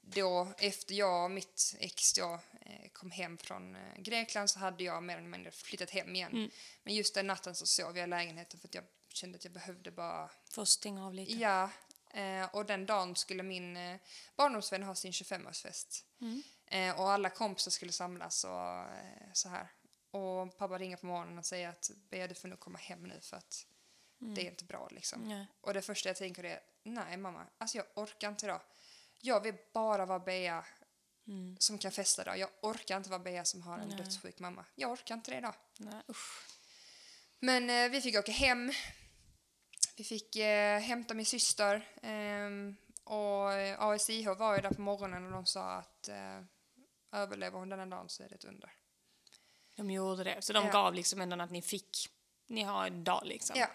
då 0.00 0.48
efter 0.58 0.94
jag 0.94 1.24
och 1.24 1.30
mitt 1.30 1.74
ex 1.78 2.12
då, 2.12 2.40
eh, 2.60 2.90
kom 2.92 3.10
hem 3.10 3.38
från 3.38 3.76
eh, 3.76 3.98
Grekland 3.98 4.50
så 4.50 4.58
hade 4.58 4.84
jag 4.84 5.02
mer 5.02 5.16
eller 5.16 5.28
mindre 5.28 5.50
flyttat 5.50 5.90
hem 5.90 6.16
igen. 6.16 6.50
Men 6.82 6.94
just 6.94 7.14
den 7.14 7.26
natten 7.26 7.54
så 7.54 7.66
sov 7.66 7.98
jag 7.98 8.04
i 8.04 8.10
lägenheten 8.10 8.60
för 8.60 8.68
att 8.68 8.74
jag 8.74 8.84
kände 9.16 9.36
att 9.36 9.44
jag 9.44 9.52
behövde 9.52 9.90
bara... 9.90 10.30
Att 10.56 10.68
stänga 10.68 11.06
av 11.06 11.14
lite. 11.14 11.32
Ja. 11.32 11.70
Eh, 12.10 12.54
och 12.54 12.66
den 12.66 12.86
dagen 12.86 13.16
skulle 13.16 13.42
min 13.42 13.76
eh, 13.76 14.00
barndomsvän 14.36 14.82
ha 14.82 14.94
sin 14.94 15.12
25-årsfest. 15.12 16.04
Eh, 16.66 17.00
och 17.00 17.10
alla 17.10 17.30
kompisar 17.30 17.70
skulle 17.70 17.92
samlas 17.92 18.44
och 18.44 18.78
eh, 18.78 19.32
så 19.32 19.48
här. 19.48 19.68
Och 20.10 20.58
pappa 20.58 20.78
ringer 20.78 20.96
på 20.96 21.06
morgonen 21.06 21.38
och 21.38 21.46
säger 21.46 21.68
att 21.68 21.90
Bea 22.10 22.26
du 22.26 22.34
får 22.34 22.48
nog 22.48 22.60
komma 22.60 22.78
hem 22.78 23.02
nu 23.02 23.20
för 23.20 23.36
att 23.36 23.66
det 24.18 24.46
är 24.46 24.50
inte 24.50 24.64
bra 24.64 24.88
liksom. 24.90 25.28
Nej. 25.28 25.46
Och 25.60 25.74
det 25.74 25.82
första 25.82 26.08
jag 26.08 26.16
tänker 26.16 26.44
är, 26.44 26.60
nej 26.82 27.16
mamma, 27.16 27.46
alltså 27.58 27.76
jag 27.76 27.86
orkar 27.94 28.28
inte 28.28 28.46
idag. 28.46 28.60
Jag 29.20 29.40
vill 29.40 29.54
bara 29.72 30.06
vara 30.06 30.18
Bea 30.18 30.64
som 31.58 31.78
kan 31.78 31.92
festa 31.92 32.22
idag. 32.22 32.38
Jag 32.38 32.48
orkar 32.62 32.96
inte 32.96 33.10
vara 33.10 33.18
Bea 33.18 33.44
som 33.44 33.62
har 33.62 33.78
en 33.78 33.96
dödssjuk 33.96 34.38
mamma. 34.38 34.64
Jag 34.74 34.90
orkar 34.90 35.14
inte 35.14 35.30
det 35.30 35.38
idag. 35.38 35.54
Nej, 35.76 36.02
usch. 36.08 36.46
Men 37.38 37.70
eh, 37.70 37.88
vi 37.88 38.00
fick 38.00 38.18
åka 38.18 38.32
hem. 38.32 38.72
Vi 39.96 40.04
fick 40.04 40.36
eh, 40.36 40.78
hämta 40.80 41.14
min 41.14 41.26
syster. 41.26 41.88
ehm, 42.02 42.76
och 43.04 43.52
eh, 43.52 43.80
ASIH 43.82 44.28
var 44.38 44.54
ju 44.56 44.62
där 44.62 44.70
på 44.70 44.80
morgonen 44.80 45.26
och 45.26 45.32
de 45.32 45.46
sa 45.46 45.70
att 45.70 46.08
eh, 46.08 46.40
överlever 47.12 47.58
hon 47.58 47.68
denna 47.68 47.86
dagen 47.86 48.08
så 48.08 48.22
är 48.22 48.28
det 48.28 48.34
ett 48.34 48.44
under. 48.44 48.70
De 49.76 49.90
gjorde 49.90 50.24
det. 50.24 50.42
Så 50.42 50.52
de 50.52 50.64
Ja. 50.66 50.72
gav 50.72 50.94
liksom 50.94 51.20
ändå 51.20 51.40
att 51.42 51.50
ni 51.50 51.62
fick, 51.62 52.08
ni 52.46 52.62
har 52.62 52.86
en 52.86 53.04
dag 53.04 53.22
liksom. 53.24 53.56
Ja. 53.58 53.68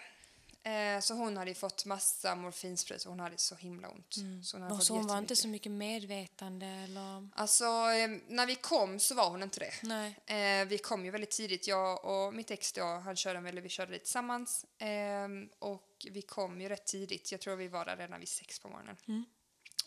Eh, 0.72 1.00
så 1.00 1.14
hon 1.14 1.38
hade 1.38 1.52
ju 1.52 1.56
fått 1.56 1.86
massa 1.86 2.36
morfinsprutor. 2.36 3.10
Hon 3.10 3.20
hade 3.20 3.38
så 3.38 3.56
himla 3.56 3.90
ont. 3.90 4.14
Så 4.44 4.56
hon, 4.58 4.62
hade 4.62 4.76
Och 4.76 4.84
så 4.84 4.94
hon 4.94 5.08
var 5.08 5.18
inte 5.18 5.36
så 5.36 5.48
mycket 5.48 5.72
medvetande 5.72 6.66
eller... 6.68 7.30
Alltså, 7.36 7.66
eh, 7.66 8.10
när 8.28 8.46
vi 8.46 8.56
kom 8.56 9.00
så 9.00 9.16
var 9.16 9.30
hon 9.30 9.44
inte 9.44 9.60
det. 9.60 9.74
Nej. 9.84 10.20
Eh, 10.62 10.68
vi 10.68 10.78
kom 10.78 11.06
ju 11.06 11.12
väldigt 11.12 11.32
tidigt. 11.32 11.68
Jag 11.68 12.06
och 12.06 12.34
mitt 12.34 12.52
ex 12.52 12.74
då, 12.74 12.84
han 12.86 13.16
körde, 13.16 13.50
eller 13.50 13.62
vi 13.62 13.70
körde 13.70 13.92
det 13.92 14.00
tillsammans. 14.00 14.66
Ehm, 14.80 15.50
och 16.06 16.16
vi 16.16 16.22
kom 16.22 16.62
ju 16.62 16.70
rätt 16.70 16.86
tidigt. 16.86 17.32
Jag 17.32 17.42
tror 17.42 17.56
vi 17.56 17.68
var 17.68 17.86
där 17.86 17.98
redan 17.98 18.20
vid 18.20 18.30
sex 18.30 18.60
på 18.60 18.70
morgonen. 18.70 18.98
Mm. 19.08 19.26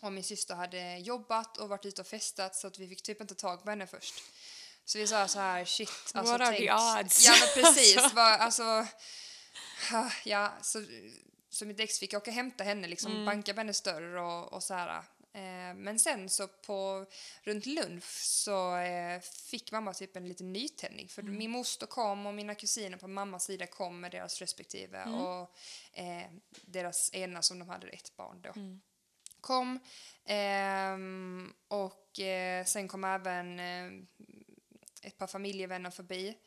Och 0.01 0.13
min 0.13 0.23
syster 0.23 0.55
hade 0.55 0.97
jobbat 0.97 1.57
och 1.57 1.69
varit 1.69 1.85
ute 1.85 2.01
och 2.01 2.07
festat 2.07 2.55
så 2.55 2.67
att 2.67 2.79
vi 2.79 2.87
fick 2.87 3.03
typ 3.03 3.21
inte 3.21 3.35
tag 3.35 3.63
på 3.63 3.69
henne 3.69 3.87
först. 3.87 4.13
Så 4.85 4.97
vi 4.97 5.07
sa 5.07 5.27
så 5.27 5.39
här, 5.39 5.65
shit. 5.65 5.89
Alltså, 6.13 6.31
What 6.31 6.41
are 6.41 6.45
tänk, 6.57 6.59
the 6.59 6.73
odds? 6.73 7.25
Ja 7.25 7.33
men 7.39 7.63
precis. 7.63 7.95
Vad- 8.13 8.39
alltså, 8.41 8.87
ja, 10.25 10.53
så 10.61 10.85
så 11.49 11.65
mitt 11.65 11.79
ex 11.79 11.99
fick 11.99 12.13
åka 12.13 12.29
och 12.29 12.35
hämta 12.35 12.63
henne, 12.63 12.87
liksom, 12.87 13.11
Mm. 13.11 13.25
banka 13.25 13.53
på 13.53 13.59
hennes 13.59 13.81
dörr 13.81 14.15
och, 14.15 14.53
och 14.53 14.63
så 14.63 14.73
här. 14.73 15.03
Eh, 15.33 15.73
men 15.75 15.99
sen 15.99 16.29
så 16.29 16.47
på 16.47 17.05
runt 17.43 17.65
lunch 17.65 18.03
så 18.23 18.75
eh, 18.77 19.19
fick 19.21 19.71
mamma 19.71 19.93
typ 19.93 20.15
en 20.15 20.27
liten 20.27 20.53
nytändning. 20.53 21.07
För 21.09 21.21
Mm. 21.21 21.37
min 21.37 21.51
moster 21.51 21.85
kom 21.87 22.25
och 22.25 22.33
mina 22.33 22.55
kusiner 22.55 22.97
på 22.97 23.07
mammas 23.07 23.43
sida 23.45 23.67
kom 23.67 23.99
med 23.99 24.11
deras 24.11 24.39
respektive 24.41 24.97
Mm. 24.97 25.19
och 25.19 25.55
eh, 25.93 26.31
deras 26.61 27.13
ena 27.13 27.41
som 27.41 27.59
de 27.59 27.69
hade 27.69 27.87
ett 27.87 28.15
barn 28.15 28.41
då. 28.41 28.49
Mm. 28.55 28.81
Kom 29.41 29.79
ehm, 30.25 31.53
och 31.67 32.19
eh, 32.19 32.65
sen 32.65 32.87
kom 32.87 33.03
även 33.03 33.59
eh, 33.59 33.91
ett 35.01 35.17
par 35.17 35.27
familjevänner 35.27 35.89
förbi. 35.89 36.37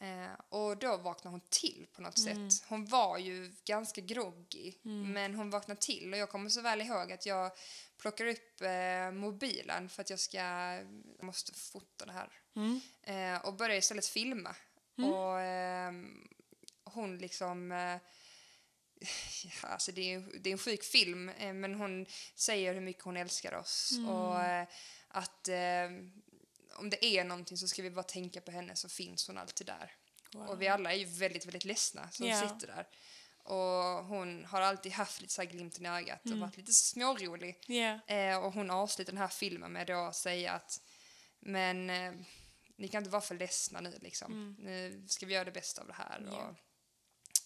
Eh, 0.00 0.40
och 0.48 0.76
då 0.76 0.96
vaknade 0.96 1.34
hon 1.34 1.40
till 1.50 1.86
på 1.92 2.02
något 2.02 2.18
Mm. 2.18 2.50
sätt. 2.50 2.64
Hon 2.68 2.84
var 2.86 3.18
ju 3.18 3.54
ganska 3.64 4.00
groggy, 4.00 4.74
men 4.82 5.34
hon 5.34 5.50
vaknade 5.50 5.80
till. 5.80 6.12
Och 6.12 6.18
jag 6.18 6.28
kommer 6.30 6.50
så 6.50 6.60
väl 6.60 6.80
ihåg 6.80 7.12
att 7.12 7.26
jag 7.26 7.50
plockar 7.98 8.26
upp 8.26 8.60
eh, 8.60 9.10
mobilen 9.10 9.88
för 9.88 10.02
att 10.02 10.10
jag 10.10 10.20
ska, 10.20 10.38
jag 11.18 11.22
måste 11.22 11.54
fota 11.54 12.06
det 12.06 12.12
här. 12.12 12.32
Mm. 12.56 12.80
Eh, 13.02 13.46
och 13.46 13.54
börjar 13.54 13.76
istället 13.76 14.06
filma. 14.06 14.56
Och 14.96 15.40
ehm, 15.40 16.28
hon 16.84 17.18
liksom... 17.18 17.72
Eh, 17.72 17.96
ja, 19.62 19.68
alltså 19.68 19.92
det, 19.92 20.14
är, 20.14 20.40
det 20.40 20.50
är 20.50 20.52
en 20.52 20.58
sjuk 20.58 20.84
film, 20.84 21.28
eh, 21.28 21.52
men 21.52 21.74
hon 21.74 22.06
säger 22.34 22.74
hur 22.74 22.80
mycket 22.80 23.04
hon 23.04 23.16
älskar 23.16 23.54
oss. 23.54 23.92
Och 24.08 24.42
eh, 24.42 24.66
att 25.08 25.48
eh, 25.48 25.90
om 26.78 26.90
det 26.90 27.04
är 27.04 27.24
någonting 27.24 27.56
så 27.56 27.68
ska 27.68 27.82
vi 27.82 27.90
bara 27.90 28.02
tänka 28.02 28.40
på 28.40 28.50
henne 28.50 28.76
så 28.76 28.88
finns 28.88 29.26
hon 29.26 29.38
alltid 29.38 29.66
där. 29.66 29.92
Wow. 30.32 30.48
Och 30.48 30.62
vi 30.62 30.68
alla 30.68 30.92
är 30.92 30.96
ju 30.96 31.04
väldigt, 31.04 31.46
väldigt 31.46 31.64
ledsna 31.64 32.10
som 32.10 32.26
Ja. 32.26 32.40
sitter 32.40 32.66
där. 32.66 32.86
Och 33.46 34.04
hon 34.04 34.44
har 34.44 34.60
alltid 34.60 34.92
haft 34.92 35.20
lite 35.20 35.32
så 35.32 35.42
här 35.42 35.48
glimten 35.48 35.86
i 35.86 35.88
ögat 35.88 36.20
och 36.24 36.38
varit 36.38 36.56
lite 36.56 36.72
smårolig. 36.72 37.58
Ja. 37.66 37.98
Eh, 38.14 38.36
och 38.36 38.52
hon 38.52 38.70
avslutar 38.70 39.12
den 39.12 39.20
här 39.20 39.28
filmen 39.28 39.72
med 39.72 39.86
då 39.86 39.94
att 40.04 40.16
säga 40.16 40.52
att 40.52 40.80
men 41.40 41.90
eh, 41.90 42.12
ni 42.76 42.88
kan 42.88 42.98
inte 43.02 43.10
vara 43.10 43.22
för 43.22 43.34
ledsna 43.34 43.80
nu 43.80 43.98
liksom. 44.02 44.56
Nu 44.58 45.04
ska 45.08 45.26
vi 45.26 45.34
göra 45.34 45.44
det 45.44 45.52
bästa 45.52 45.80
av 45.80 45.86
det 45.86 45.94
här. 45.94 46.18
Mm. 46.18 46.32
Ja. 46.32 46.54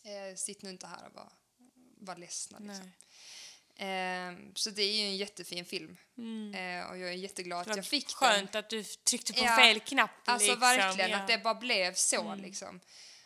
Och, 0.04 0.10
eh, 0.10 0.34
sitt 0.34 0.62
nu 0.62 0.70
inte 0.70 0.86
här 0.86 1.06
och 1.06 1.12
bara 1.12 1.32
var 2.00 2.16
ledsna. 2.16 2.58
Liksom. 2.58 2.90
Nej. 3.78 4.28
Eh, 4.28 4.34
så 4.54 4.70
det 4.70 4.82
är 4.82 4.92
ju 4.92 5.04
en 5.06 5.16
jättefin 5.16 5.64
film. 5.64 5.96
Mm. 6.18 6.54
Eh, 6.54 6.90
och 6.90 6.98
jag 6.98 7.10
är 7.10 7.14
jätteglad 7.14 7.60
att 7.60 7.66
var 7.68 7.76
jag 7.76 7.86
fick 7.86 8.06
den. 8.20 8.30
Skönt 8.30 8.54
att 8.54 8.70
du 8.70 8.84
tryckte 8.84 9.32
på 9.32 9.44
Ja, 9.44 9.56
fel 9.56 9.80
knapp. 9.80 10.10
Alltså 10.24 10.46
liksom. 10.46 10.60
verkligen, 10.60 11.10
ja. 11.10 11.16
att 11.18 11.28
det 11.28 11.38
bara 11.38 11.54
blev 11.54 11.94
så 11.94 12.20
Mm. 12.22 12.40
liksom. 12.40 12.80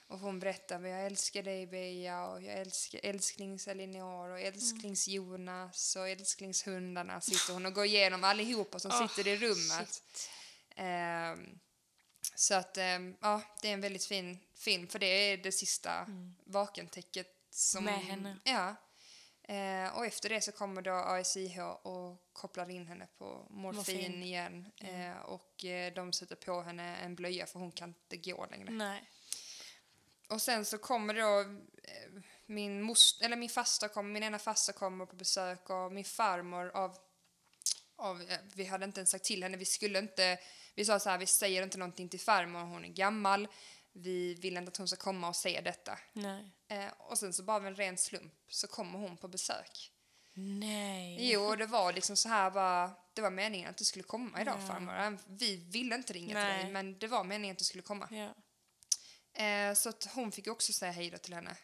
Och 0.06 0.18
hon 0.18 0.38
berättar 0.38 0.78
vad 0.78 0.90
jag 0.90 1.06
älskar 1.06 1.42
dig 1.42 1.66
Beja 1.66 2.26
och 2.26 2.42
jag 2.42 2.54
älskar 2.54 3.00
älsklings 3.02 3.68
Elinor 3.68 4.30
och 4.30 4.40
älsklings 4.40 5.08
Jonas 5.08 5.96
och 5.96 6.08
älsklingshundarna 6.08 7.20
sitter 7.20 7.52
hon 7.52 7.66
och 7.66 7.72
går 7.72 7.84
igenom 7.84 8.24
allihopa 8.24 8.78
som 8.78 8.90
Åh, 8.94 9.08
sitter 9.08 9.30
i 9.30 9.36
rummet. 9.36 10.02
Ehm, 10.76 11.58
så 12.34 12.54
att 12.54 12.76
ehm, 12.76 13.16
ja, 13.20 13.42
det 13.62 13.68
är 13.68 13.72
en 13.72 13.80
väldigt 13.80 14.04
fin 14.04 14.38
film 14.54 14.88
för 14.88 14.98
det 14.98 15.06
är 15.06 15.36
det 15.36 15.52
sista 15.52 16.06
vakentäcket 16.44 17.26
som... 17.50 17.84
Med 17.84 17.98
henne. 17.98 18.38
Ja. 18.44 18.76
Eh, 19.48 19.96
och 19.96 20.06
efter 20.06 20.28
det 20.28 20.40
så 20.40 20.52
kommer 20.52 20.82
då 20.82 20.92
ASIH 20.92 21.60
och 21.60 22.28
kopplar 22.32 22.70
in 22.70 22.86
henne 22.86 23.08
på 23.18 23.46
morfin, 23.50 23.96
Morfin. 23.96 24.22
igen. 24.22 24.72
Eh, 24.76 25.18
och 25.18 25.64
eh, 25.64 25.92
de 25.92 26.12
sätter 26.12 26.36
på 26.36 26.62
henne 26.62 26.96
en 26.96 27.14
blöja 27.14 27.46
för 27.46 27.58
hon 27.58 27.72
kan 27.72 27.88
inte 27.88 28.30
gå 28.30 28.46
längre. 28.50 28.70
Nej. 28.70 29.10
Och 30.28 30.42
sen 30.42 30.64
så 30.64 30.78
kommer 30.78 31.14
då 31.14 31.40
eh, 31.82 32.22
min 32.46 32.82
most, 32.82 33.22
eller 33.22 33.36
min 33.36 33.48
fasta 33.50 33.88
kommer, 33.88 34.10
min 34.10 34.22
ena 34.22 34.38
fasta 34.38 34.72
kommer 34.72 35.06
på 35.06 35.16
besök 35.16 35.70
och 35.70 35.92
min 35.92 36.04
farmor 36.04 36.70
av, 36.74 36.96
av 37.96 38.22
eh, 38.22 38.38
vi 38.54 38.64
hade 38.64 38.84
inte 38.84 39.00
ens 39.00 39.10
sagt 39.10 39.24
till 39.24 39.42
henne, 39.42 39.56
vi 39.56 39.64
skulle 39.64 39.98
inte, 39.98 40.38
vi 40.74 40.84
sa 40.84 40.98
så 40.98 41.10
här, 41.10 41.18
vi 41.18 41.26
säger 41.26 41.62
inte 41.62 41.78
någonting 41.78 42.08
till 42.08 42.20
farmor, 42.20 42.60
hon 42.60 42.84
är 42.84 42.88
gammal, 42.88 43.48
vi 43.92 44.34
vill 44.34 44.56
inte 44.56 44.68
att 44.68 44.76
hon 44.76 44.88
ska 44.88 44.96
komma 44.96 45.28
och 45.28 45.36
säga 45.36 45.60
detta. 45.62 45.98
Nej. 46.12 46.50
Eh, 46.68 46.88
och 46.98 47.18
sen 47.18 47.32
så 47.32 47.42
bara 47.42 47.56
av 47.56 47.66
en 47.66 47.74
ren 47.76 47.98
slump 47.98 48.32
så 48.48 48.66
kommer 48.66 48.98
hon 48.98 49.16
på 49.16 49.28
besök. 49.28 49.90
Nej. 50.36 51.32
Jo, 51.32 51.42
och 51.42 51.56
det 51.56 51.66
var 51.66 51.92
liksom 51.92 52.16
så 52.16 52.28
här 52.28 52.50
bara, 52.50 52.90
det 53.12 53.22
var 53.22 53.30
meningen 53.30 53.70
att 53.70 53.76
du 53.76 53.84
skulle 53.84 54.02
komma 54.02 54.40
idag 54.40 54.56
Ja. 54.60 54.66
farmor. 54.68 55.18
Vi 55.26 55.56
ville 55.56 55.94
inte 55.94 56.12
ringa 56.12 56.26
till 56.26 56.34
Nej. 56.34 56.62
dig, 56.62 56.72
men 56.72 56.98
det 56.98 57.06
var 57.06 57.24
meningen 57.24 57.54
att 57.54 57.58
du 57.58 57.64
skulle 57.64 57.82
komma. 57.82 58.08
Ja. 58.10 58.34
Eh, 59.34 59.74
så 59.74 59.88
att 59.88 60.08
hon 60.14 60.32
fick 60.32 60.46
också 60.48 60.72
säga 60.72 60.92
hej 60.92 61.10
då 61.10 61.18
till 61.18 61.34
henne. 61.34 61.56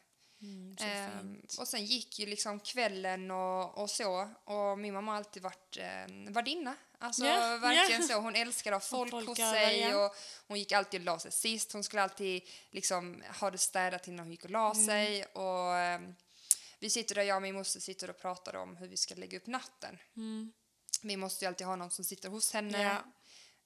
Mm, 0.42 0.76
fint. 0.76 1.56
och 1.58 1.68
sen 1.68 1.84
gick 1.84 2.18
ju 2.18 2.26
liksom 2.26 2.60
kvällen 2.60 3.30
och, 3.30 3.78
och 3.78 3.90
så. 3.90 4.30
Och 4.44 4.78
min 4.78 4.94
mamma 4.94 5.10
har 5.12 5.16
alltid 5.18 5.42
varit 5.42 5.76
eh, 5.76 6.32
värdinna. 6.32 6.74
Alltså 6.98 7.24
Ja, 7.24 7.58
verkligen 7.58 8.00
ja. 8.00 8.06
så. 8.08 8.20
Hon 8.20 8.34
älskade 8.36 8.76
att 8.76 8.82
ha 8.82 8.88
folk, 8.88 9.10
folk 9.10 9.28
hos 9.28 9.38
sig 9.38 9.80
ja. 9.80 10.04
och 10.06 10.16
hon 10.46 10.58
gick 10.58 10.72
alltid 10.72 11.00
och 11.00 11.04
la 11.04 11.18
sig 11.18 11.32
sist. 11.32 11.72
Hon 11.72 11.84
skulle 11.84 12.02
alltid 12.02 12.42
liksom 12.70 13.22
ha 13.40 13.50
det 13.50 13.58
städat 13.58 14.08
innan 14.08 14.18
hon 14.26 14.30
gick 14.30 14.44
och 14.44 14.50
la 14.50 14.72
Mm. 14.72 14.86
sig. 14.86 15.24
Och 15.24 15.76
ehm, 15.76 16.14
vi 16.78 16.90
sitter 16.90 17.14
där, 17.14 17.22
jag 17.22 17.36
och 17.36 17.42
min 17.42 17.54
moster 17.54 17.80
sitter 17.80 18.10
och 18.10 18.18
pratar 18.18 18.56
om 18.56 18.76
hur 18.76 18.88
vi 18.88 18.96
ska 18.96 19.14
lägga 19.14 19.38
upp 19.38 19.46
natten. 19.46 19.98
Mm. 20.16 20.52
Vi 21.02 21.16
måste 21.16 21.44
ju 21.44 21.48
alltid 21.48 21.66
ha 21.66 21.76
någon 21.76 21.90
som 21.90 22.04
sitter 22.04 22.28
hos 22.28 22.52
henne. 22.52 23.02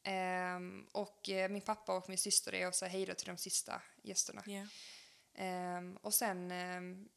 Ehm, 0.07 0.87
och 0.93 1.29
eh, 1.29 1.49
min 1.49 1.63
pappa 1.63 1.97
och 1.97 2.09
min 2.09 2.19
syster 2.19 2.55
är 2.55 2.69
och 2.69 2.75
säger 2.75 2.93
hej 2.93 3.07
då 3.07 3.15
till 3.15 3.27
de 3.27 3.37
sista 3.37 3.83
gästerna. 4.03 4.43
Ja. 4.47 4.67
Ehm, 5.35 5.97
och 5.97 6.15
sen, 6.15 6.53
um, 6.53 7.09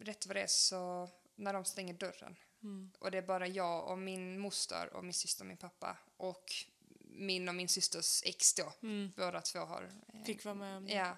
rätt 0.00 0.26
vad 0.26 0.36
det 0.36 0.42
är 0.42 0.46
så, 0.46 1.10
när 1.36 1.52
de 1.52 1.64
stänger 1.64 1.94
dörren 1.94 2.36
Mm. 2.62 2.92
och 2.98 3.10
det 3.10 3.18
är 3.18 3.22
bara 3.22 3.46
jag 3.46 3.88
och 3.90 3.98
min 3.98 4.38
moster 4.38 4.94
och 4.94 5.04
min 5.04 5.14
syster 5.14 5.42
och 5.42 5.48
min 5.48 5.56
pappa 5.56 5.96
och 6.16 6.52
min 7.00 7.48
och 7.48 7.54
min 7.54 7.68
systers 7.68 8.22
ex 8.24 8.54
då. 8.54 8.72
Mm. 8.82 9.12
Båda 9.16 9.40
två 9.40 9.58
har... 9.58 9.90
eh, 10.14 10.24
Fick 10.24 10.44
vara 10.44 10.54
med 10.54 10.76
om 10.76 10.86
det. 10.86 10.92
Ja. 10.92 11.16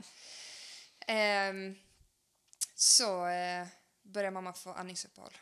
Ehm, 1.07 1.77
så 2.75 3.27
eh, 3.27 3.67
börjar 4.03 4.31
mamma 4.31 4.53
få 4.53 4.73
andningsuppehåll. 4.73 5.37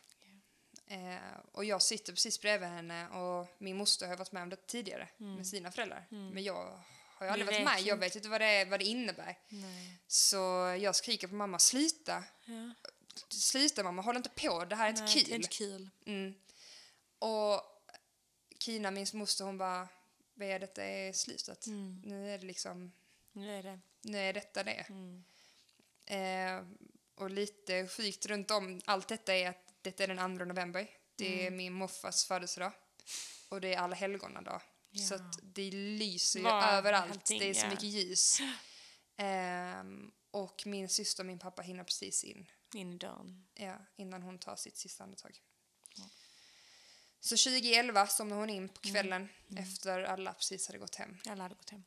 Eh, 0.90 1.16
och 1.52 1.64
jag 1.64 1.82
sitter 1.82 2.12
precis 2.12 2.40
bredvid 2.40 2.68
henne 2.68 3.08
och 3.08 3.46
min 3.58 3.76
moster 3.76 4.08
har 4.08 4.16
varit 4.16 4.32
med 4.32 4.42
om 4.42 4.48
det 4.48 4.66
tidigare 4.66 5.08
med 5.16 5.46
sina 5.46 5.72
föräldrar. 5.72 6.06
Men 6.10 6.42
jag 6.42 6.80
har 7.18 7.26
ju 7.26 7.32
aldrig 7.32 7.46
varit 7.46 7.64
med. 7.64 7.80
Jag 7.80 7.96
vet 7.96 8.16
inte 8.16 8.28
vad 8.28 8.40
det, 8.40 8.46
är, 8.46 8.66
vad 8.66 8.80
det 8.80 8.84
innebär. 8.84 9.38
Nej. 9.48 9.98
Så 10.06 10.36
jag 10.80 10.96
skriker 10.96 11.28
på 11.28 11.34
mamma, 11.34 11.58
sluta! 11.58 12.24
Ja. 12.44 12.74
Sluta 13.28 13.82
mamma, 13.82 14.02
håll 14.02 14.16
inte 14.16 14.28
på, 14.28 14.64
det 14.64 14.76
här 14.76 14.84
är 14.84 14.90
inte 14.90 15.02
Nej, 15.02 15.14
det 15.14 15.20
är 15.20 15.24
kul. 15.24 15.34
inte 15.34 15.48
kul. 15.48 15.90
Mm. 16.06 16.34
Och 17.18 17.62
Kina, 18.58 18.90
min 18.90 19.06
moster, 19.12 19.44
hon 19.44 19.58
bara, 19.58 19.88
Bea 20.34 20.58
detta 20.58 20.84
är 20.84 21.12
slutet. 21.12 21.66
Mm. 21.66 22.02
Nu 22.04 22.34
är 22.34 22.38
det 22.38 22.46
liksom, 22.46 22.92
Nu 23.32 23.58
är 23.58 23.62
det. 23.62 23.80
nu 24.02 24.18
är 24.18 24.32
detta 24.32 24.64
det. 24.64 24.86
Mm. 24.88 25.24
Eh, 26.06 26.66
och 27.14 27.30
lite 27.30 27.88
sjukt 27.88 28.26
runt 28.26 28.50
om 28.50 28.80
allt 28.84 29.08
detta 29.08 29.34
är 29.34 29.48
att 29.48 29.67
detta 29.90 30.04
är 30.04 30.08
den 30.08 30.38
2 30.38 30.44
november. 30.44 30.88
Det 31.16 31.34
är 31.42 31.46
Mm. 31.46 31.56
min 31.56 31.72
morfars 31.72 32.24
födelsedag. 32.24 32.72
Och 33.48 33.60
det 33.60 33.74
är 33.74 33.78
alla 33.78 33.96
helgona 33.96 34.60
Så 35.08 35.14
Ja. 35.14 35.16
att 35.16 35.38
det 35.42 35.70
lyser 35.70 36.38
ju 36.38 36.44
Var 36.44 36.62
överallt. 36.62 37.10
allting, 37.12 37.38
det 37.38 37.48
är 37.50 37.54
så 37.54 37.66
ja. 37.66 37.70
mycket 37.70 37.84
ljus. 37.84 38.38
Ehm, 39.20 40.10
och 40.30 40.62
min 40.66 40.88
syster 40.88 41.22
och 41.22 41.26
min 41.26 41.38
pappa 41.38 41.62
hinner 41.62 41.84
precis 41.84 42.24
in 42.24 42.50
In 42.74 42.92
i 42.92 42.98
dörren. 42.98 43.46
ja, 43.54 43.76
innan 43.96 44.22
hon 44.22 44.38
tar 44.38 44.56
sitt 44.56 44.76
sista 44.76 45.04
andetag. 45.04 45.40
Så 47.20 47.36
2011 47.36 48.06
somnade 48.06 48.40
hon 48.40 48.50
in 48.50 48.68
på 48.68 48.80
kvällen 48.80 49.28
efter 49.56 50.02
alla 50.02 50.34
precis 50.34 50.66
hade 50.66 50.78
gått 50.78 50.94
hem. 50.94 51.16
Alla 51.26 51.42
hade 51.42 51.54
gått 51.54 51.70
hem. 51.70 51.84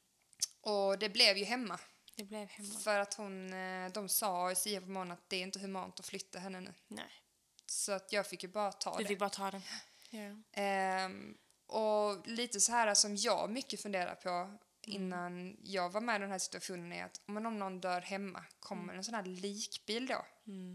Och 0.61 0.99
det 0.99 1.09
blev 1.09 1.37
ju 1.37 1.45
hemma. 1.45 1.79
Det 2.15 2.23
blev 2.23 2.47
hemma. 2.47 2.79
För 2.79 2.99
att 2.99 3.13
hon, 3.13 3.53
eh, 3.53 3.91
de 3.91 4.09
sa 4.09 4.51
i 4.51 4.55
SIA 4.55 4.81
på 4.81 4.87
morgonen 4.89 5.11
att 5.17 5.29
det 5.29 5.35
är 5.35 5.41
inte 5.41 5.59
humant 5.59 5.99
att 5.99 6.05
flytta 6.05 6.39
henne 6.39 6.59
nu. 6.61 6.73
Nej, 6.87 7.11
Så 7.71 7.91
att 7.91 8.11
jag 8.11 8.27
fick 8.27 8.43
ju 8.43 8.49
bara 8.49 8.71
ta 8.71 8.97
du 8.97 9.03
det. 9.03 9.07
fick 9.07 9.19
bara 9.19 9.29
ta 9.29 9.51
den. 9.51 9.61
Ja. 10.09 10.61
Ehm, 10.61 11.37
och 11.67 12.27
lite 12.27 12.59
så 12.61 12.71
här 12.71 12.93
som 12.93 13.15
jag 13.15 13.49
mycket 13.49 13.81
funderar 13.81 14.15
på 14.15 14.57
innan 14.81 15.57
jag 15.63 15.89
var 15.89 16.01
med 16.01 16.15
i 16.15 16.19
den 16.19 16.31
här 16.31 16.39
situationen 16.39 16.91
är 16.91 17.05
att 17.05 17.21
men 17.25 17.45
om 17.45 17.59
någon 17.59 17.79
dör 17.79 18.01
hemma, 18.01 18.45
kommer 18.59 18.93
en 18.93 19.03
sån 19.03 19.13
här 19.13 19.25
likbil 19.25 20.07
då? 20.07 20.25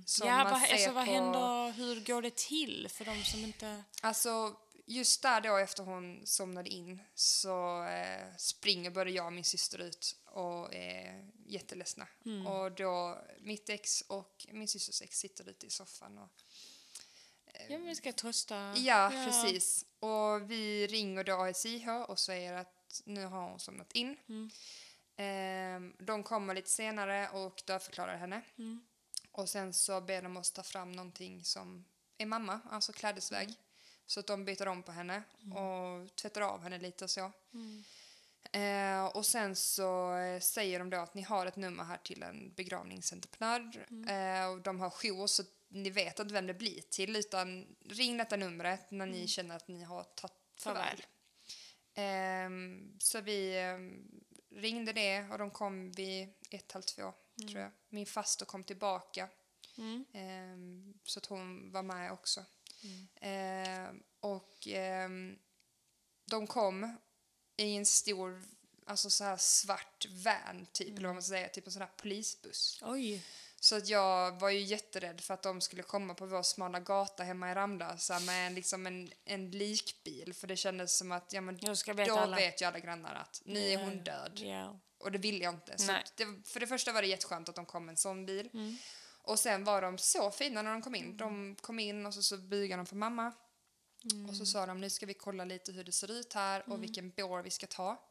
Som 0.07 0.29
ja, 0.29 0.37
man 0.45 0.53
vad, 0.53 0.61
ser 0.61 0.73
alltså, 0.73 0.93
vad 0.93 1.07
på- 1.07 1.13
händer? 1.13 1.73
Hur 1.73 2.01
går 2.01 2.23
det 2.23 2.37
till 2.37 2.89
för 2.91 3.05
de 3.05 3.25
som 3.25 3.41
inte... 3.41 3.85
Alltså, 4.03 4.57
just 4.87 5.23
där 5.23 5.41
då 5.41 5.57
efter 5.57 5.83
hon 5.83 6.27
somnade 6.27 6.69
in 6.69 7.03
så 7.15 7.85
eh, 7.85 8.37
springer 8.39 8.91
både 8.91 9.11
jag 9.11 9.27
och 9.27 9.33
min 9.33 9.45
syster 9.45 9.79
ut 9.79 10.17
och 10.27 10.75
är 10.75 11.31
jätteledsna. 11.47 12.09
Mm. 12.25 12.47
Och 12.47 12.73
då 12.73 13.25
mitt 13.41 13.69
ex 13.69 14.01
och 14.01 14.47
min 14.53 14.69
systers 14.69 15.03
ex 15.03 15.19
sitter 15.19 15.49
ute 15.49 15.67
i 15.67 15.71
soffan 15.71 16.19
och 16.19 16.31
Ja, 17.69 17.79
men 17.79 17.87
vi 17.87 17.95
ska 17.95 18.13
trösta. 18.13 18.75
Ja, 18.77 19.13
precis. 19.27 19.85
Och 20.01 20.51
vi 20.51 20.87
ringer 20.87 21.25
då 21.25 21.43
ASIH 21.43 21.89
och 21.89 22.19
säger 22.19 22.53
att 22.53 23.03
nu 23.05 23.25
har 23.27 23.49
hon 23.51 23.61
somnat 23.61 23.93
in. 23.93 24.17
Mm. 24.29 24.51
Ehm, 25.17 25.95
de 25.99 26.23
kommer 26.23 26.55
lite 26.55 26.71
senare 26.71 27.29
och 27.29 27.63
dödförklarar 27.67 28.17
henne. 28.17 28.43
Mm. 28.59 28.87
Och 29.33 29.49
sen 29.49 29.73
så 29.73 30.01
ber 30.01 30.23
de 30.23 30.37
oss 30.37 30.53
ta 30.53 30.63
fram 30.63 30.93
någonting 30.93 31.45
som 31.45 31.85
är 32.19 32.27
mamma, 32.27 32.61
alltså 32.71 32.93
klädesväg. 32.93 33.55
Så 34.07 34.21
att 34.21 34.27
de 34.27 34.45
byter 34.45 34.69
om 34.69 34.83
på 34.83 34.93
henne 34.93 35.23
och 35.55 36.17
tvättar 36.17 36.41
av 36.41 36.63
henne 36.63 36.79
lite 36.79 37.05
och 37.05 37.11
så. 37.11 37.33
Eh, 38.53 39.05
och 39.05 39.27
sen 39.27 39.57
så 39.57 40.17
eh, 40.17 40.41
säger 40.41 40.79
de 40.79 40.91
då 40.91 40.97
att 40.97 41.15
ni 41.15 41.23
har 41.23 41.47
ett 41.47 41.57
nummer 41.57 41.85
här 41.85 41.97
till 41.97 42.23
en 42.23 42.53
begravningsentreprenör. 42.57 43.87
Eh, 44.09 44.47
och 44.47 44.61
de 44.61 44.81
har 44.81 44.91
jour 44.91 45.27
så 45.27 45.43
ni 45.69 45.91
vet 45.91 46.19
inte 46.19 46.35
vem 46.35 46.47
det 46.47 46.55
blir 46.55 46.81
till 46.81 47.17
utan 47.17 47.77
ring 47.85 48.17
detta 48.17 48.37
numret 48.37 48.91
när 48.91 49.07
ni 49.07 49.29
känner 49.29 49.57
att 49.57 49.69
ni 49.69 49.83
har 49.83 50.05
tagit 50.05 50.37
farväl. 50.59 51.03
Ehm, 51.95 52.97
så 52.99 53.21
vi 53.21 53.59
ehm, 53.59 54.21
ringde 54.51 54.93
det 54.93 55.29
och 55.31 55.39
de 55.39 55.51
kom 55.51 55.93
vid 55.93 56.29
ett, 56.51 56.73
halv 56.73 56.83
två 56.83 57.13
tror 57.49 57.61
jag. 57.61 57.71
Min 57.89 58.07
faster 58.07 58.45
kom 58.47 58.65
tillbaka 58.65 59.29
Mm. 59.79 60.05
ehm, 60.13 60.95
så 61.05 61.19
att 61.19 61.27
hon 61.27 61.73
var 61.73 61.83
med 61.83 62.13
också. 62.13 62.45
Ehm, 63.21 64.03
och 64.21 64.69
de 66.25 66.47
kom 66.47 66.97
i 67.57 67.77
en 67.77 67.87
stor, 67.87 68.43
alltså 68.87 69.11
så 69.11 69.25
här 69.25 69.37
svart 69.37 70.07
van 70.11 70.67
typ, 70.73 70.89
eller 70.99 71.09
vad 71.09 71.15
man 71.15 71.23
ska 71.23 71.31
säga, 71.31 71.49
typ 71.49 71.67
en 71.67 71.73
sån 71.73 71.83
här 71.83 71.91
polisbuss. 71.97 72.83
Oj. 72.83 73.23
Så 73.61 73.77
att 73.77 73.89
jag 73.89 74.41
var 74.41 74.51
ju 74.51 74.61
jätterädd 74.61 75.21
för 75.21 75.35
att 75.35 75.43
de 75.43 75.61
skulle 75.61 75.83
komma 75.83 76.15
på 76.15 76.27
vår 76.27 76.43
smala 76.43 76.81
gata 76.81 77.23
hemma 77.23 77.51
i 77.51 77.55
Ramlösa 77.55 78.19
med 78.19 78.47
en, 78.47 78.55
liksom 78.55 78.87
en, 78.87 79.13
en 79.25 79.51
likbil. 79.51 80.35
För 80.35 80.47
det 80.47 80.57
kändes 80.57 80.97
som 80.97 81.13
att 81.13 81.33
ja, 81.33 81.41
men 81.41 81.57
då 81.57 82.17
alla. 82.17 82.37
vet 82.37 82.63
ju 82.63 82.67
alla 82.67 82.79
grannar 82.79 83.15
att 83.15 83.43
nu 83.45 83.61
är 83.61 83.79
hon 83.79 84.05
död. 84.05 84.41
Ja. 84.45 84.81
Och 84.99 85.13
det 85.13 85.19
ville 85.19 85.45
jag 85.45 85.55
inte. 85.55 85.79
Så 85.79 85.93
det, 86.17 86.49
för 86.49 86.61
det 86.61 86.67
första 86.67 86.93
var 86.93 87.03
det 87.03 87.09
jätteskönt 87.09 87.49
att 87.49 87.55
de 87.55 87.67
kom 87.67 87.85
med 87.85 87.93
en 87.93 87.97
sån 87.97 88.27
bil. 88.27 88.51
Mm. 88.55 88.77
Och 89.23 89.39
sen 89.39 89.65
var 89.65 89.83
de 89.83 89.99
så 89.99 90.31
fina 90.31 90.63
när 90.63 90.73
de 90.73 90.83
kom 90.83 90.95
in. 90.95 91.17
De 91.17 91.57
kom 91.61 91.79
in 91.79 92.07
och 92.07 92.15
så, 92.15 92.23
så 92.23 92.37
bugade 92.37 92.81
de 92.81 92.87
för 92.87 92.97
mamma. 92.97 93.33
Mm. 94.13 94.29
Och 94.29 94.37
så 94.37 94.47
sa 94.47 94.67
de 94.67 94.81
nu 94.81 94.91
ska 94.91 95.07
vi 95.07 95.15
kolla 95.15 95.45
lite 95.45 95.73
hur 95.73 95.85
det 95.85 95.93
ser 95.93 96.11
ut 96.11 96.33
här 96.33 96.71
och 96.71 96.83
vilken 96.83 97.11
bår 97.11 97.43
vi 97.43 97.51
ska 97.51 97.67
ta. 97.67 98.03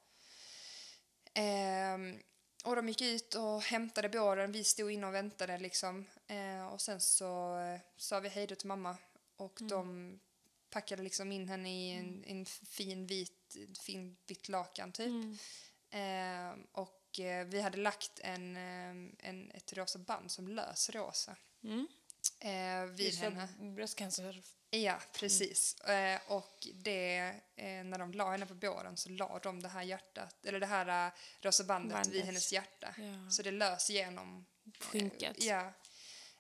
Ehm, 1.34 2.20
och 2.66 2.76
de 2.76 2.88
gick 2.88 3.02
ut 3.02 3.36
och 3.36 3.62
hämtade 3.62 4.10
båren. 4.10 4.52
Vi 4.52 4.64
stod 4.64 4.92
inne 4.92 5.08
och 5.08 5.14
väntade 5.14 5.58
liksom. 5.58 6.06
Eh, 6.28 6.68
och 6.68 6.82
sen 6.82 7.02
så 7.02 7.58
eh, 7.60 7.80
sa 7.98 8.20
vi 8.20 8.30
hej 8.30 8.48
då 8.48 8.56
till 8.56 8.68
mamma. 8.68 8.98
Och 9.38 9.62
Mm. 9.62 9.70
de 9.70 10.20
packade 10.70 11.04
liksom 11.04 11.32
in 11.32 11.50
henne 11.50 11.70
i 11.70 11.92
en, 11.92 12.24
en 12.28 12.46
fin 12.46 13.08
vit, 13.08 13.56
fin 13.80 14.18
vitt 14.28 14.50
lakan 14.50 14.92
typ. 14.92 15.08
Mm. 15.08 15.38
Ehm, 15.90 16.68
och 16.72 17.20
eh, 17.20 17.46
vi 17.46 17.62
hade 17.62 17.78
lagt 17.78 18.20
en, 18.20 18.58
ehm, 18.58 19.16
en, 19.20 19.52
ett 19.52 19.74
rosa 19.74 20.00
band 20.00 20.32
som 20.32 20.48
lös 20.48 20.90
rosa 20.90 21.36
Mm. 21.64 21.88
eh, 22.40 22.86
vid 22.96 23.06
Just 23.08 23.20
henne. 23.20 23.48
bröstcancer. 23.76 24.42
Ja, 24.84 25.02
precis. 25.14 25.80
Eh, 25.82 26.20
och 26.28 26.68
det, 26.74 27.18
eh, 27.56 27.84
när 27.84 28.00
de 28.00 28.12
la 28.12 28.32
henne 28.32 28.46
på 28.46 28.54
båren 28.54 28.98
så 28.98 29.10
la 29.10 29.40
de 29.40 29.62
det 29.62 29.70
här 29.70 29.84
hjärtat, 29.84 30.46
eller 30.46 30.60
det 30.60 30.66
här 30.66 31.08
uh, 31.08 31.14
rosa 31.42 31.64
bandet 31.64 31.94
Bandet. 31.94 32.14
vid 32.14 32.24
hennes 32.24 32.54
hjärta. 32.54 32.96
Ja. 32.98 33.30
Så 33.30 33.44
det 33.44 33.52
lös 33.52 33.90
igenom. 33.90 34.46
eh, 34.66 34.88
Skynket. 34.88 35.44
ja. 35.44 35.74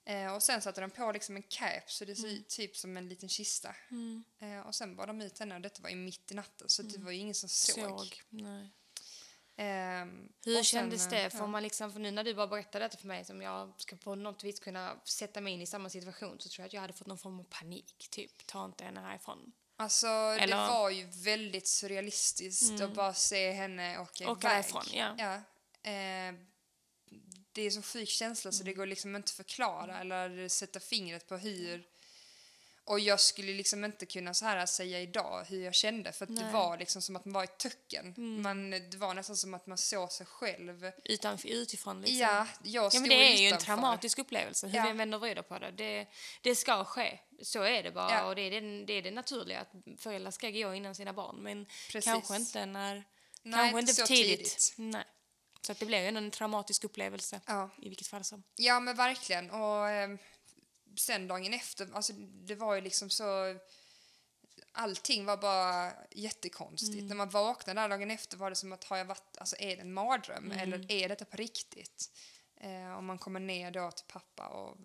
Eh, 0.07 0.33
och 0.36 0.43
sen 0.43 0.61
satte 0.61 0.81
de 0.81 0.89
på 0.89 1.11
liksom 1.11 1.36
en 1.36 1.43
cap 1.43 1.91
så 1.91 2.05
det 2.05 2.15
ser 2.15 2.27
ut 2.27 2.49
typ 2.49 2.77
som 2.77 2.97
en 2.97 3.09
liten 3.09 3.29
kista. 3.29 3.75
Mm. 3.91 4.23
Eh, 4.39 4.59
och 4.59 4.75
sen 4.75 4.95
bar 4.95 5.07
de 5.07 5.21
ut 5.21 5.39
henne 5.39 5.55
och 5.55 5.61
detta 5.61 5.81
var 5.81 5.89
ju 5.89 5.95
mitt 5.95 6.31
i 6.31 6.33
natten 6.33 6.69
så 6.69 6.81
det 6.83 6.99
var 6.99 7.11
ju 7.11 7.17
ingen 7.17 7.36
som 7.36 7.49
såg. 7.49 7.99
Såg. 7.99 8.21
Nej. 8.29 8.69
Ehm, 9.57 10.29
Hur 10.45 10.53
sen, 10.55 10.63
kändes 10.63 11.05
eh, 11.05 11.09
det? 11.11 11.29
Får 11.29 11.39
ja. 11.39 11.47
man 11.47 11.63
liksom, 11.63 11.93
för 11.93 11.99
nu 11.99 12.11
när 12.11 12.23
du 12.23 12.33
bara 12.33 12.47
berättade 12.47 12.85
detta 12.85 12.97
för 12.97 13.07
mig 13.07 13.25
som 13.25 13.41
jag 13.41 13.73
ska 13.77 13.95
på 13.95 14.15
något 14.15 14.43
vis 14.43 14.59
kunna 14.59 14.97
sätta 15.05 15.41
mig 15.41 15.53
in 15.53 15.61
i 15.61 15.65
samma 15.65 15.89
situation 15.89 16.39
så 16.39 16.49
tror 16.49 16.63
jag 16.63 16.67
att 16.67 16.73
jag 16.73 16.81
hade 16.81 16.93
fått 16.93 17.07
någon 17.07 17.17
form 17.17 17.39
av 17.39 17.43
panik. 17.43 18.07
Typ, 18.09 18.47
ta 18.47 18.65
inte 18.65 18.83
henne 18.83 18.99
härifrån. 18.99 19.51
Alltså 19.77 20.07
Eller- 20.07 20.47
det 20.47 20.67
var 20.67 20.89
ju 20.89 21.05
väldigt 21.05 21.67
surrealistiskt 21.67 22.81
att 22.81 22.93
bara 22.93 23.13
se 23.13 23.51
henne 23.51 23.99
åka, 23.99 24.31
Åka 24.31 24.59
iväg. 24.59 24.65
ja. 24.93 25.15
ja. 25.17 25.33
Eh, 25.91 26.33
det 27.51 27.61
är 27.61 27.69
så 27.69 27.81
sjuk 27.81 28.09
känsla 28.09 28.51
så 28.51 28.63
det 28.63 28.73
går 28.73 28.85
liksom 28.85 29.15
inte 29.15 29.25
att 29.25 29.35
förklara 29.35 29.99
eller 29.99 30.47
sätta 30.47 30.79
fingret 30.79 31.27
på 31.27 31.37
hur. 31.37 31.83
Och 32.88 32.99
jag 32.99 33.19
skulle 33.19 33.53
liksom 33.53 33.86
inte 33.86 34.05
kunna 34.05 34.33
så 34.33 34.45
här 34.45 34.65
säga 34.65 34.99
idag 35.01 35.45
hur 35.49 35.63
jag 35.65 35.73
kände 35.75 36.11
för 36.11 36.25
att 36.25 36.36
det 36.36 36.49
var 36.53 36.77
liksom 36.77 37.01
som 37.01 37.15
att 37.15 37.25
man 37.25 37.33
var 37.33 37.43
i 37.43 37.47
töcken. 37.47 38.13
Man, 38.41 38.69
det 38.71 38.95
var 38.97 39.13
nästan 39.13 39.36
som 39.38 39.53
att 39.53 39.67
man 39.67 39.77
såg 39.77 40.11
sig 40.11 40.25
själv. 40.25 40.91
Utan, 41.03 41.38
utifrån 41.43 42.01
liksom. 42.01 42.17
Ja, 42.17 42.47
jag 42.63 42.83
Ja, 42.83 42.89
stod 42.89 43.01
men 43.01 43.09
det 43.09 43.15
är 43.15 43.38
ju 43.38 43.41
en 43.41 43.47
utanför. 43.47 43.65
traumatisk 43.65 44.19
upplevelse, 44.19 44.67
hur 44.67 44.75
Ja. 44.77 44.83
vi 44.83 44.89
än 44.89 44.97
vänder 44.97 45.17
och 45.17 45.21
vrider 45.21 45.41
på 45.41 45.59
det. 45.59 45.71
det. 45.71 46.07
Det 46.41 46.55
ska 46.55 46.83
ske, 46.86 47.19
så 47.41 47.61
är 47.63 47.83
det 47.83 47.91
bara. 47.91 48.11
Ja. 48.11 48.23
Och 48.25 48.36
det 48.36 48.41
är 48.41 48.51
det, 48.61 48.86
det 48.86 48.93
är 48.93 49.01
det 49.01 49.11
naturliga, 49.11 49.59
att 49.61 50.01
föräldrar 50.01 50.31
ska 50.31 50.49
gå 50.49 50.73
innan 50.73 50.95
sina 50.95 51.13
barn. 51.13 51.36
Men 51.43 51.65
Precis. 51.91 52.11
kanske 52.11 52.36
inte 52.36 52.65
när... 52.65 53.03
Nej, 53.43 53.59
kanske 53.59 53.79
inte 53.79 53.93
så 53.93 54.01
för 54.01 54.07
tidigt. 54.07 54.38
tidigt. 54.38 54.73
Nej. 54.77 55.03
Så 55.61 55.71
att 55.71 55.79
det 55.79 55.86
blir 55.86 56.01
ju 56.01 56.07
en 56.07 56.31
traumatisk 56.31 56.83
upplevelse 56.83 57.41
Ja. 57.47 57.69
i 57.81 57.89
vilket 57.89 58.07
fall 58.07 58.23
som. 58.23 58.43
Ja 58.55 58.79
men 58.79 58.95
verkligen. 58.95 59.51
Och 59.51 59.89
eh, 59.89 60.09
sen 60.97 61.27
dagen 61.27 61.53
efter, 61.53 61.89
alltså 61.93 62.13
det 62.17 62.55
var 62.55 62.75
ju 62.75 62.81
liksom 62.81 63.09
så... 63.09 63.59
Allting 64.71 65.25
var 65.25 65.37
bara 65.37 65.93
jättekonstigt. 66.11 67.03
När 67.03 67.15
man 67.15 67.29
vaknade 67.29 67.81
där 67.81 67.89
dagen 67.89 68.11
efter 68.11 68.37
var 68.37 68.49
det 68.49 68.55
som 68.55 68.73
att 68.73 68.83
har 68.83 68.97
jag 68.97 69.05
varit, 69.05 69.37
alltså 69.37 69.55
är 69.59 69.75
det 69.75 69.81
en 69.81 69.93
mardröm 69.93 70.51
eller 70.51 70.91
är 70.91 71.09
detta 71.09 71.25
på 71.25 71.37
riktigt? 71.37 72.11
Eh, 72.55 72.93
och 72.93 73.03
man 73.03 73.17
kommer 73.17 73.39
ner 73.39 73.71
då 73.71 73.91
till 73.91 74.05
pappa 74.07 74.47
och 74.47 74.77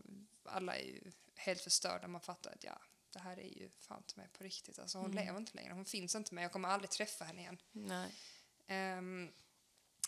alla 0.45 0.77
är 0.77 0.85
ju 0.85 1.13
helt 1.37 1.61
förstörda. 1.61 2.09
Man 2.09 2.21
fattar 2.21 2.51
att 2.51 2.65
ja, 2.65 2.81
det 3.13 3.19
här 3.19 3.39
är 3.39 3.59
ju 3.59 3.71
fan 3.79 3.99
inte 3.99 4.19
med 4.19 4.33
på 4.33 4.45
riktigt. 4.45 4.79
Alltså 4.79 4.99
hon 4.99 5.13
lever 5.13 5.39
inte 5.39 5.57
längre, 5.57 5.73
hon 5.73 5.85
finns 5.85 6.15
inte 6.15 6.35
med, 6.35 6.45
jag 6.45 6.53
kommer 6.53 6.69
aldrig 6.69 6.91
träffa 6.91 7.25
henne 7.25 7.41
igen. 7.41 7.59
Nej. 7.73 8.11
Ehm, 8.67 9.33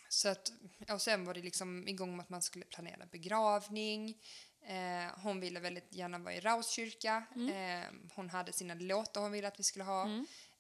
så 0.09 0.29
att, 0.29 0.53
och 0.89 1.03
sen 1.03 1.25
var 1.25 1.35
det 1.35 1.43
liksom 1.43 1.89
igång 1.89 2.17
med 2.17 2.25
att 2.25 2.29
man 2.29 2.43
skulle 2.43 2.65
planera 2.65 3.07
begravning. 3.07 4.23
Eh, 4.67 5.11
hon 5.23 5.41
ville 5.41 5.61
väldigt 5.61 5.95
gärna 5.95 6.19
vara 6.19 6.35
i 6.35 6.41
Rauskyrka. 6.41 7.25
Eh, 7.51 7.91
hon 8.15 8.31
hade 8.31 8.53
sina 8.53 8.75
låtar 8.75 9.21
hon 9.21 9.33
ville 9.33 9.49
att 9.49 9.59
vi 9.59 9.63
skulle 9.65 9.85
ha. 9.85 10.09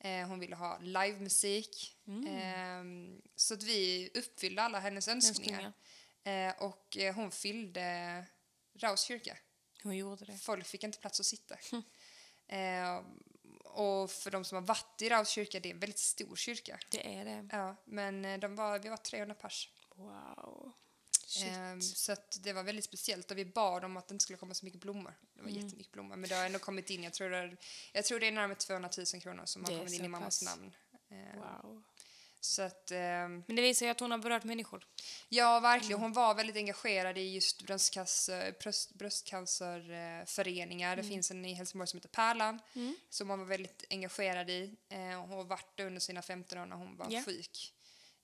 Eh, 0.00 0.28
hon 0.28 0.38
ville 0.40 0.56
ha 0.56 0.78
livemusik. 0.78 1.96
Eh, 2.28 2.84
så 3.36 3.54
att 3.54 3.62
vi 3.62 4.10
uppfyllde 4.14 4.62
alla 4.62 4.80
hennes 4.80 5.08
önskningar. 5.08 5.72
Eh, 6.24 6.54
och 6.62 6.96
eh, 6.96 7.14
hon 7.14 7.30
fyllde 7.30 8.24
Rauskyrka. 8.74 9.36
Hon 9.82 9.96
gjorde 9.96 10.24
det. 10.24 10.38
Folk 10.38 10.66
fick 10.66 10.84
inte 10.84 10.98
plats 10.98 11.20
att 11.20 11.26
sitta. 11.26 11.56
Eh, 12.48 13.02
och 13.64 14.10
för 14.10 14.30
de 14.30 14.44
som 14.44 14.56
har 14.56 14.62
varit 14.62 15.02
i 15.02 15.08
Rauskyrka, 15.08 15.60
det 15.60 15.68
är 15.68 15.74
en 15.74 15.78
väldigt 15.78 15.98
stor 15.98 16.36
kyrka. 16.36 16.78
Det 16.90 17.14
är 17.14 17.24
det. 17.24 17.48
Ja, 17.52 17.76
men 17.84 18.40
de 18.40 18.56
var, 18.56 18.78
vi 18.78 18.88
var 18.88 18.96
300 18.96 19.34
pers. 19.34 19.68
Wow. 19.94 20.72
Ehm, 21.40 21.82
så 21.82 22.16
det 22.40 22.52
var 22.52 22.62
väldigt 22.62 22.84
speciellt 22.84 23.30
och 23.30 23.38
vi 23.38 23.44
bad 23.44 23.84
om 23.84 23.96
att 23.96 24.08
det 24.08 24.12
inte 24.14 24.22
skulle 24.22 24.36
komma 24.36 24.54
så 24.54 24.64
mycket 24.64 24.80
blommor. 24.80 25.14
Det 25.34 25.42
var 25.42 25.50
Mm. 25.50 25.62
jättemycket 25.64 25.92
blommor 25.92 26.16
men 26.16 26.28
det 26.28 26.34
har 26.36 26.44
ändå 26.46 26.58
kommit 26.58 26.90
in, 26.90 27.02
jag 27.02 27.12
tror 27.12 27.30
det 27.30 27.36
är, 27.36 27.56
jag 27.92 28.04
tror 28.04 28.20
det 28.20 28.26
är 28.26 28.32
närmare 28.32 28.58
200 28.58 28.90
000 28.96 29.06
kronor 29.22 29.42
som 29.46 29.64
har 29.64 29.72
Det 29.72 29.78
kommit 29.78 29.94
in 29.94 30.04
i 30.04 30.08
mammas 30.08 30.42
namn. 30.42 30.72
Ehm, 31.10 31.38
wow. 31.38 31.82
Så 32.40 32.62
att, 32.62 32.90
ehm, 32.90 33.44
Men 33.46 33.56
det 33.56 33.62
visar 33.62 33.86
ju 33.86 33.92
att 33.92 34.00
hon 34.00 34.10
har 34.10 34.18
berört 34.18 34.44
människor. 34.44 34.86
ja 35.28 35.60
verkligen, 35.60 36.00
hon 36.00 36.12
var 36.12 36.34
väldigt 36.34 36.56
engagerad 36.56 37.18
i 37.18 37.34
just 37.34 37.62
bröstcancer, 37.62 38.54
bröst, 38.60 38.94
bröstcancerföreningar. 38.94 40.96
Det 40.96 41.02
finns 41.04 41.30
en 41.30 41.44
i 41.44 41.52
Helsingborg 41.54 41.88
som 41.88 41.96
heter 41.96 42.08
Pärlan 42.08 42.60
som 43.10 43.30
hon 43.30 43.38
var 43.38 43.46
väldigt 43.46 43.84
engagerad 43.90 44.50
i. 44.50 44.76
Eh, 44.88 44.98
hon 44.98 45.30
har 45.30 45.44
varit 45.44 45.80
under 45.80 46.00
sina 46.00 46.22
15 46.22 46.58
år 46.58 46.66
när 46.66 46.76
hon 46.76 46.96
var 46.96 47.06
Ja. 47.10 47.22
sjuk. 47.22 47.72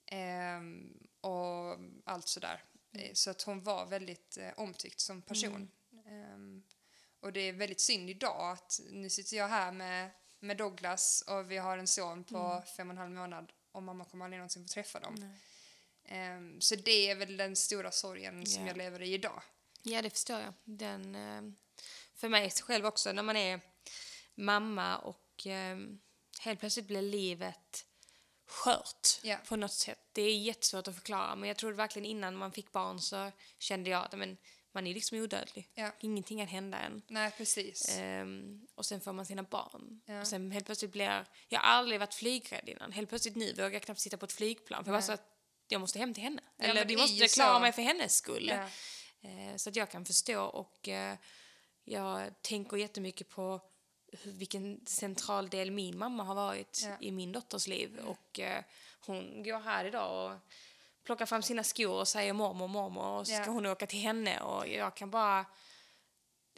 Ehm, 0.07 0.97
och 1.21 1.79
allt 2.05 2.29
sådär. 2.29 2.65
Eh, 2.99 3.11
Så 3.15 3.31
att 3.31 3.43
hon 3.43 3.63
var 3.63 3.87
väldigt 3.87 4.37
eh, 4.37 4.51
omtyckt 4.57 5.01
som 5.01 5.23
person. 5.23 5.71
Ehm, 6.07 6.63
och 7.21 7.33
det 7.33 7.41
är 7.41 7.53
väldigt 7.53 7.81
synd 7.81 8.11
idag 8.11 8.51
att 8.53 8.81
nu 8.91 9.11
sitter 9.11 9.37
jag 9.37 9.49
här 9.49 9.73
med, 9.73 10.11
med 10.41 10.57
Douglas 10.57 11.23
och 11.27 11.51
vi 11.51 11.57
har 11.57 11.79
en 11.79 11.87
son 11.87 12.25
på 12.25 12.63
fem 12.77 12.89
och 12.89 12.93
en 12.93 12.99
halv 12.99 13.11
månad 13.11 13.53
och 13.73 13.83
mamma 13.83 14.05
kommer 14.05 14.25
aldrig 14.25 14.39
någonsin 14.39 14.63
få 14.65 14.69
träffa 14.69 15.01
dem. 15.01 15.35
Ehm, 16.05 16.61
så 16.61 16.77
det 16.77 17.11
är 17.11 17.15
väl 17.17 17.37
den 17.37 17.57
stora 17.57 17.91
sorgen 17.91 18.47
som 18.47 18.63
Ja. 18.63 18.69
jag 18.69 18.77
lever 18.77 19.03
i 19.03 19.15
idag. 19.15 19.43
Ja, 19.83 20.03
det 20.03 20.11
förstår 20.11 20.41
jag. 20.41 20.55
Den, 20.65 21.15
eh, 21.15 21.43
för 22.15 22.29
mig 22.29 22.51
själv 22.51 22.87
också, 22.87 23.13
när 23.13 23.23
man 23.23 23.37
är 23.37 23.61
mamma 24.35 24.99
och 24.99 25.47
eh, 25.47 25.79
helt 26.41 26.61
plötsligt 26.61 26.87
blir 26.87 27.03
livet 27.03 27.87
skört 28.49 29.21
Ja. 29.23 29.37
på 29.49 29.57
något 29.57 29.73
sätt. 29.73 29.99
Det 30.13 30.23
är 30.23 30.39
jättesvårt 30.39 30.89
att 30.89 30.95
förklara, 30.95 31.37
men 31.37 31.49
jag 31.49 31.57
tror 31.57 31.73
verkligen 31.73 32.07
innan 32.07 32.37
man 32.37 32.53
fick 32.53 32.73
barn 32.73 33.01
så 33.01 33.33
kände 33.59 33.91
jag 33.91 34.05
att 34.05 34.19
men, 34.19 34.37
man 34.73 34.87
är 34.87 34.95
liksom 34.95 35.19
odödlig. 35.19 35.71
Ja. 35.75 35.91
Ingenting 36.01 36.39
kan 36.39 36.47
hända 36.47 36.79
än. 36.79 37.03
Nej, 37.09 37.31
precis. 37.31 37.97
Ehm, 37.99 38.67
och 38.75 38.87
sen 38.87 39.01
får 39.01 39.13
man 39.13 39.27
sina 39.27 39.43
barn. 39.43 40.01
Ja. 40.07 40.21
Och 40.21 40.27
sen 40.27 40.51
helt 40.51 40.67
plötsligt 40.67 40.93
blir 40.93 41.27
jag 41.49 41.61
har 41.61 41.67
aldrig 41.71 42.01
varit 42.01 42.15
flygrädd 42.15 42.69
innan. 42.69 42.93
Helt 42.93 43.09
plötsligt 43.09 43.37
nu 43.37 43.53
vågar 43.53 43.71
jag 43.71 43.83
knappt 43.83 44.01
sitta 44.01 44.17
på 44.17 44.25
ett 44.25 44.33
flygplan. 44.33 44.85
För 44.85 44.91
jag 44.93 44.97
Nej. 44.97 45.03
så 45.07 45.13
att 45.13 45.35
jag 45.69 45.81
måste 45.81 45.99
hem 45.99 46.15
till 46.15 46.23
henne. 46.23 46.43
Ja, 46.57 46.65
Eller 46.65 46.93
är 46.93 46.97
måste 46.97 47.29
klara 47.29 47.55
så. 47.55 47.61
mig 47.61 47.73
för 47.73 47.83
hennes 47.83 48.17
skull. 48.17 48.49
Eh, 49.21 49.57
så 49.57 49.71
att 49.71 49.77
jag 49.77 49.91
kan 49.91 50.05
förstå 50.05 50.43
och 50.45 50.89
eh, 50.89 51.17
jag 51.85 52.43
tänker 52.43 52.77
jättemycket 52.77 53.29
på 53.29 53.61
vilken 54.25 54.81
central 54.87 55.49
del 55.49 55.71
min 55.71 55.99
mamma 55.99 56.23
har 56.25 56.35
varit 56.35 56.81
Ja. 56.85 56.97
i 57.01 57.11
min 57.11 57.33
dotters 57.33 57.67
liv. 57.67 57.99
Och 57.99 58.41
eh, 58.41 58.65
hon 59.07 59.43
går 59.43 59.61
här 59.61 59.85
idag 59.85 60.33
och 60.33 60.39
plockar 61.05 61.27
fram 61.27 61.43
sina 61.43 61.65
skor 61.65 61.93
och 61.95 62.09
säger 62.09 62.33
mormor, 62.33 62.69
mormor 62.69 63.05
och 63.07 63.27
så 63.27 63.33
ska 63.33 63.45
Ja. 63.45 63.51
hon 63.51 63.67
åka 63.67 63.87
till 63.87 63.99
henne 64.01 64.41
och 64.41 64.69
jag 64.69 64.97
kan 64.97 65.11
bara 65.11 65.47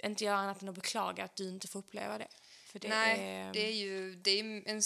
inte 0.02 0.24
göra 0.24 0.36
annat 0.36 0.62
än 0.62 0.68
att 0.68 0.74
beklaga 0.74 1.24
att 1.24 1.36
du 1.36 1.48
inte 1.48 1.68
får 1.68 1.78
uppleva 1.78 2.18
det. 2.18 2.28
För 2.66 2.78
det 2.78 2.88
Nej, 2.88 3.20
är, 3.34 3.52
det 3.52 3.66
är 3.68 3.72
ju 3.74 4.14
det 4.14 4.30
är 4.30 4.44
en, 4.66 4.80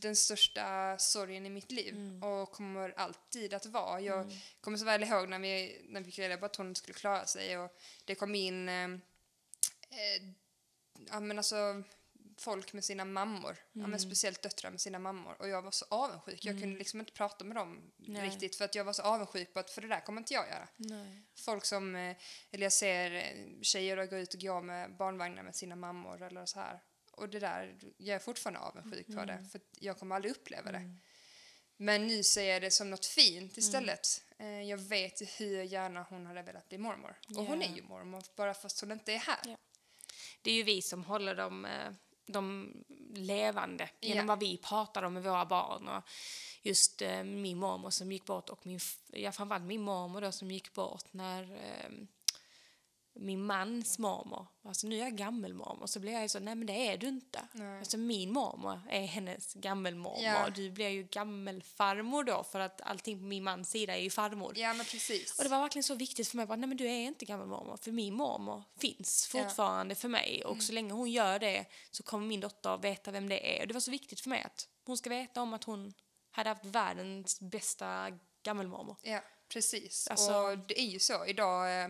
den 0.00 0.16
största 0.16 0.98
sorgen 0.98 1.46
i 1.46 1.50
mitt 1.50 1.70
liv 1.72 1.94
Mm. 1.94 2.22
och 2.22 2.50
kommer 2.52 2.94
alltid 2.96 3.54
att 3.54 3.66
vara. 3.66 4.00
Jag 4.00 4.32
kommer 4.60 4.78
så 4.78 4.84
väl 4.84 5.02
ihåg 5.02 5.28
när 5.28 5.38
vi, 5.38 5.80
när 5.88 6.00
vi 6.00 6.04
fick 6.04 6.18
reda 6.18 6.36
på 6.36 6.46
att 6.46 6.56
hon 6.56 6.74
skulle 6.74 6.94
klara 6.94 7.26
sig 7.26 7.58
och 7.58 7.76
det 8.04 8.14
kom 8.14 8.34
in 8.34 8.68
eh, 8.68 8.84
eh, 8.84 10.22
ja, 11.10 11.20
men 11.20 11.38
alltså, 11.38 11.82
folk 12.38 12.72
med 12.72 12.84
sina 12.84 13.04
mammor, 13.04 13.56
ja, 13.72 13.78
Mm. 13.78 13.90
men 13.90 14.00
speciellt 14.00 14.42
döttrar 14.42 14.70
med 14.70 14.80
sina 14.80 14.98
mammor 14.98 15.36
och 15.38 15.48
jag 15.48 15.62
var 15.62 15.70
så 15.70 15.84
avundsjuk. 15.90 16.44
Jag 16.44 16.60
kunde 16.60 16.78
liksom 16.78 17.00
inte 17.00 17.12
prata 17.12 17.44
med 17.44 17.56
dem 17.56 17.92
Nej. 17.96 18.28
riktigt 18.28 18.56
för 18.56 18.64
att 18.64 18.74
jag 18.74 18.84
var 18.84 18.92
så 18.92 19.02
avundsjuk 19.02 19.52
på 19.54 19.60
att 19.60 19.70
för 19.70 19.82
det 19.82 19.88
där 19.88 20.00
kommer 20.00 20.20
inte 20.20 20.34
jag 20.34 20.48
göra. 20.48 20.68
Nej. 20.76 21.22
Folk 21.36 21.64
som, 21.64 21.96
eh, 21.96 22.16
eller 22.50 22.62
jag 22.62 22.72
ser 22.72 23.10
eh, 23.14 23.60
tjejer 23.62 24.06
gå 24.06 24.16
ut 24.16 24.34
och 24.34 24.40
gå 24.40 24.60
med 24.60 24.96
barnvagnar 24.96 25.42
med 25.42 25.56
sina 25.56 25.76
mammor 25.76 26.22
eller 26.22 26.46
så 26.46 26.60
här. 26.60 26.82
Och 27.12 27.28
det 27.28 27.38
där, 27.38 27.78
jag 27.96 28.14
är 28.14 28.18
fortfarande 28.18 28.60
avundsjuk 28.60 29.06
på 29.06 29.12
Mm. 29.12 29.26
det 29.26 29.48
för 29.50 29.58
att 29.58 29.64
jag 29.80 29.98
kommer 29.98 30.14
aldrig 30.16 30.30
uppleva 30.32 30.72
det. 30.72 30.94
Men 31.76 32.06
nu 32.06 32.22
ser 32.22 32.52
jag 32.52 32.62
det 32.62 32.70
som 32.70 32.90
något 32.90 33.16
Mm. 33.18 33.26
fint 33.26 33.56
istället. 33.56 34.24
Eh, 34.38 34.62
Jag 34.62 34.78
vet 34.78 35.40
hur 35.40 35.62
gärna 35.62 36.02
hon 36.02 36.26
hade 36.26 36.42
velat 36.42 36.68
bli 36.68 36.78
mormor. 36.78 37.16
Och 37.28 37.44
hon 37.44 37.60
Ja. 37.60 37.66
är 37.68 37.76
ju 37.76 37.82
mormor, 37.82 38.22
bara 38.36 38.54
fast 38.54 38.80
hon 38.80 38.92
inte 38.92 39.12
är 39.12 39.18
här. 39.18 39.38
Ja. 39.44 39.56
Det 40.42 40.50
är 40.50 40.54
ju 40.54 40.62
vi 40.62 40.82
som 40.82 41.04
håller 41.04 41.34
dem, 41.34 41.64
dem 42.26 42.74
levande 43.14 43.90
genom 44.00 44.26
Ja. 44.26 44.32
vad 44.32 44.40
vi 44.40 44.56
pratar 44.56 45.02
om 45.02 45.14
med 45.14 45.22
våra 45.22 45.46
barn. 45.46 45.88
Och 45.88 46.02
just 46.62 47.02
eh, 47.02 47.22
min 47.24 47.58
mormor 47.58 47.90
som 47.90 48.12
gick 48.12 48.24
bort 48.24 48.48
och 48.50 48.66
min, 48.66 48.80
ja, 49.12 49.32
framförallt 49.32 49.64
min 49.64 49.82
mormor 49.82 50.20
då 50.20 50.32
som 50.32 50.50
gick 50.50 50.72
bort 50.72 51.12
när 51.12 51.42
eh, 51.42 51.90
min 53.18 53.46
mans 53.46 53.98
mormor, 53.98 54.46
alltså 54.64 54.86
nu 54.86 54.96
är 54.96 55.00
jag 55.00 55.16
gammelmormor, 55.16 55.86
så 55.86 56.00
blir 56.00 56.12
jag 56.12 56.22
ju 56.22 56.28
så, 56.28 56.38
nej 56.38 56.54
men 56.54 56.66
det 56.66 56.72
är 56.88 56.96
du 56.96 57.08
inte. 57.08 57.40
Nej. 57.52 57.78
Alltså 57.78 57.96
min 57.98 58.32
mormor 58.32 58.80
är 58.90 59.06
hennes 59.06 59.54
gammelmormor, 59.54 60.22
Ja. 60.24 60.48
du 60.54 60.70
blir 60.70 60.88
ju 60.88 61.02
gammelfarmor 61.02 62.24
då 62.24 62.42
för 62.44 62.60
att 62.60 62.80
allting 62.80 63.18
på 63.18 63.24
min 63.24 63.44
mans 63.44 63.70
sida 63.70 63.96
är 63.96 64.00
ju 64.02 64.10
farmor. 64.10 64.52
Ja, 64.58 64.74
men 64.74 64.86
precis. 64.86 65.38
Och 65.38 65.44
det 65.44 65.50
var 65.50 65.60
verkligen 65.60 65.82
så 65.82 65.94
viktigt 65.94 66.28
för 66.28 66.36
mig. 66.36 66.46
Bara, 66.46 66.56
nej 66.56 66.68
men 66.68 66.76
du 66.76 66.86
är 66.86 67.00
inte 67.06 67.24
gammelmormor. 67.24 67.76
För 67.82 67.92
min 67.92 68.14
mormor 68.14 68.62
finns 68.80 69.30
Ja. 69.34 69.42
fortfarande 69.42 69.94
för 69.94 70.08
mig. 70.08 70.44
Och 70.44 70.62
så 70.62 70.72
länge 70.72 70.92
hon 70.92 71.10
gör 71.10 71.38
det 71.38 71.64
så 71.90 72.02
kommer 72.02 72.26
min 72.26 72.40
dotter 72.40 72.76
veta 72.78 73.10
vem 73.10 73.28
det 73.28 73.56
är. 73.58 73.60
Och 73.62 73.68
det 73.68 73.74
var 73.74 73.80
så 73.80 73.90
viktigt 73.90 74.20
för 74.20 74.30
mig 74.30 74.42
att 74.42 74.68
hon 74.84 74.96
ska 74.96 75.10
veta 75.10 75.42
om 75.42 75.54
att 75.54 75.64
hon 75.64 75.92
hade 76.30 76.48
haft 76.48 76.64
världens 76.64 77.40
bästa 77.40 78.06
gammelmormor. 78.42 78.96
Ja, 79.02 79.20
precis. 79.48 80.08
Alltså- 80.08 80.32
Och 80.36 80.58
det 80.58 80.80
är 80.80 80.86
ju 80.86 80.98
så. 80.98 81.26
Idag 81.26 81.82
eh, 81.84 81.88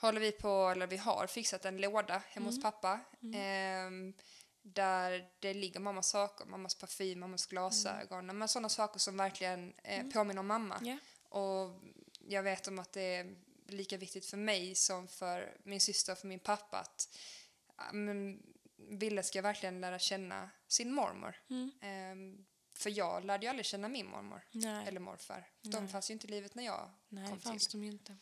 håller 0.00 0.20
vi 0.20 0.32
på, 0.32 0.68
eller 0.68 0.86
vi 0.86 0.96
har 0.96 1.26
fixat 1.26 1.64
en 1.64 1.76
låda 1.76 2.12
hemma 2.28 2.44
Mm. 2.44 2.46
hos 2.46 2.62
pappa. 2.62 3.00
ehm, 3.34 4.14
där 4.62 5.30
det 5.38 5.54
ligger 5.54 5.80
mammas 5.80 6.08
saker, 6.08 6.44
mammas 6.44 6.74
parfym, 6.74 7.20
mammas 7.20 7.46
glasögon. 7.46 8.38
Men 8.38 8.48
sådana 8.48 8.68
saker 8.68 8.98
som 8.98 9.16
verkligen 9.16 9.74
eh, 9.84 10.06
påminner 10.06 10.40
om 10.40 10.46
mamma. 10.46 10.76
Mm. 10.76 10.88
Ja. 10.88 10.98
Och 11.38 11.80
jag 12.28 12.42
vet 12.42 12.68
om 12.68 12.78
att 12.78 12.92
det 12.92 13.00
är 13.16 13.36
lika 13.68 13.96
viktigt 13.96 14.26
för 14.26 14.36
mig 14.36 14.74
som 14.74 15.08
för 15.08 15.56
min 15.64 15.80
syster 15.80 16.12
och 16.12 16.18
för 16.18 16.26
min 16.28 16.40
pappa 16.40 16.78
att 16.78 17.18
men, 17.92 18.42
Ville 18.88 19.22
ska 19.22 19.42
verkligen 19.42 19.80
lära 19.80 19.98
känna 19.98 20.50
sin 20.68 20.92
mormor. 20.92 21.36
Mm. 21.50 21.70
Ehm, 21.80 22.46
för 22.74 22.90
jag 22.98 23.24
lärde 23.24 23.46
ju 23.46 23.50
aldrig 23.50 23.66
känna 23.66 23.88
min 23.88 24.06
mormor 24.06 24.40
Nej, 24.52 24.88
eller 24.88 25.00
morfar. 25.00 25.48
De 25.62 25.78
Nej. 25.80 25.88
fanns 25.88 26.10
ju 26.10 26.14
inte 26.14 26.26
i 26.26 26.30
livet 26.30 26.54
när 26.54 26.64
jag 26.64 26.90
nej 27.08 27.28
kom 27.28 27.40
fanns 27.40 27.68
till. 27.68 27.80
de 27.80 27.84
ju 27.86 27.92
inte. 27.92 28.16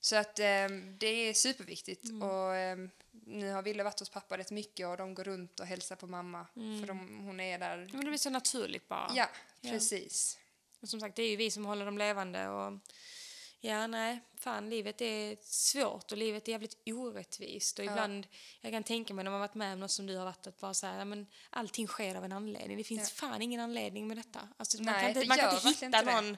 Så 0.00 0.16
att 0.16 0.38
ehm, 0.38 0.96
det 0.98 1.06
är 1.06 1.34
superviktigt. 1.34 2.04
Mm. 2.04 2.22
Och 2.22 2.54
ehm, 2.56 2.90
nu 3.10 3.50
har 3.52 3.62
Ville 3.62 3.82
varit 3.82 4.00
hos 4.00 4.08
pappa 4.10 4.38
rätt 4.38 4.50
mycket 4.50 4.86
och 4.86 4.96
de 4.96 5.14
går 5.14 5.24
runt 5.24 5.60
och 5.60 5.66
hälsar 5.66 5.96
på 5.96 6.06
mamma. 6.06 6.46
För 6.54 6.86
de, 6.86 7.18
hon 7.24 7.40
är 7.40 7.58
där. 7.58 7.76
Men 7.92 8.00
det 8.00 8.06
blir 8.10 8.18
så 8.18 8.30
naturligt 8.30 8.88
bara. 8.88 9.10
Ja, 9.14 9.28
Ja. 9.60 9.70
precis. 9.70 10.38
Och 10.80 10.88
som 10.88 11.00
sagt, 11.00 11.16
det 11.16 11.22
är 11.22 11.30
ju 11.30 11.36
vi 11.36 11.50
som 11.50 11.64
håller 11.66 11.84
dem 11.84 11.98
levande. 11.98 12.48
Och 12.48 12.72
ja, 13.60 13.86
nej, 13.86 14.20
fan, 14.36 14.70
livet 14.70 15.00
är 15.00 15.36
svårt 15.42 16.12
och 16.12 16.18
livet 16.18 16.48
är 16.48 16.52
jävligt 16.52 16.76
orättvist. 16.86 17.78
Och 17.78 17.84
Ja. 17.84 17.90
ibland, 17.90 18.26
jag 18.60 18.72
kan 18.72 18.82
tänka 18.84 19.14
mig 19.14 19.24
när 19.24 19.30
man 19.30 19.40
varit 19.40 19.54
med 19.54 19.72
om 19.72 19.80
något 19.80 19.90
som 19.90 20.06
du 20.06 20.16
har 20.16 20.24
varit, 20.24 20.46
att 20.46 20.60
bara 20.60 20.74
så 20.74 20.86
här, 20.86 21.04
men 21.04 21.26
allting 21.50 21.86
sker 21.86 22.14
av 22.14 22.24
en 22.24 22.32
anledning. 22.32 22.76
Det 22.78 22.84
finns 22.84 23.10
Ja. 23.10 23.28
fan 23.28 23.42
ingen 23.42 23.60
anledning 23.60 24.08
med 24.08 24.16
detta. 24.16 24.48
Alltså, 24.56 24.76
man 24.82 24.84
Nej, 24.94 25.00
kan 25.00 25.08
inte, 25.22 25.28
man 25.28 25.38
kan 25.38 25.54
inte 25.54 25.68
hitta 25.68 25.86
inte 25.86 26.02
det. 26.02 26.36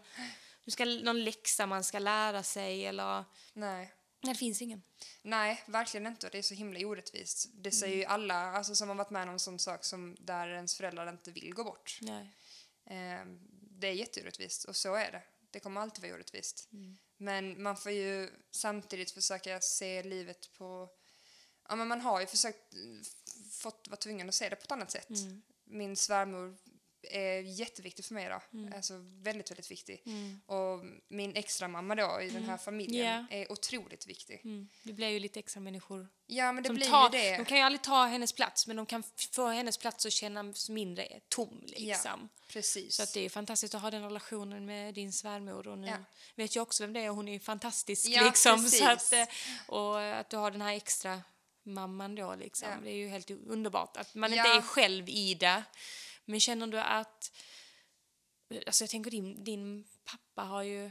Du 0.64 0.70
ska, 0.70 0.84
någon 0.84 1.24
läxa 1.24 1.66
man 1.66 1.84
ska 1.84 1.98
lära 1.98 2.42
sig 2.42 2.86
eller... 2.86 3.24
Nej. 3.52 3.92
Nej, 4.22 4.32
det 4.34 4.38
finns 4.38 4.62
ingen. 4.62 4.82
Nej, 5.22 5.62
verkligen 5.66 6.06
inte. 6.06 6.28
Det 6.28 6.38
är 6.38 6.42
så 6.42 6.54
himla 6.54 6.86
orättvist. 6.86 7.48
Det 7.52 7.70
säger 7.70 7.96
ju 7.96 8.04
alla 8.04 8.34
alltså, 8.34 8.74
som 8.74 8.88
har 8.88 8.96
varit 8.96 9.10
med 9.10 9.22
om 9.22 9.28
en 9.28 9.38
sån 9.38 9.58
sak 9.58 9.84
som 9.84 10.16
där 10.20 10.48
ens 10.48 10.74
föräldrar 10.76 11.08
inte 11.08 11.30
vill 11.30 11.54
gå 11.54 11.64
bort. 11.64 11.98
Nej. 12.02 12.36
Ehm, 12.86 13.40
det 13.60 13.86
är 13.86 13.92
jätteorättvist 13.92 14.64
och 14.64 14.76
så 14.76 14.94
är 14.94 15.12
det. 15.12 15.22
Det 15.50 15.60
kommer 15.60 15.80
alltid 15.80 16.02
vara 16.04 16.14
orättvist. 16.14 16.68
Mm. 16.72 16.98
Men 17.16 17.62
man 17.62 17.76
får 17.76 17.92
ju 17.92 18.30
samtidigt 18.50 19.10
försöka 19.10 19.60
se 19.60 20.02
livet 20.02 20.50
på... 20.58 20.88
Ja, 21.68 21.76
men 21.76 21.88
man 21.88 22.00
har 22.00 22.20
ju 22.20 22.26
försökt 22.26 22.74
f- 23.02 23.34
fått 23.52 23.88
vara 23.88 23.96
tvungen 23.96 24.28
att 24.28 24.34
se 24.34 24.48
det 24.48 24.56
på 24.56 24.62
ett 24.62 24.72
annat 24.72 24.90
sätt. 24.90 25.08
Mm. 25.10 25.42
Min 25.64 25.96
svärmor 25.96 26.56
är 27.02 27.40
jätteviktig 27.40 28.04
för 28.04 28.14
mig 28.14 28.26
idag. 28.26 28.42
Alltså 28.76 28.94
väldigt, 29.22 29.50
väldigt 29.50 29.70
viktig. 29.70 30.02
Mm. 30.06 30.40
Och 30.46 30.80
min 31.08 31.36
extra 31.36 31.68
mamma 31.68 31.94
då 31.94 32.20
i 32.22 32.30
den 32.30 32.44
här 32.44 32.56
familjen 32.56 33.26
Ja. 33.30 33.36
är 33.36 33.52
otroligt 33.52 34.06
viktig. 34.06 34.40
Mm. 34.44 34.68
Det 34.82 34.92
blir 34.92 35.08
ju 35.08 35.18
lite 35.18 35.40
extra 35.40 35.60
människor 35.60 36.08
Ja, 36.26 36.52
men 36.52 36.62
det 36.62 36.66
som 36.68 36.76
blir 36.76 36.86
tar, 36.86 37.02
ju 37.12 37.18
det. 37.18 37.36
De 37.36 37.44
kan 37.44 37.58
ju 37.58 37.62
aldrig 37.64 37.82
ta 37.82 38.04
hennes 38.06 38.32
plats, 38.32 38.66
men 38.66 38.76
de 38.76 38.86
kan 38.86 39.02
få 39.32 39.46
hennes 39.46 39.78
plats 39.78 40.06
att 40.06 40.12
kännas 40.12 40.68
mindre 40.68 41.20
tom. 41.28 41.62
Liksom. 41.66 42.28
Precis. 42.48 42.94
Så 42.96 43.02
att 43.02 43.14
det 43.14 43.20
är 43.24 43.28
fantastiskt 43.28 43.74
att 43.74 43.82
ha 43.82 43.90
den 43.90 44.02
relationen 44.02 44.66
med 44.66 44.94
din 44.94 45.12
svärmor. 45.12 45.68
Och 45.68 45.78
nu 45.78 45.86
Ja. 45.88 45.96
vet 46.34 46.56
jag 46.56 46.62
också 46.62 46.82
vem 46.84 46.92
det 46.92 47.00
är 47.00 47.10
och 47.10 47.16
hon 47.16 47.28
är 47.28 47.32
ju 47.32 47.40
fantastisk. 47.40 48.06
Ja, 48.08 48.24
liksom. 48.24 48.56
precis. 48.64 48.78
så 48.78 48.90
att, 48.90 49.12
eh, 49.12 49.24
och 49.66 50.02
att 50.02 50.30
du 50.30 50.36
har 50.36 50.50
den 50.50 50.60
här 50.60 50.72
extra 50.74 51.22
mamman 51.62 52.14
då. 52.14 52.34
Liksom. 52.34 52.68
Ja. 52.70 52.76
Det 52.84 52.90
är 52.90 52.94
ju 52.96 53.08
helt 53.08 53.30
underbart 53.30 53.96
att 53.96 54.14
man 54.14 54.32
Ja. 54.32 54.36
inte 54.46 54.56
är 54.58 54.62
själv 54.68 55.08
i 55.08 55.34
det. 55.34 55.62
Men 56.30 56.40
känner 56.40 56.66
du 56.66 56.78
att... 56.80 57.32
Alltså 58.66 58.84
jag 58.84 58.90
tänker 58.90 59.10
din, 59.10 59.44
din 59.44 59.84
pappa 60.04 60.42
har 60.42 60.62
ju... 60.62 60.90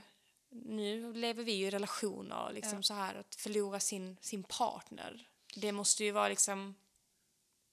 Nu 0.49 1.13
lever 1.13 1.43
vi 1.43 1.51
ju 1.51 1.65
i 1.67 1.69
relationer, 1.69 2.51
liksom 2.53 2.77
Ja. 2.77 2.83
så 2.83 2.93
här 2.93 3.15
att 3.15 3.35
förlora 3.35 3.79
sin, 3.79 4.17
sin 4.21 4.43
partner. 4.43 5.27
Det 5.55 5.71
måste 5.71 6.03
ju 6.03 6.11
vara 6.11 6.29
liksom 6.29 6.75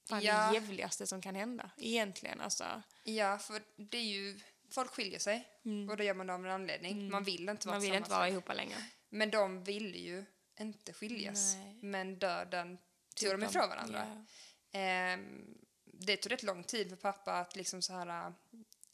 fan 0.09 0.23
Ja. 0.23 0.49
det 0.49 0.55
jävligaste 0.55 1.07
som 1.07 1.23
kan 1.23 1.35
hända 1.35 1.71
egentligen. 1.77 2.41
Alltså. 2.41 2.83
Ja, 3.05 3.39
för 3.39 3.63
det 3.77 3.99
är 3.99 4.03
ju... 4.05 4.41
Folk 4.71 4.91
skiljer 4.91 5.19
sig 5.19 5.49
och 5.91 5.97
då 5.97 6.05
gör 6.05 6.15
man 6.15 6.27
det 6.27 6.35
av 6.35 6.45
en 6.47 6.51
anledning. 6.51 7.11
Man 7.11 7.25
vill 7.25 7.49
inte 7.49 7.69
vara 7.69 7.77
Mm. 7.77 7.83
Man 7.87 7.91
vill 7.93 7.99
inte 7.99 8.11
vara 8.11 8.29
ihop 8.29 8.49
längre. 8.55 8.77
Men 9.09 9.31
de 9.31 9.65
ville 9.65 9.99
ju 9.99 10.25
inte 10.61 10.93
skiljas. 10.93 11.55
Nej. 11.55 11.79
Men 11.83 12.19
döden 12.19 12.79
tog 13.15 13.31
dem 13.31 13.41
dem. 13.41 13.51
ifrån 13.51 13.69
varandra. 13.69 14.25
Ja. 14.71 14.79
Ehm, 14.79 15.59
det 15.99 16.17
tog 16.17 16.33
rätt 16.33 16.43
lång 16.43 16.65
tid 16.65 16.89
för 16.89 16.97
pappa 16.97 17.33
att 17.33 17.57
liksom 17.57 17.83
så 17.83 17.93
här... 17.93 18.33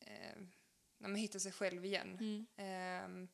Eh, 0.00 1.14
hittar 1.14 1.38
sig 1.38 1.52
själv 1.52 1.84
igen. 1.84 2.18
Mm. 2.20 2.46
Ehm, 2.56 3.28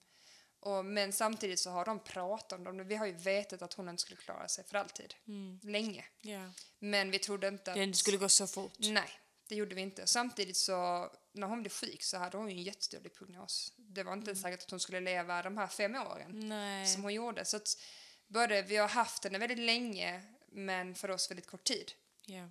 och, 0.61 0.85
men 0.85 1.13
samtidigt 1.13 1.59
så 1.59 1.71
har 1.71 1.85
de 1.85 1.99
pratat 1.99 2.67
om 2.67 2.77
det. 2.77 2.85
Vi 2.85 2.97
har 2.97 3.07
ju 3.07 3.13
vetat 3.13 3.63
att 3.63 3.75
hon 3.75 3.89
inte 3.89 4.03
skulle 4.03 4.17
klara 4.17 4.49
sig 4.49 4.65
för 4.65 4.79
alltid. 4.79 5.15
Mm. 5.27 5.61
Länge. 5.63 6.05
Ja. 6.21 6.51
Men 6.79 7.11
vi 7.11 7.19
trodde 7.19 7.49
inte 7.49 7.73
att... 7.73 7.77
Det 7.77 7.95
skulle 7.95 8.17
gå 8.17 8.29
så 8.29 8.47
fort. 8.47 8.75
Nej, 8.79 9.11
det 9.49 9.55
gjorde 9.55 9.75
vi 9.75 9.81
inte. 9.81 10.07
Samtidigt 10.07 10.57
så, 10.57 11.11
när 11.33 11.47
hon 11.47 11.61
blev 11.61 11.71
sjuk 11.71 12.03
så 12.03 12.19
hade 12.19 12.37
hon 12.37 12.51
ju 12.51 12.57
en 12.57 12.63
jättedålig 12.63 13.15
prognos. 13.15 13.73
Det 13.77 14.03
var 14.03 14.13
inte 14.13 14.37
säkert 14.37 14.63
att 14.63 14.71
hon 14.71 14.81
skulle 14.81 15.01
leva 15.01 15.43
de 15.43 15.57
här 15.57 15.67
fem 15.67 15.95
åren 15.95 16.49
Nej. 16.49 16.87
som 16.87 17.03
hon 17.03 17.15
gjorde. 17.15 17.45
Så 17.45 17.57
att 17.57 17.81
både, 18.27 18.63
vi 18.63 18.77
har 18.77 18.89
haft 18.89 19.25
henne 19.25 19.39
väldigt 19.39 19.59
länge, 19.59 20.23
men 20.47 20.95
för 20.95 21.11
oss 21.11 21.31
väldigt 21.31 21.47
kort 21.47 21.65
tid. 21.65 21.93
Ja. 22.27 22.49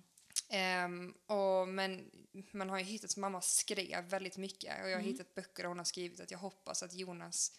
Ehm, 0.48 1.14
och, 1.26 1.68
men 1.68 2.10
man 2.52 2.70
har 2.70 2.78
ju 2.78 2.84
hittat, 2.84 3.16
mamma 3.16 3.40
skrev 3.40 4.04
väldigt 4.04 4.36
mycket 4.36 4.82
och 4.82 4.90
jag 4.90 4.96
har 4.96 5.02
Mm. 5.02 5.12
hittat 5.12 5.34
böcker 5.34 5.62
där 5.62 5.68
hon 5.68 5.78
har 5.78 5.84
skrivit 5.84 6.20
att 6.20 6.30
jag 6.30 6.38
hoppas 6.38 6.82
att 6.82 6.94
Jonas 6.94 7.52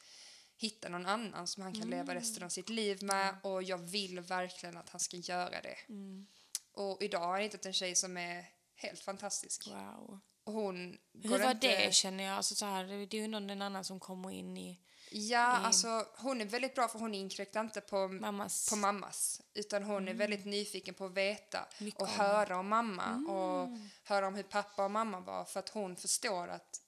hittar 0.57 0.89
någon 0.89 1.05
annan 1.05 1.47
som 1.47 1.63
han 1.63 1.73
kan 1.73 1.81
Mm. 1.83 1.89
leva 1.99 2.15
resten 2.15 2.43
av 2.43 2.49
sitt 2.49 2.69
liv 2.69 3.03
med 3.03 3.35
och 3.43 3.63
jag 3.63 3.77
vill 3.77 4.19
verkligen 4.19 4.77
att 4.77 4.89
han 4.89 4.99
ska 4.99 5.17
göra 5.17 5.61
det. 5.61 5.77
Mm. 5.89 6.27
Och 6.71 6.97
idag 7.01 7.19
har 7.19 7.35
jag 7.37 7.43
hittat 7.43 7.65
en 7.65 7.73
tjej 7.73 7.95
som 7.95 8.17
är 8.17 8.45
helt 8.75 8.99
fantastisk. 8.99 9.67
Wow. 9.67 10.19
Och 10.43 10.53
hon 10.53 10.97
Hur 11.23 11.29
var 11.29 11.51
inte... 11.51 11.67
det 11.67 11.93
känner 11.93 12.23
jag? 12.23 12.33
Alltså, 12.33 12.55
så 12.55 12.65
här, 12.65 12.83
det 12.83 13.17
är 13.17 13.21
ju 13.21 13.27
någon 13.27 13.61
annan 13.61 13.83
som 13.83 13.99
kommer 13.99 14.31
in 14.31 14.57
i 14.57 14.79
Ja, 15.11 15.39
alltså 15.45 16.05
hon 16.17 16.41
är 16.41 16.45
väldigt 16.45 16.75
bra 16.75 16.87
för 16.87 16.99
hon 16.99 17.13
inkräktar 17.15 17.61
inte 17.61 17.81
på 17.81 18.07
Mammas. 18.07 18.69
på 18.69 18.75
mammas. 18.75 19.41
Utan 19.53 19.83
hon 19.83 20.07
är 20.07 20.13
väldigt 20.13 20.45
nyfiken 20.45 20.93
på 20.93 21.05
att 21.05 21.11
veta 21.11 21.67
Mycket 21.79 22.01
och 22.01 22.07
om. 22.07 22.13
höra 22.13 22.57
om 22.57 22.67
mamma 22.67 23.15
och 23.15 23.77
höra 24.03 24.27
om 24.27 24.35
hur 24.35 24.43
pappa 24.43 24.85
och 24.85 24.91
mamma 24.91 25.19
var 25.19 25.45
för 25.45 25.59
att 25.59 25.69
hon 25.69 25.95
förstår 25.95 26.47
att 26.47 26.81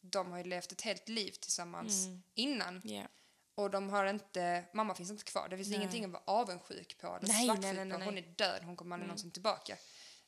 de 0.00 0.30
har 0.30 0.38
ju 0.38 0.44
levt 0.44 0.72
ett 0.72 0.82
helt 0.82 1.08
liv 1.08 1.30
tillsammans 1.30 2.06
innan. 2.34 2.80
Ja. 2.84 3.02
Och 3.54 3.70
de 3.70 3.90
har 3.90 4.06
inte, 4.06 4.64
mamma 4.72 4.94
finns 4.94 5.10
inte 5.10 5.24
kvar. 5.24 5.48
Det 5.48 5.56
finns 5.56 5.68
Nej. 5.68 5.76
ingenting 5.78 6.04
att 6.04 6.10
vara 6.10 6.22
avundsjuk 6.26 6.98
på 7.00 7.06
eller 7.06 7.28
Nej, 7.28 7.46
nej, 7.46 7.74
nej, 7.74 7.84
nej. 7.84 8.02
Hon 8.02 8.18
är 8.18 8.34
död, 8.36 8.62
hon 8.64 8.76
kommer 8.76 8.94
aldrig 8.96 9.08
någonsin 9.08 9.30
tillbaka. 9.30 9.76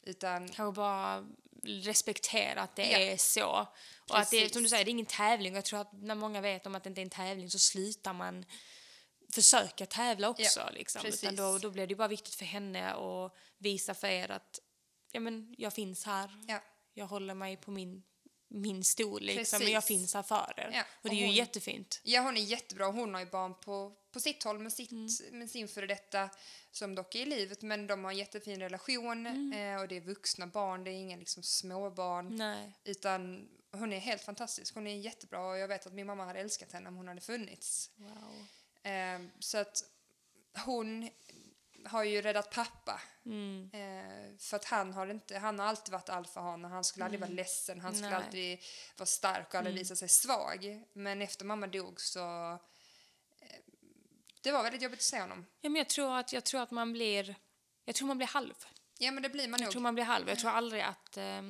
Utan, 0.06 0.48
Kanske 0.48 0.76
bara 0.76 1.26
respektera 1.62 2.62
att 2.62 2.76
det 2.76 2.90
Ja. 2.90 2.98
är 2.98 3.16
så. 3.16 3.68
Och 4.10 4.18
att 4.18 4.30
det, 4.30 4.52
som 4.52 4.62
du 4.62 4.68
säger, 4.68 4.84
det 4.84 4.88
är 4.88 4.92
ingen 4.92 5.06
tävling. 5.06 5.54
Jag 5.54 5.64
tror 5.64 5.80
att 5.80 5.92
när 5.92 6.14
många 6.14 6.40
vet 6.40 6.66
om 6.66 6.74
att 6.74 6.82
det 6.84 6.88
inte 6.88 7.00
är 7.00 7.02
en 7.02 7.10
tävling 7.10 7.50
så 7.50 7.58
slutar 7.58 8.12
man 8.12 8.44
försöka 9.32 9.86
tävla 9.86 10.28
också. 10.28 10.60
Ja, 10.60 10.70
liksom. 10.70 11.02
precis. 11.02 11.24
Utan 11.24 11.36
då, 11.36 11.58
då 11.58 11.70
blir 11.70 11.86
det 11.86 11.94
bara 11.94 12.08
viktigt 12.08 12.34
för 12.34 12.44
henne 12.44 12.92
att 12.92 13.32
visa 13.58 13.94
för 13.94 14.08
er 14.08 14.30
att 14.30 14.60
ja, 15.12 15.20
men, 15.20 15.54
jag 15.58 15.72
finns 15.72 16.04
här. 16.04 16.30
ja. 16.48 16.60
Jag 16.96 17.06
håller 17.06 17.34
mig 17.34 17.56
på 17.56 17.70
min, 17.70 18.02
min 18.54 18.84
stol 18.84 19.22
liksom, 19.22 19.58
men 19.62 19.72
jag 19.72 19.84
finns 19.84 20.14
här 20.14 20.22
för 20.22 20.54
er. 20.56 20.70
Ja, 20.72 20.82
Och 21.02 21.08
det 21.08 21.08
är 21.08 21.10
och 21.10 21.14
ju 21.20 21.26
hon- 21.26 21.34
jättefint. 21.34 22.00
Ja, 22.04 22.20
hon 22.20 22.36
är 22.36 22.40
jättebra. 22.40 22.86
Hon 22.86 23.14
har 23.14 23.20
ju 23.20 23.26
barn 23.26 23.54
på, 23.60 23.92
på 24.12 24.20
sitt 24.20 24.42
håll 24.44 24.58
med, 24.58 24.72
sitt, 24.72 24.90
Mm. 24.92 25.08
med 25.38 25.50
sin 25.50 25.68
före 25.68 25.86
detta 25.86 26.30
som 26.70 26.94
dock 26.94 27.14
är 27.14 27.18
i 27.20 27.24
livet. 27.26 27.62
Men 27.62 27.86
de 27.86 28.04
har 28.04 28.10
en 28.10 28.18
jättefin 28.18 28.60
relation 28.60 29.26
Mm. 29.26 29.52
eh, 29.76 29.80
och 29.82 29.88
det 29.88 29.96
är 29.96 30.00
vuxna 30.00 30.46
barn, 30.46 30.84
det 30.84 30.90
är 30.90 30.94
inga 30.94 31.16
liksom, 31.16 31.42
småbarn. 31.42 32.36
Nej. 32.36 32.72
Utan 32.84 33.48
hon 33.72 33.92
är 33.92 33.98
helt 33.98 34.22
fantastisk. 34.22 34.74
Hon 34.74 34.86
är 34.86 34.96
jättebra 34.96 35.46
och 35.50 35.58
jag 35.58 35.68
vet 35.68 35.86
att 35.86 35.92
min 35.92 36.06
mamma 36.06 36.24
hade 36.24 36.40
älskat 36.40 36.72
henne 36.72 36.88
om 36.88 36.96
hon 36.96 37.08
hade 37.08 37.20
funnits. 37.20 37.90
Wow. 37.96 38.46
Eh, 38.92 39.20
så 39.38 39.58
att 39.58 39.84
hon 40.64 41.10
har 41.86 42.04
ju 42.04 42.22
räddat 42.22 42.50
pappa. 42.50 43.00
Mm. 43.26 43.70
Eh, 43.72 44.38
för 44.38 44.56
att 44.56 44.64
han 44.64 44.92
har, 44.92 45.06
inte, 45.06 45.38
han 45.38 45.58
har 45.58 45.66
alltid 45.66 45.92
varit 45.92 46.08
alfahane. 46.08 46.68
Han 46.68 46.84
skulle 46.84 47.04
aldrig 47.04 47.20
vara 47.20 47.30
ledsen. 47.30 47.80
Han 47.80 47.92
skulle 47.92 48.06
Mm. 48.08 48.18
Nej. 48.20 48.26
alltid 48.26 48.58
vara 48.96 49.06
stark 49.06 49.48
och 49.48 49.54
aldrig 49.54 49.76
visa 49.76 49.96
sig 49.96 50.08
svag. 50.08 50.82
Men 50.92 51.22
efter 51.22 51.44
mamma 51.44 51.66
dog 51.66 52.00
så... 52.00 52.52
Eh, 53.40 53.56
det 54.42 54.52
var 54.52 54.62
väldigt 54.62 54.82
jobbigt 54.82 54.98
att 54.98 55.02
se 55.04 55.20
honom. 55.20 55.46
Ja, 55.60 55.68
men 55.70 55.78
jag, 55.78 55.88
tror 55.88 56.16
att, 56.18 56.32
jag 56.32 56.44
tror 56.44 56.62
att 56.62 56.70
man 56.70 56.92
blir... 56.92 57.34
Jag 57.84 57.94
tror 57.94 58.08
man 58.08 58.16
blir 58.18 58.28
halv. 58.28 58.54
Ja, 58.98 59.10
men 59.10 59.22
det 59.22 59.28
blir 59.28 59.48
man 59.48 59.60
Jag 59.60 59.66
nog. 59.66 59.72
tror 59.72 59.82
man 59.82 59.94
blir 59.94 60.04
halv. 60.04 60.28
Jag 60.28 60.38
tror 60.38 60.50
aldrig 60.50 60.82
att... 60.82 61.16
Eh, 61.16 61.42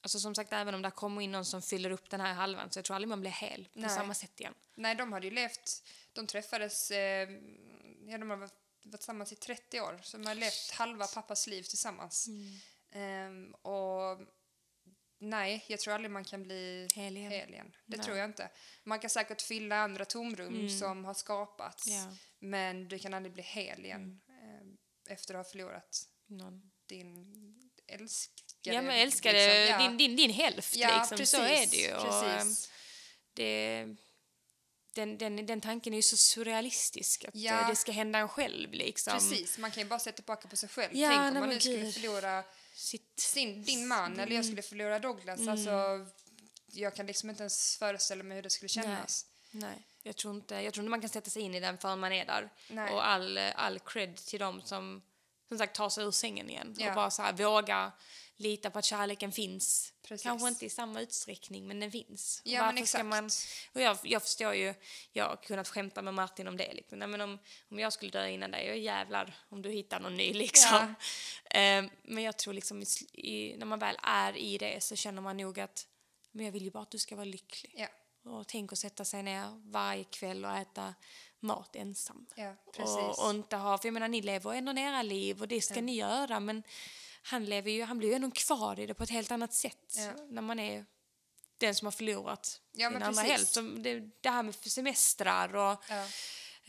alltså 0.00 0.18
som 0.20 0.34
sagt, 0.34 0.52
även 0.52 0.74
om 0.74 0.82
det 0.82 0.90
kommer 0.90 1.20
in 1.22 1.32
någon 1.32 1.44
som 1.44 1.62
fyller 1.62 1.90
upp 1.90 2.10
den 2.10 2.20
här 2.20 2.32
halvan 2.34 2.70
så 2.70 2.78
jag 2.78 2.84
tror 2.84 2.94
aldrig 2.96 3.08
man 3.08 3.20
blir 3.20 3.30
hel 3.30 3.64
på 3.64 3.80
Nej. 3.80 3.90
samma 3.90 4.14
sätt 4.14 4.40
igen. 4.40 4.54
Nej, 4.74 4.94
de 4.94 5.12
hade 5.12 5.26
ju 5.26 5.32
levt... 5.32 5.82
De 6.12 6.26
träffades... 6.26 6.90
Eh, 6.90 7.28
ja, 8.06 8.18
de 8.18 8.30
har 8.30 8.36
varit, 8.36 8.61
varit 8.90 9.00
tillsammans 9.00 9.32
i 9.32 9.36
30 9.36 9.80
år. 9.80 10.00
Så 10.02 10.16
de 10.16 10.26
har 10.26 10.34
levt 10.34 10.70
halva 10.70 11.06
pappas 11.06 11.46
liv 11.46 11.62
tillsammans. 11.62 12.28
Ehm, 12.92 13.54
och 13.54 14.18
nej, 15.18 15.64
jag 15.68 15.80
tror 15.80 15.94
aldrig 15.94 16.10
man 16.10 16.24
kan 16.24 16.42
bli 16.42 16.88
Hel 16.94 17.16
igen. 17.16 17.30
hel 17.32 17.50
igen. 17.50 17.72
Det 17.86 17.96
Nej. 17.96 18.06
tror 18.06 18.16
jag 18.16 18.24
inte. 18.24 18.50
Man 18.84 18.98
kan 18.98 19.10
säkert 19.10 19.42
fylla 19.42 19.76
andra 19.76 20.04
tomrum 20.04 20.68
som 20.70 21.04
har 21.04 21.14
skapats. 21.14 21.86
Ja. 21.86 22.16
Men 22.38 22.88
du 22.88 22.98
kan 22.98 23.14
aldrig 23.14 23.32
bli 23.32 23.42
hel 23.42 23.84
igen 23.84 24.20
ehm, 24.28 24.76
efter 25.08 25.34
att 25.34 25.46
ha 25.46 25.50
förlorat 25.52 26.06
Någon. 26.26 26.72
din 26.86 27.26
älskade. 27.86 28.42
Ja, 28.76 28.82
men 28.82 28.96
älskade 28.96 29.64
liksom. 29.64 29.82
Ja. 29.82 29.88
din, 29.88 29.96
din, 29.98 30.16
din 30.16 30.30
hälft 30.30 30.76
Ja, 30.76 30.98
liksom. 30.98 31.18
precis. 31.18 31.38
Så 31.38 31.42
är 31.42 31.66
det 31.70 31.76
ju. 31.76 31.94
Och, 31.94 32.02
precis. 32.24 32.70
det, 33.34 33.86
den, 34.94 35.18
den, 35.18 35.46
den 35.46 35.60
tanken 35.60 35.92
är 35.92 35.96
ju 35.96 36.02
så 36.02 36.16
surrealistisk. 36.16 37.24
Att 37.24 37.34
Ja. 37.34 37.60
eh, 37.60 37.68
det 37.68 37.76
ska 37.76 37.92
hända 37.92 38.18
en 38.18 38.28
själv 38.28 38.72
liksom. 38.72 39.12
Precis, 39.12 39.58
man 39.58 39.70
kan 39.70 39.82
ju 39.82 39.88
bara 39.88 39.98
se 39.98 40.12
tillbaka 40.12 40.48
på 40.48 40.56
sig 40.56 40.68
själv. 40.68 40.96
Ja, 40.96 41.08
Tänk 41.08 41.20
om 41.20 41.32
nej, 41.32 41.40
man 41.40 41.48
nu 41.48 41.60
skulle 41.60 41.92
förlora 41.92 42.44
Sitt, 42.74 43.12
sin, 43.20 43.62
din 43.64 43.88
man 43.88 44.20
eller 44.20 44.36
jag 44.36 44.44
skulle 44.44 44.62
förlora 44.62 44.98
Douglas. 44.98 45.40
Mm. 45.40 45.48
Alltså, 45.52 45.70
jag 46.66 46.94
kan 46.94 47.06
liksom 47.06 47.30
inte 47.30 47.42
ens 47.42 47.76
föreställa 47.76 48.24
mig 48.24 48.34
hur 48.34 48.42
det 48.42 48.50
skulle 48.50 48.68
kännas. 48.68 49.26
Nej, 49.50 49.86
jag 50.02 50.16
tror, 50.16 50.34
inte, 50.34 50.54
jag 50.54 50.74
tror 50.74 50.82
inte 50.84 50.90
man 50.90 51.00
kan 51.00 51.10
sätta 51.10 51.30
sig 51.30 51.42
in 51.42 51.54
i 51.54 51.60
den 51.60 51.78
förrän 51.78 51.98
man 52.00 52.12
är 52.12 52.24
där. 52.26 52.50
Nej. 52.68 52.92
Och 52.92 53.06
all, 53.06 53.38
all 53.38 53.78
cred 53.78 54.16
till 54.16 54.40
dem 54.40 54.62
som 54.64 55.02
som 55.48 55.58
sagt 55.58 55.76
tar 55.76 55.88
sig 55.90 56.04
ur 56.04 56.10
sängen 56.10 56.50
igen 56.50 56.76
Ja. 56.78 56.88
och 56.88 56.94
bara 56.94 57.10
så 57.10 57.22
här, 57.22 57.32
våga 57.32 57.92
lita 58.36 58.70
på 58.70 58.78
att 58.78 58.84
kärleken 58.84 59.32
finns. 59.32 59.92
Precis. 60.02 60.22
Kanske 60.22 60.48
inte 60.48 60.66
i 60.66 60.70
samma 60.70 61.00
utsträckning, 61.00 61.68
men 61.68 61.80
den 61.80 61.90
finns. 61.90 62.42
Ja, 62.44 62.52
men 62.52 62.74
varför 62.74 62.86
ska 62.86 62.98
exakt. 62.98 63.04
Man, 63.04 63.30
och 63.74 63.80
jag, 63.80 63.98
jag 64.02 64.22
förstår 64.22 64.54
ju, 64.54 64.74
jag 65.12 65.28
har 65.28 65.36
kunnat 65.36 65.68
skämta 65.68 66.02
med 66.02 66.14
Martin 66.14 66.48
om 66.48 66.56
det. 66.56 66.72
Liksom. 66.72 66.98
Nej, 66.98 67.08
men 67.08 67.20
om, 67.20 67.38
om 67.70 67.78
jag 67.78 67.92
skulle 67.92 68.10
dö 68.10 68.28
innan 68.28 68.50
dig, 68.50 68.66
jag 68.66 68.78
jävlar 68.78 69.34
om 69.48 69.62
du 69.62 69.70
hittar 69.70 70.00
någon 70.00 70.16
ny 70.16 70.32
liksom. 70.44 70.94
Eh, 71.44 71.84
men 72.02 72.22
jag 72.22 72.36
tror 72.36 72.54
liksom 72.54 72.82
i, 73.12 73.54
när 73.58 73.66
man 73.66 73.78
väl 73.78 73.96
är 74.02 74.36
i 74.36 74.58
det 74.58 74.82
så 74.82 74.96
känner 74.96 75.22
man 75.22 75.36
nog 75.36 75.60
att 75.60 75.86
men 76.32 76.44
jag 76.44 76.52
vill 76.52 76.64
ju 76.64 76.70
bara 76.70 76.82
att 76.82 76.90
du 76.90 76.98
ska 76.98 77.16
vara 77.16 77.24
lycklig. 77.24 77.74
Ja, 77.76 77.88
Och 78.30 78.48
tänk 78.48 78.72
att 78.72 78.78
sätta 78.78 79.04
sig 79.04 79.22
ner 79.22 79.70
varje 79.70 80.04
kväll 80.04 80.44
och 80.44 80.56
äta 80.56 80.94
mat 81.40 81.76
ensam. 81.76 82.26
ja 82.36 82.56
precis. 82.76 82.96
Och, 82.96 83.24
och 83.24 83.30
inte 83.30 83.56
ha, 83.56 83.78
för 83.78 83.88
jag 83.88 83.92
menar 83.92 84.08
ni 84.08 84.22
lever 84.22 84.54
ändå 84.54 84.72
era 84.72 85.02
liv 85.02 85.40
och 85.40 85.48
det 85.48 85.60
ska 85.60 85.80
ni 85.80 85.94
göra 85.96 86.40
men 86.40 86.62
han 87.22 87.44
lever 87.44 87.70
ju, 87.70 87.82
han 87.84 87.98
blir 87.98 88.08
ju 88.08 88.14
ändå 88.14 88.30
kvar 88.30 88.80
i 88.80 88.86
det 88.86 88.94
på 88.94 89.02
ett 89.02 89.10
helt 89.10 89.30
annat 89.30 89.52
sätt 89.54 89.94
Ja. 89.96 90.12
när 90.28 90.42
man 90.42 90.58
är 90.58 90.84
den 91.58 91.74
som 91.74 91.86
har 91.86 91.92
förlorat 91.92 92.60
Ja, 92.72 92.90
den 92.90 93.02
andra 93.02 93.22
precis. 93.22 93.30
hälft. 93.38 93.52
Som 93.52 93.82
Det, 93.82 94.00
det 94.20 94.30
här 94.30 94.42
med 94.42 94.54
semestrar 94.54 95.54
och 95.56 95.82
ja. 95.88 96.04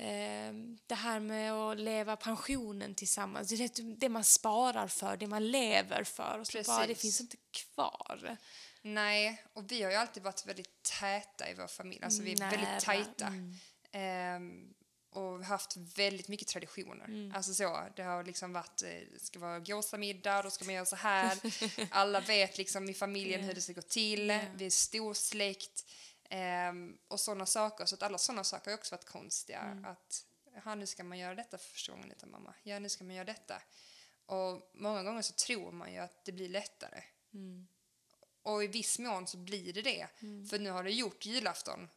eh, 0.03 0.53
det 0.87 0.95
här 0.95 1.19
med 1.19 1.53
att 1.53 1.79
leva 1.79 2.15
pensionen 2.15 2.95
tillsammans. 2.95 3.49
Det, 3.49 3.55
är 3.79 3.95
det 3.99 4.09
man 4.09 4.23
sparar 4.23 4.87
för, 4.87 5.17
det 5.17 5.27
man 5.27 5.51
lever 5.51 6.03
för. 6.03 6.39
Och 6.39 6.47
så 6.47 6.63
bara, 6.63 6.87
det 6.87 6.95
finns 6.95 7.21
inte 7.21 7.37
kvar. 7.51 8.37
Nej, 8.81 9.43
och 9.53 9.71
vi 9.71 9.83
har 9.83 9.91
ju 9.91 9.97
alltid 9.97 10.23
varit 10.23 10.45
väldigt 10.45 10.83
täta 10.99 11.49
i 11.49 11.53
vår 11.53 11.67
familj. 11.67 12.03
Alltså 12.03 12.21
vi 12.23 12.33
är 12.33 12.37
Nära, 12.37 12.49
väldigt 12.49 12.85
tajta. 12.85 13.27
mm. 13.27 13.55
Ehm, 13.91 14.73
och 15.15 15.45
haft 15.45 15.77
väldigt 15.77 16.27
mycket 16.27 16.47
traditioner. 16.47 17.05
Mm. 17.05 17.33
Alltså 17.35 17.53
så, 17.53 17.83
det 17.95 18.03
har 18.03 18.23
liksom 18.23 18.53
varit, 18.53 18.83
eh, 18.83 18.89
det 18.89 19.19
ska 19.19 19.39
vara 19.39 19.59
gåsamiddag, 19.59 20.41
då 20.41 20.49
ska 20.49 20.65
man 20.65 20.73
göra 20.73 20.85
så 20.85 20.95
här. 20.95 21.39
Alla 21.91 22.19
vet 22.19 22.57
liksom 22.57 22.89
i 22.89 22.93
familjen 22.93 23.41
Ja. 23.41 23.47
hur 23.47 23.53
det 23.53 23.61
ska 23.61 23.73
gå 23.73 23.81
till. 23.81 24.29
Ja. 24.29 24.41
Vi 24.55 24.65
är 24.65 24.69
stor 24.69 25.13
släkt. 25.13 25.85
Ehm, 26.29 26.97
och 27.07 27.19
sådana 27.19 27.45
saker. 27.45 27.85
Så 27.85 27.95
att 27.95 28.03
alla 28.03 28.17
sådana 28.17 28.43
saker 28.43 28.71
har 28.71 28.77
också 28.77 28.95
varit 28.95 29.05
konstiga. 29.05 29.59
Mm. 29.59 29.85
Att, 29.85 30.25
jaha, 30.55 30.75
nu 30.75 30.85
ska 30.87 31.03
man 31.03 31.17
göra 31.19 31.35
detta 31.35 31.57
för 31.57 31.69
första 31.69 31.91
gången 31.91 32.11
utan 32.11 32.31
mamma. 32.31 32.53
Ja, 32.63 32.79
nu 32.79 32.89
ska 32.89 33.03
man 33.03 33.15
göra 33.15 33.25
detta. 33.25 33.61
Och 34.25 34.71
många 34.73 35.03
gånger 35.03 35.21
så 35.21 35.33
tror 35.33 35.71
man 35.71 35.93
ju 35.93 35.99
att 35.99 36.25
det 36.25 36.31
blir 36.31 36.49
lättare. 36.49 37.03
Mm. 37.33 37.67
Och 38.43 38.63
i 38.63 38.67
viss 38.67 38.99
mån 38.99 39.27
så 39.27 39.37
blir 39.37 39.73
det 39.73 39.81
det. 39.81 40.07
Mm. 40.21 40.47
För 40.47 40.59
nu 40.59 40.69
har 40.69 40.83
du 40.83 40.91
gjort 40.91 41.25
julafton. 41.25 41.89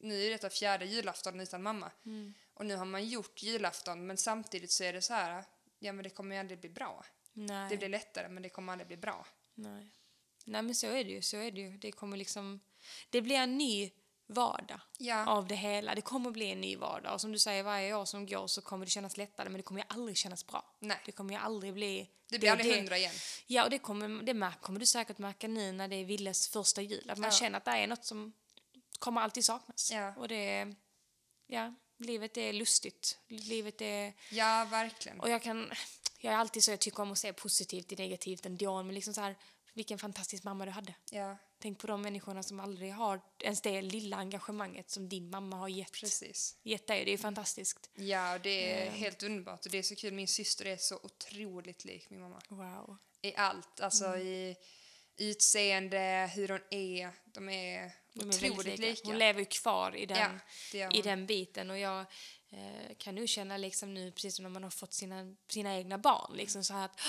Nu 0.00 0.22
är 0.26 0.30
detta 0.30 0.50
fjärde 0.50 0.84
julafton 0.86 1.40
utan 1.40 1.62
mamma. 1.62 1.90
Mm. 2.06 2.34
Och 2.54 2.66
nu 2.66 2.76
har 2.76 2.84
man 2.84 3.08
gjort 3.08 3.42
julafton 3.42 4.06
men 4.06 4.16
samtidigt 4.16 4.70
så 4.70 4.84
är 4.84 4.92
det 4.92 5.02
så 5.02 5.14
här, 5.14 5.44
ja 5.78 5.92
men 5.92 6.02
det 6.02 6.10
kommer 6.10 6.34
ju 6.36 6.40
aldrig 6.40 6.60
bli 6.60 6.68
bra. 6.68 7.04
Nej. 7.32 7.70
Det 7.70 7.76
blir 7.76 7.88
lättare 7.88 8.28
men 8.28 8.42
det 8.42 8.48
kommer 8.48 8.72
aldrig 8.72 8.86
bli 8.86 8.96
bra. 8.96 9.26
Nej. 9.54 9.90
Nej 10.44 10.62
men 10.62 10.74
så 10.74 10.86
är 10.86 11.04
det 11.04 11.10
ju, 11.10 11.22
så 11.22 11.36
är 11.36 11.50
det 11.50 11.60
ju. 11.60 11.76
Det 11.78 11.92
kommer 11.92 12.16
liksom, 12.16 12.60
det 13.10 13.22
blir 13.22 13.36
en 13.36 13.58
ny 13.58 13.90
vardag 14.26 14.80
Ja, 14.98 15.26
av 15.26 15.46
det 15.46 15.54
hela. 15.54 15.94
Det 15.94 16.00
kommer 16.00 16.30
bli 16.30 16.50
en 16.50 16.60
ny 16.60 16.76
vardag 16.76 17.14
och 17.14 17.20
som 17.20 17.32
du 17.32 17.38
säger 17.38 17.62
varje 17.62 17.94
år 17.94 18.04
som 18.04 18.26
går 18.26 18.46
så 18.46 18.62
kommer 18.62 18.84
det 18.86 18.90
kännas 18.90 19.16
lättare 19.16 19.48
men 19.48 19.56
det 19.56 19.62
kommer 19.62 19.80
ju 19.80 19.86
aldrig 19.88 20.16
kännas 20.16 20.46
bra. 20.46 20.74
nej. 20.78 20.98
Det 21.06 21.12
kommer 21.12 21.34
ju 21.34 21.40
aldrig 21.40 21.74
bli... 21.74 22.08
Det 22.28 22.38
blir 22.38 22.50
aldrig 22.50 22.76
hundra 22.76 22.98
igen. 22.98 23.14
Ja 23.46 23.64
och 23.64 23.70
det, 23.70 23.78
kommer, 23.78 24.22
det 24.22 24.52
kommer 24.60 24.80
du 24.80 24.86
säkert 24.86 25.18
märka 25.18 25.48
nu 25.48 25.72
när 25.72 25.88
det 25.88 25.96
är 25.96 26.04
Villes 26.04 26.48
första 26.48 26.82
jul. 26.82 27.10
Att 27.10 27.18
man 27.18 27.30
Ja. 27.30 27.36
känner 27.36 27.58
att 27.58 27.64
det 27.64 27.70
är 27.70 27.86
något 27.86 28.04
som 28.04 28.32
kommer 29.00 29.20
alltid 29.20 29.44
saknas. 29.44 29.90
Ja. 29.92 30.14
Och 30.16 30.28
det 30.28 30.74
ja, 31.46 31.74
livet 31.98 32.36
är 32.36 32.52
lustigt. 32.52 33.18
Livet 33.28 33.80
är... 33.80 34.12
Ja, 34.30 34.66
verkligen. 34.70 35.20
Och 35.20 35.30
jag 35.30 35.42
kan, 35.42 35.72
jag 36.18 36.34
är 36.34 36.38
alltid 36.38 36.64
så, 36.64 36.70
jag 36.70 36.80
tycker 36.80 37.02
om 37.02 37.12
att 37.12 37.18
se 37.18 37.32
positivt 37.32 37.92
i 37.92 37.96
negativt 37.96 38.46
ändå, 38.46 38.82
men 38.82 38.94
liksom 38.94 39.14
så 39.14 39.20
här, 39.20 39.36
vilken 39.74 39.98
fantastisk 39.98 40.44
mamma 40.44 40.64
du 40.64 40.70
hade. 40.70 40.94
Ja, 41.10 41.36
Tänk 41.62 41.78
på 41.78 41.86
de 41.86 42.02
människorna 42.02 42.42
som 42.42 42.60
aldrig 42.60 42.92
har 42.94 43.20
ens 43.38 43.60
det 43.60 43.82
lilla 43.82 44.16
engagemanget 44.16 44.90
som 44.90 45.08
din 45.08 45.30
mamma 45.30 45.56
har 45.56 45.68
gett, 45.68 45.92
precis. 45.92 46.56
gett 46.62 46.86
dig. 46.86 47.04
Det 47.04 47.12
är 47.12 47.18
fantastiskt. 47.18 47.90
Ja, 47.94 48.38
det 48.38 48.72
är 48.72 48.86
Eh. 48.86 48.92
helt 48.92 49.22
underbart 49.22 49.64
och 49.66 49.72
det 49.72 49.78
är 49.78 49.82
så 49.82 49.96
kul. 49.96 50.12
Min 50.14 50.28
syster 50.28 50.64
är 50.66 50.76
så 50.76 50.96
otroligt 51.02 51.84
lik 51.84 52.10
min 52.10 52.20
mamma. 52.20 52.40
Wow. 52.48 52.96
I 53.22 53.34
allt, 53.36 53.80
alltså 53.80 54.04
Mm. 54.06 54.20
i 54.26 54.56
utseende, 55.16 56.30
hur 56.34 56.48
hon 56.48 56.60
är 56.70 57.12
De 57.24 57.48
är 57.48 57.92
otroligt 58.14 58.78
lika. 58.78 59.08
Hon 59.08 59.18
lever 59.18 59.40
ju 59.40 59.46
kvar 59.46 59.96
i 59.96 60.06
den, 60.06 60.40
Ja, 60.72 60.90
i 60.90 61.02
den 61.02 61.26
biten. 61.26 61.70
Och 61.70 61.78
jag 61.78 62.00
eh, 62.50 62.94
kan 62.98 63.14
nu 63.14 63.26
känna 63.26 63.56
liksom 63.56 63.94
nu, 63.94 64.12
precis 64.12 64.36
som 64.36 64.42
när 64.42 64.50
man 64.50 64.62
har 64.62 64.70
fått 64.70 64.92
sina, 64.92 65.36
sina 65.48 65.76
egna 65.76 65.98
barn, 65.98 66.36
liksom 66.36 66.64
så 66.64 66.74
här 66.74 66.84
att 66.84 67.00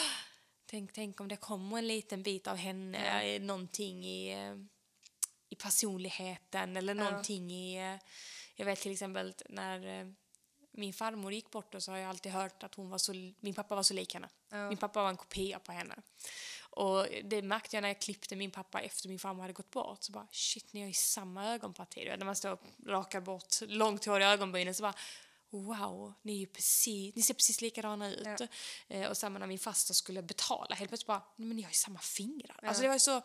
tänk, 0.65 0.93
tänk 0.93 1.19
om 1.21 1.27
det 1.27 1.37
kommer 1.37 1.77
en 1.77 1.87
liten 1.87 2.23
bit 2.23 2.47
av 2.47 2.55
henne, 2.57 3.23
eh, 3.35 3.41
någonting 3.41 4.05
i, 4.05 4.31
eh, 4.33 4.55
i 5.49 5.55
personligheten 5.55 6.77
eller 6.77 6.95
Ja. 6.95 7.03
någonting 7.03 7.51
i, 7.51 7.77
eh, 7.93 7.95
jag 8.55 8.65
vet 8.65 8.79
till 8.79 8.91
exempel 8.91 9.33
när 9.49 9.99
eh, 10.01 10.07
min 10.73 10.93
farmor 10.93 11.33
gick 11.33 11.51
bort 11.51 11.75
och 11.75 11.83
så 11.83 11.91
har 11.91 11.97
jag 11.97 12.09
alltid 12.09 12.31
hört 12.31 12.63
att 12.63 12.75
hon 12.75 12.89
var 12.89 12.97
så, 12.97 13.13
min 13.39 13.53
pappa 13.53 13.75
var 13.75 13.83
så 13.83 13.93
lik 13.93 14.13
henne. 14.13 14.29
Ja. 14.49 14.69
Min 14.69 14.77
pappa 14.77 15.01
var 15.01 15.09
en 15.09 15.17
kopia 15.17 15.59
på 15.59 15.71
henne. 15.71 15.95
Och 16.71 17.07
det 17.23 17.41
märkte 17.41 17.75
jag 17.75 17.81
när 17.81 17.89
jag 17.89 18.01
klippte 18.01 18.35
min 18.35 18.51
pappa 18.51 18.81
efter 18.81 19.09
min 19.09 19.19
farmor 19.19 19.41
hade 19.41 19.53
gått 19.53 19.71
bort. 19.71 20.03
Så 20.03 20.11
bara 20.11 20.27
shit, 20.31 20.73
ni 20.73 20.79
har 20.79 20.87
ju 20.87 20.93
samma 20.93 21.53
ögonparti. 21.53 22.05
När 22.17 22.25
man 22.25 22.35
står 22.35 22.51
och 22.51 22.61
rakar 22.85 23.21
bort 23.21 23.55
långt 23.61 24.05
hår 24.05 24.21
i 24.21 24.23
ögonbrynen 24.23 24.75
så 24.75 24.83
bara 24.83 24.95
wow, 25.51 26.13
ni, 26.21 26.41
är 26.41 26.45
precis, 26.45 27.15
ni 27.15 27.21
ser 27.21 27.33
precis 27.33 27.61
likadana 27.61 28.11
ut. 28.11 28.27
Ja. 28.39 28.47
Eh, 28.87 29.09
och 29.09 29.17
samma 29.17 29.39
när 29.39 29.47
min 29.47 29.59
faster 29.59 29.93
skulle 29.93 30.21
betala, 30.21 30.75
helt 30.75 30.89
plötsligt 30.89 31.07
bara, 31.07 31.21
men 31.35 31.49
ni 31.49 31.61
har 31.61 31.69
ju 31.69 31.75
samma 31.75 31.99
fingrar. 31.99 32.59
Ja. 32.61 32.67
Alltså 32.67 32.83
det 32.83 32.89
var 32.89 32.97
så 32.97 33.21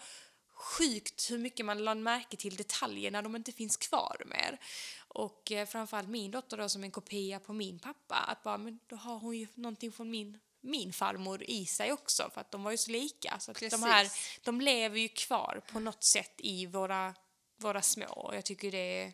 sjukt 0.56 1.30
hur 1.30 1.38
mycket 1.38 1.66
man 1.66 1.84
lade 1.84 2.00
märke 2.00 2.36
till 2.36 2.56
detaljer 2.56 3.10
när 3.10 3.22
de 3.22 3.36
inte 3.36 3.52
finns 3.52 3.76
kvar 3.76 4.22
mer. 4.26 4.60
Och 5.08 5.52
eh, 5.52 5.66
framförallt 5.66 6.08
min 6.08 6.30
dotter 6.30 6.56
då 6.56 6.68
som 6.68 6.84
en 6.84 6.90
kopia 6.90 7.40
på 7.40 7.52
min 7.52 7.78
pappa, 7.78 8.16
att 8.16 8.42
bara, 8.42 8.58
men 8.58 8.78
då 8.86 8.96
har 8.96 9.18
hon 9.18 9.36
ju 9.36 9.46
någonting 9.54 9.92
från 9.92 10.10
min 10.10 10.38
min 10.66 10.92
farmor 10.92 11.42
i 11.42 11.66
sig 11.66 11.92
också 11.92 12.30
för 12.34 12.40
att 12.40 12.50
de 12.50 12.62
var 12.62 12.70
ju 12.70 12.76
så 12.76 12.90
lika. 12.90 13.38
Så 13.38 13.50
att 13.50 13.60
de 13.70 13.82
här, 13.82 14.10
de 14.44 14.60
lever 14.60 14.98
ju 14.98 15.08
kvar 15.08 15.62
på 15.72 15.80
något 15.80 16.04
sätt 16.04 16.34
i 16.38 16.66
våra, 16.66 17.14
våra 17.56 17.82
små 17.82 18.30
jag 18.34 18.44
tycker 18.44 18.70
det, 18.72 19.12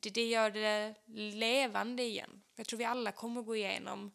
det, 0.00 0.10
det 0.10 0.26
gör 0.28 0.50
det 0.50 0.94
levande 1.06 2.02
igen. 2.02 2.42
Jag 2.56 2.66
tror 2.66 2.78
vi 2.78 2.84
alla 2.84 3.12
kommer 3.12 3.42
gå 3.42 3.56
igenom 3.56 4.12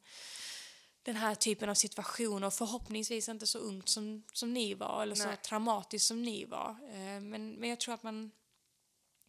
den 1.03 1.15
här 1.15 1.35
typen 1.35 1.69
av 1.69 1.75
situationer 1.75 2.47
och 2.47 2.53
förhoppningsvis 2.53 3.29
inte 3.29 3.47
så 3.47 3.59
ungt 3.59 3.89
som, 3.89 4.23
som 4.33 4.53
ni 4.53 4.73
var 4.73 5.03
eller 5.03 5.15
så 5.15 5.27
Nej. 5.27 5.37
traumatiskt 5.37 6.07
som 6.07 6.23
ni 6.23 6.45
var. 6.45 6.69
Eh, 6.69 7.21
Men, 7.21 7.53
men 7.53 7.69
jag 7.69 7.79
tror 7.79 7.93
att 7.93 8.03
man, 8.03 8.31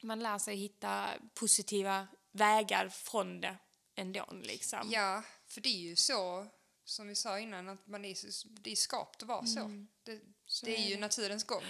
man 0.03 0.21
lär 0.21 0.39
sig 0.39 0.57
hitta 0.57 1.09
positiva 1.35 2.07
vägar 2.33 2.89
från 2.89 3.41
det 3.41 3.57
ändå. 3.95 4.27
Liksom. 4.33 4.91
Ja, 4.91 5.23
för 5.47 5.61
det 5.61 5.69
är 5.69 5.81
ju 5.81 5.97
så, 5.97 6.47
som 6.85 7.09
vi 7.09 7.15
sa 7.15 7.39
innan, 7.41 7.69
att 7.69 7.87
man 7.87 8.05
är, 8.05 8.17
det 8.63 8.73
är 8.73 8.77
skapt 8.77 9.23
att 9.23 9.29
vara 9.29 9.47
så. 9.47 9.61
Det, 10.05 10.13
Mm. 10.13 10.35
Så 10.47 10.67
det 10.67 10.77
är 10.77 10.79
är 10.79 10.89
ju 10.89 10.95
det. 10.95 11.01
naturens 11.01 11.45
gång. 11.45 11.65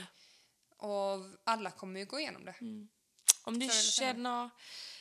Och 0.77 1.25
alla 1.45 1.71
kommer 1.71 2.01
ju 2.01 2.07
gå 2.07 2.21
igenom 2.21 2.45
det. 2.45 2.55
Om 3.45 3.59
du 3.59 3.69
känner, 3.69 4.51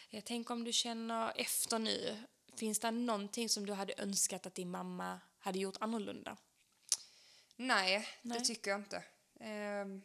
jag 0.10 0.26
tänker 0.26 0.54
om 0.54 0.64
du 0.64 0.74
känner 0.74 1.34
efter 1.36 1.80
nu, 1.80 2.24
finns 2.58 2.80
det 2.80 2.92
någonting 2.92 3.50
som 3.50 3.66
du 3.66 3.74
hade 3.74 3.94
önskat 3.98 4.46
att 4.46 4.56
din 4.56 4.72
mamma 4.72 5.20
hade 5.40 5.60
gjort 5.60 5.78
annorlunda? 5.80 6.38
Nej, 7.56 8.08
Nej. 8.22 8.40
det 8.40 8.46
tycker 8.46 8.72
jag 8.72 8.80
inte. 8.80 9.04
Ehm, 9.40 10.02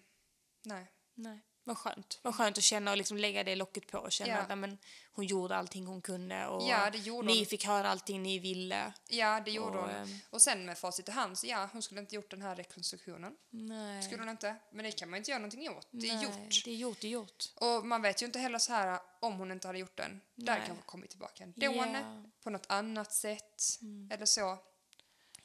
nej. 0.62 0.86
Nej. 1.14 1.40
Vad 1.66 1.78
skönt. 1.78 2.18
Vad 2.22 2.34
skönt 2.34 2.58
att 2.58 2.64
känna 2.64 2.90
och 2.90 2.96
liksom 2.96 3.16
lägga 3.16 3.44
det 3.44 3.54
locket 3.56 3.86
på 3.86 3.98
och 3.98 4.12
känna 4.12 4.30
Ja. 4.30 4.38
att 4.38 4.58
men, 4.58 4.78
hon 5.12 5.24
gjorde 5.26 5.56
allting 5.56 5.86
hon 5.86 6.00
kunde 6.02 6.46
och 6.46 6.62
Ja, 6.68 6.90
gjorde 6.94 7.26
ni 7.26 7.36
hon. 7.38 7.46
fick 7.46 7.64
höra 7.66 7.88
allting 7.88 8.22
ni 8.22 8.38
ville. 8.38 8.92
Ja, 9.08 9.40
det 9.44 9.50
gjorde 9.50 9.78
Och, 9.78 9.82
hon. 9.84 9.90
ehm, 9.90 10.18
Och 10.30 10.42
sen 10.42 10.66
med 10.66 10.78
facit 10.78 11.08
i 11.08 11.12
hand, 11.12 11.38
så 11.38 11.46
ja, 11.46 11.68
hon 11.72 11.82
skulle 11.82 12.00
inte 12.00 12.14
gjort 12.14 12.30
den 12.30 12.42
här 12.42 12.56
rekonstruktionen. 12.56 13.36
Nej. 13.50 14.02
Skulle 14.02 14.20
hon 14.22 14.28
inte. 14.28 14.56
Men 14.72 14.84
det 14.84 14.92
kan 14.92 15.10
man 15.10 15.16
inte 15.16 15.30
göra 15.30 15.38
någonting 15.38 15.70
åt. 15.70 15.88
Det 15.90 16.08
är 16.08 16.14
Nej, 16.14 16.24
gjort. 16.24 16.64
Det 16.64 16.70
är 16.70 16.76
gjort, 16.76 17.00
det 17.00 17.06
är 17.06 17.10
gjort. 17.10 17.44
Och 17.54 17.86
man 17.86 18.02
vet 18.02 18.22
ju 18.22 18.26
inte 18.26 18.38
heller 18.38 18.58
så 18.58 18.72
här 18.72 19.00
om 19.20 19.38
hon 19.38 19.52
inte 19.52 19.66
hade 19.66 19.78
gjort 19.78 19.96
den. 19.96 20.20
Där 20.34 20.52
Nej. 20.58 20.62
kanske 20.66 20.84
kommit 20.84 21.10
tillbaka 21.10 21.44
ändå. 21.44 21.66
Ja. 21.66 22.22
På 22.42 22.50
något 22.50 22.66
annat 22.68 23.12
sätt. 23.12 23.62
Eller 24.10 24.26
så. 24.26 24.58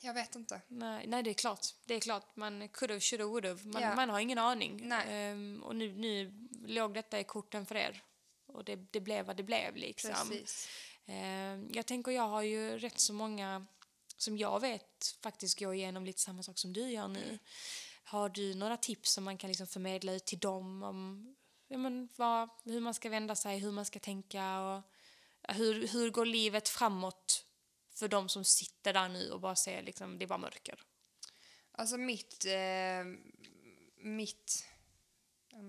Jag 0.04 0.14
vet 0.14 0.36
inte. 0.36 0.62
Nej, 0.68 1.08
nej, 1.08 1.24
det 1.24 1.30
är 1.30 1.34
klart. 1.34 1.68
Det 1.86 1.94
är 1.94 2.00
klart. 2.00 2.36
Man 2.36 2.68
could 2.70 2.92
have, 2.92 3.00
should 3.02 3.22
have, 3.22 3.32
would 3.32 3.46
have. 3.46 3.60
Man, 3.64 3.82
Ja. 3.82 3.96
man 3.96 4.10
har 4.10 4.20
ingen 4.20 4.38
aning. 4.38 4.92
Ehm, 4.92 5.64
och 5.64 5.76
nu, 5.76 5.94
nu 5.94 6.34
låg 6.66 6.94
detta 6.94 7.20
i 7.20 7.24
korten 7.24 7.66
för 7.66 7.76
er. 7.76 8.04
Och 8.46 8.64
det, 8.64 8.76
det 8.76 9.00
blev 9.00 9.26
vad 9.26 9.38
det 9.38 9.44
blev 9.44 9.76
liksom. 9.76 10.16
Ehm, 11.06 11.70
jag 11.74 11.86
tänker, 11.86 12.12
jag 12.12 12.28
har 12.28 12.42
ju 12.42 12.78
rätt 12.78 13.00
så 13.00 13.14
många 13.14 13.66
som 14.18 14.38
jag 14.38 14.60
vet 14.60 15.18
faktiskt 15.24 15.60
går 15.60 15.74
igenom 15.74 16.06
lite 16.06 16.22
samma 16.22 16.44
sak 16.44 16.58
som 16.58 16.74
du 16.74 16.92
gör 16.92 17.08
nu. 17.08 17.40
Har 18.04 18.30
du 18.30 18.54
några 18.56 18.78
tips 18.78 19.12
som 19.12 19.24
man 19.24 19.38
kan 19.38 19.48
liksom 19.48 19.68
förmedla 19.68 20.14
ut 20.14 20.26
till 20.26 20.40
dem 20.40 20.84
om 20.84 21.36
ja, 21.68 21.78
men 21.78 22.10
vad, 22.16 22.50
hur 22.64 22.80
man 22.80 22.94
ska 22.94 23.10
vända 23.10 23.36
sig, 23.36 23.60
hur 23.60 23.72
man 23.72 23.86
ska 23.86 24.00
tänka 24.00 24.60
och 24.62 24.82
hur, 25.48 25.88
hur 25.88 26.10
går 26.10 26.26
livet 26.26 26.70
framåt 26.70 27.46
för 28.02 28.08
de 28.08 28.30
som 28.30 28.46
sitter 28.46 28.94
där 28.94 29.10
nu 29.10 29.32
och 29.32 29.40
bara 29.40 29.56
ser 29.56 29.82
liksom, 29.82 30.18
det 30.18 30.26
är 30.26 30.28
bara 30.28 30.38
mörker? 30.38 30.84
Alltså 31.72 31.98
mitt... 31.98 32.46
Eh, 32.46 33.06
mitt... 33.98 34.66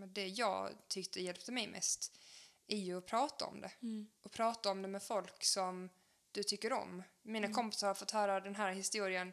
Det 0.06 0.26
jag 0.26 0.70
tyckte 0.88 1.22
hjälpte 1.22 1.52
mig 1.52 1.66
mest 1.66 2.18
är 2.66 2.76
ju 2.76 2.98
att 2.98 3.06
prata 3.06 3.44
om 3.44 3.60
det. 3.60 3.70
Och 4.22 4.32
prata 4.32 4.70
om 4.70 4.82
det 4.82 4.88
med 4.88 5.02
folk 5.02 5.44
som 5.44 5.90
du 6.32 6.42
tycker 6.42 6.72
om. 6.72 7.02
Mina 7.22 7.52
kompisar 7.52 7.86
har 7.86 7.94
fått 7.94 8.10
höra 8.10 8.40
den 8.40 8.54
här 8.54 8.72
historien 8.72 9.32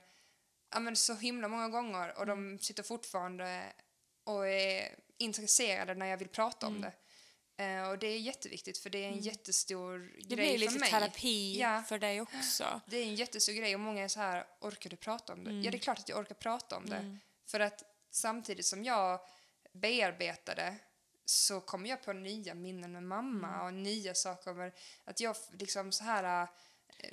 men 0.80 0.96
så 0.96 1.14
himla 1.14 1.48
många 1.48 1.70
gånger 1.70 2.18
och 2.18 2.26
de 2.26 2.60
sitter 2.60 2.84
fortfarande 2.84 3.74
och 4.24 4.48
är 4.48 5.00
intresserade 5.18 5.96
när 5.96 6.06
jag 6.06 6.18
vill 6.18 6.28
prata 6.28 6.68
om 6.68 6.82
det. 6.82 6.94
Eh, 7.60 7.90
och 7.90 8.00
det 8.00 8.08
är 8.08 8.20
jätteviktigt 8.20 8.78
för 8.78 8.90
det 8.90 9.04
är 9.06 9.08
en 9.10 9.20
jättestor 9.20 10.12
Det 10.18 10.36
grej 10.36 10.50
blir 10.50 10.58
lite 10.58 10.72
för 10.72 10.80
mig. 10.80 10.90
terapi 10.92 11.60
Ja. 11.60 11.84
för 11.88 12.00
dig 12.00 12.22
också. 12.22 12.82
Det 12.86 12.98
är 12.98 13.04
en 13.04 13.16
jättestor 13.16 13.54
grej 13.54 13.74
och 13.76 13.80
många 13.80 14.04
är 14.04 14.08
så 14.08 14.20
här, 14.20 14.46
orkar 14.60 14.90
du 14.90 14.96
prata 14.96 15.34
om 15.34 15.44
det? 15.44 15.52
Ja, 15.52 15.72
det 15.72 15.78
är 15.78 15.80
klart 15.80 16.00
att 16.00 16.10
jag 16.10 16.18
orkar 16.20 16.36
prata 16.36 16.78
om 16.78 16.86
det. 16.90 17.18
För 17.46 17.60
att 17.60 17.84
samtidigt 18.12 18.66
som 18.66 18.84
jag 18.84 19.20
bearbetar 19.74 20.56
det 20.56 20.76
så 21.26 21.62
kommer 21.62 21.90
jag 21.90 22.04
på 22.04 22.14
nya 22.14 22.54
minnen 22.54 22.92
med 22.92 23.04
mamma 23.04 23.64
och 23.64 23.74
nya 23.74 24.14
saker. 24.14 24.74
Att 25.04 25.20
jag 25.20 25.36
liksom 25.52 25.92
så 25.92 26.04
här... 26.04 26.48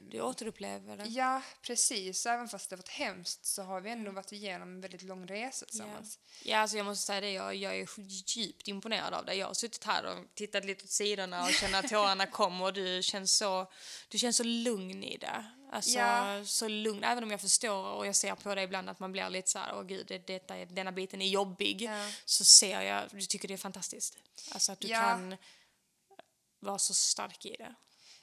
Du 0.01 0.20
återupplever 0.20 0.97
det. 0.97 1.05
Ja, 1.05 1.43
precis. 1.62 2.26
Även 2.26 2.49
fast 2.49 2.70
det 2.70 2.76
varit 2.76 2.89
hemskt 2.89 3.45
så 3.47 3.62
har 3.62 3.80
vi 3.80 3.91
ändå 3.91 4.11
varit 4.11 4.32
igenom 4.32 4.68
en 4.68 4.80
väldigt 4.80 5.03
lång 5.03 5.26
resa 5.26 5.66
tillsammans. 5.66 6.18
Ja, 6.45 6.59
alltså 6.59 6.76
jag 6.76 6.87
måste 6.87 7.07
säga 7.07 7.20
det. 7.20 7.30
Jag, 7.32 7.55
jag 7.55 7.78
är 7.78 7.89
djupt 8.37 8.68
imponerad 8.68 9.14
av 9.14 9.24
dig. 9.24 9.39
Jag 9.39 9.47
har 9.47 9.55
suttit 9.55 9.84
här 9.84 10.05
och 10.05 10.34
tittat 10.34 10.64
lite 10.64 10.84
åt 10.84 10.91
sidorna 10.91 11.45
och 11.45 11.51
känner 11.53 11.78
att 11.78 11.89
tårarna 11.89 12.26
kommer 12.30 12.64
och 12.64 12.72
du 12.72 13.03
känns 13.03 13.37
så, 13.37 13.72
du 14.09 14.18
känns 14.18 14.37
så 14.37 14.45
lugn 14.45 15.05
i 15.05 15.16
det. 15.16 15.47
Alltså, 15.72 15.99
Ja. 15.99 16.45
så 16.45 16.68
lugn. 16.68 17.05
Även 17.05 17.24
om 17.24 17.30
jag 17.30 17.41
förstår 17.41 17.84
och 17.87 18.07
jag 18.07 18.16
ser 18.16 18.34
på 18.34 18.55
dig 18.55 18.64
ibland 18.64 18.91
att 18.91 18.99
man 19.01 19.12
blir 19.12 19.30
lite 19.30 19.51
så 19.51 19.59
här, 19.59 19.74
åh 19.74 19.82
gud, 19.82 20.07
det, 20.07 20.26
detta, 20.26 20.55
denna 20.64 20.93
biten 20.93 21.22
är 21.22 21.26
jobbig. 21.28 21.82
Ja. 21.82 22.11
Så 22.24 22.45
ser 22.45 22.80
jag, 22.80 23.03
du 23.11 23.20
tycker 23.20 23.49
det 23.49 23.55
är 23.55 23.59
fantastiskt. 23.59 24.16
Alltså 24.53 24.72
att 24.72 24.80
du 24.80 24.89
Ja. 24.89 25.01
kan 25.01 25.37
vara 26.61 26.78
så 26.78 26.95
stark 26.95 27.47
i 27.47 27.57
det. 27.59 27.74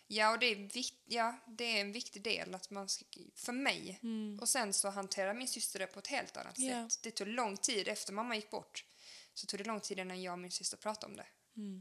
Ja, 0.08 0.32
och 0.32 0.40
det 0.40 0.46
är, 0.46 0.56
vikt, 0.56 0.94
ja, 1.06 1.36
det 1.48 1.64
är 1.78 1.82
en 1.82 1.92
viktig 1.92 2.22
del 2.22 2.56
att 2.56 2.70
man 2.70 2.90
ska, 2.90 3.06
för 3.36 3.52
mig. 3.54 4.00
Och 4.42 4.50
sen 4.50 4.74
så 4.74 4.90
hanterar 4.90 5.34
min 5.34 5.48
syster 5.48 5.80
det 5.80 5.88
på 5.88 6.00
ett 6.00 6.08
helt 6.08 6.38
annat 6.38 6.60
Ja. 6.60 6.90
sätt. 6.90 7.04
Det 7.04 7.12
tog 7.12 7.28
lång 7.28 7.58
tid, 7.58 7.88
efter 7.88 8.14
mamma 8.14 8.36
gick 8.36 8.50
bort, 8.50 8.86
så 9.34 9.48
tog 9.48 9.60
det 9.60 9.64
lång 9.64 9.80
tid 9.80 10.00
innan 10.00 10.22
jag 10.22 10.32
och 10.34 10.40
min 10.40 10.52
syster 10.52 10.78
pratade 10.78 11.12
om 11.12 11.18
det. 11.18 11.26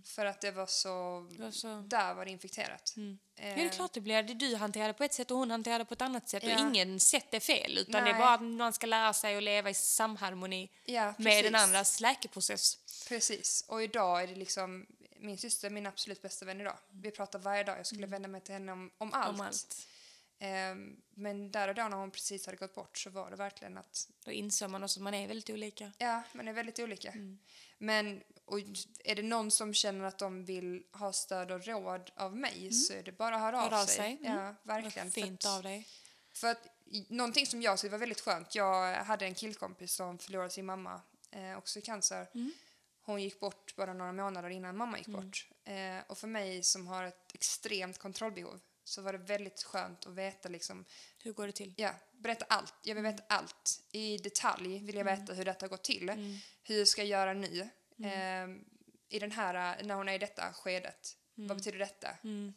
För 0.05 0.27
att 0.27 0.41
det 0.41 0.51
var 0.51 0.67
så, 0.67 1.29
Det 1.37 1.43
var 1.43 1.51
så- 1.51 1.81
där 1.87 2.15
var 2.15 2.25
det 2.25 2.31
infekterat. 2.31 2.93
Ja, 2.97 3.03
Eh, 3.37 3.55
det 3.57 3.63
är 3.65 3.69
klart 3.69 3.93
det 3.93 4.01
blir. 4.01 4.23
Det 4.23 4.35
du 4.35 4.57
hanterar 4.57 4.93
på 4.93 5.05
ett 5.05 5.15
sätt 5.15 5.31
och 5.31 5.37
hon 5.37 5.51
hanterar 5.51 5.85
på 5.85 5.95
ett 5.95 6.03
annat 6.03 6.29
sätt. 6.29 6.43
Ja. 6.43 6.55
Och 6.55 6.61
ingen 6.61 7.01
sätt 7.01 7.35
är 7.35 7.41
fel. 7.41 7.79
Utan 7.79 7.93
det 7.93 7.99
är 8.11 8.13
Nej. 8.13 8.21
bara 8.21 8.35
att 8.35 8.43
man 8.43 8.73
ska 8.73 8.87
lära 8.87 9.13
sig 9.13 9.37
att 9.37 9.43
leva 9.43 9.71
i 9.71 9.75
samharmoni 9.75 10.71
Ja, 10.85 11.15
med 11.19 11.45
den 11.45 11.55
andras 11.55 12.01
läkeprocess. 12.01 12.79
Precis. 13.09 13.65
Och 13.69 13.83
idag 13.83 14.23
är 14.23 14.27
det 14.27 14.35
liksom 14.35 14.87
min 15.23 15.39
syster 15.39 15.69
är 15.69 15.73
min 15.73 15.87
absolut 15.87 16.23
bästa 16.23 16.45
vän 16.45 16.61
idag. 16.61 16.77
Vi 16.91 17.11
pratar 17.11 17.39
varje 17.39 17.65
dag. 17.65 17.79
Jag 17.79 17.87
skulle 17.87 18.07
vända 18.07 18.29
mig 18.29 18.41
till 18.41 18.55
henne 18.55 18.73
om, 18.73 18.91
om 18.99 19.13
allt. 19.13 19.29
Mm. 19.29 19.41
Om 19.41 19.47
allt. 19.47 19.89
Ehm, 20.39 20.97
men 21.15 21.51
där 21.51 21.69
och 21.69 21.75
då 21.75 21.89
när 21.89 21.97
hon 21.97 22.11
precis 22.11 22.47
hade 22.47 22.59
gått 22.59 22.75
bort 22.75 22.99
så 22.99 23.11
var 23.11 23.31
det 23.31 23.37
verkligen 23.37 23.79
att 23.79 24.09
Då 24.25 24.33
insåg 24.33 24.71
man 24.71 24.85
också 24.85 25.01
att 25.01 25.05
man 25.05 25.15
är 25.15 25.29
väldigt 25.29 25.51
olika. 25.51 25.93
Ja, 25.99 26.23
man 26.33 26.49
är 26.49 26.53
väldigt 26.53 26.79
olika. 26.79 27.11
Mm. 27.11 27.39
Men 27.79 28.23
och 28.45 28.59
är 29.05 29.15
det 29.15 29.23
någon 29.23 29.51
som 29.51 29.75
känner 29.75 30.05
att 30.05 30.19
de 30.19 30.45
vill 30.45 30.83
ha 30.93 31.13
stöd 31.13 31.51
och 31.51 31.67
råd 31.67 32.11
av 32.15 32.37
mig 32.37 32.73
så 32.73 32.93
är 32.93 33.03
det 33.03 33.13
bara 33.13 33.37
att 33.37 33.41
höra 33.41 33.59
Mm. 33.59 33.71
Hör 33.71 33.77
av 33.77 33.83
av 33.83 33.87
sig. 33.87 33.97
sig. 33.97 34.19
Mm. 34.27 34.39
Ja, 34.39 34.55
verkligen. 34.63 35.11
Fint 35.11 35.43
för 35.43 35.49
att, 35.49 35.57
av 35.57 35.63
dig. 35.63 35.89
För 36.33 36.51
att 36.51 36.67
någonting 37.09 37.47
som 37.47 37.63
jag 37.63 37.79
tyckte 37.79 37.91
var 37.91 37.99
väldigt 37.99 38.21
skönt, 38.21 38.55
jag 38.55 38.95
hade 38.95 39.25
en 39.25 39.35
killkompis 39.35 39.93
som 39.93 40.19
förlorade 40.19 40.51
sin 40.51 40.67
mamma, 40.67 41.01
eh, 41.31 41.59
också 41.59 41.79
i 41.79 41.83
cancer. 41.83 42.27
Mm. 42.35 42.53
Hon 43.05 43.23
gick 43.23 43.41
bort 43.41 43.77
bara 43.77 43.93
några 43.93 44.13
månader 44.13 44.51
innan 44.51 44.77
mamma 44.77 44.99
gick 44.99 45.07
bort. 45.07 45.49
Eh, 45.65 45.99
och 46.07 46.19
för 46.19 46.29
mig 46.29 46.63
som 46.63 46.87
har 46.87 47.05
ett 47.05 47.35
extremt 47.35 47.99
kontrollbehov 47.99 48.61
så 48.85 49.03
var 49.03 49.13
det 49.13 49.19
väldigt 49.19 49.63
skönt 49.63 50.07
att 50.07 50.13
veta 50.15 50.49
liksom, 50.49 50.85
Hur 51.19 51.33
går 51.33 51.47
det 51.47 51.53
till? 51.53 51.75
Ja, 51.77 51.91
berätta 52.13 52.45
allt. 52.49 52.75
Jag 52.83 52.95
vill 52.95 53.05
veta 53.05 53.23
allt. 53.29 53.81
I 53.93 54.19
detalj 54.19 54.79
vill 54.79 54.95
jag 54.97 55.05
veta 55.05 55.33
hur 55.35 55.45
detta 55.45 55.69
gått 55.69 55.85
till. 55.85 56.39
Hur 56.63 56.85
ska 56.85 57.03
jag 57.03 57.09
göra 57.09 57.33
nu? 57.35 57.69
Ehm, 58.05 58.65
I 59.09 59.19
den 59.19 59.33
här, 59.33 59.83
när 59.83 59.95
hon 59.95 60.09
är 60.09 60.13
i 60.15 60.19
detta 60.19 60.53
skedet. 60.53 61.17
Vad 61.35 61.57
betyder 61.57 61.79
detta? 61.79 62.09
Mm. 62.25 62.53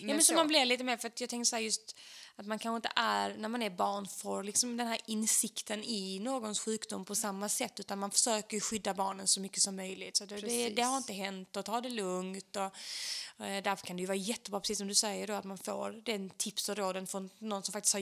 Ja, 0.00 0.06
men 0.06 0.22
så 0.22 0.34
man 0.34 0.48
blir 0.48 0.64
lite 0.64 0.84
mer, 0.84 0.96
för 0.96 1.12
jag 1.18 1.30
tänker 1.30 1.44
så 1.44 1.58
just 1.58 1.96
att 2.36 2.46
man 2.46 2.58
kanske 2.58 2.76
inte 2.76 2.92
är, 2.96 3.36
när 3.36 3.48
man 3.48 3.62
är 3.62 3.70
barn, 3.70 4.06
får 4.08 4.42
liksom 4.42 4.76
den 4.76 4.86
här 4.86 4.98
insikten 5.06 5.84
i 5.84 6.18
någons 6.18 6.60
sjukdom 6.60 7.04
på 7.04 7.14
samma 7.14 7.48
sätt, 7.48 7.80
utan 7.80 7.98
man 7.98 8.10
försöker 8.10 8.60
skydda 8.60 8.94
barnen 8.94 9.26
så 9.26 9.40
mycket 9.40 9.62
som 9.62 9.76
möjligt. 9.76 10.16
Så 10.16 10.26
det, 10.26 10.40
det, 10.40 10.68
det 10.68 10.82
har 10.82 10.96
inte 10.96 11.12
hänt 11.12 11.56
och 11.56 11.64
ta 11.64 11.80
det 11.80 11.88
lugnt. 11.88 12.56
Och, 12.56 13.44
eh, 13.46 13.62
därför 13.62 13.86
kan 13.86 13.96
det 13.96 14.00
ju 14.00 14.06
vara 14.06 14.16
jättebra, 14.16 14.60
precis 14.60 14.78
som 14.78 14.88
du 14.88 14.94
säger, 14.94 15.26
då, 15.26 15.32
att 15.32 15.44
man 15.44 15.58
får 15.58 15.90
den 15.90 16.30
tips 16.30 16.68
och 16.68 16.76
råden 16.76 17.06
från 17.06 17.30
någon 17.38 17.62
som 17.62 17.72
faktiskt 17.72 17.94
har 17.94 18.00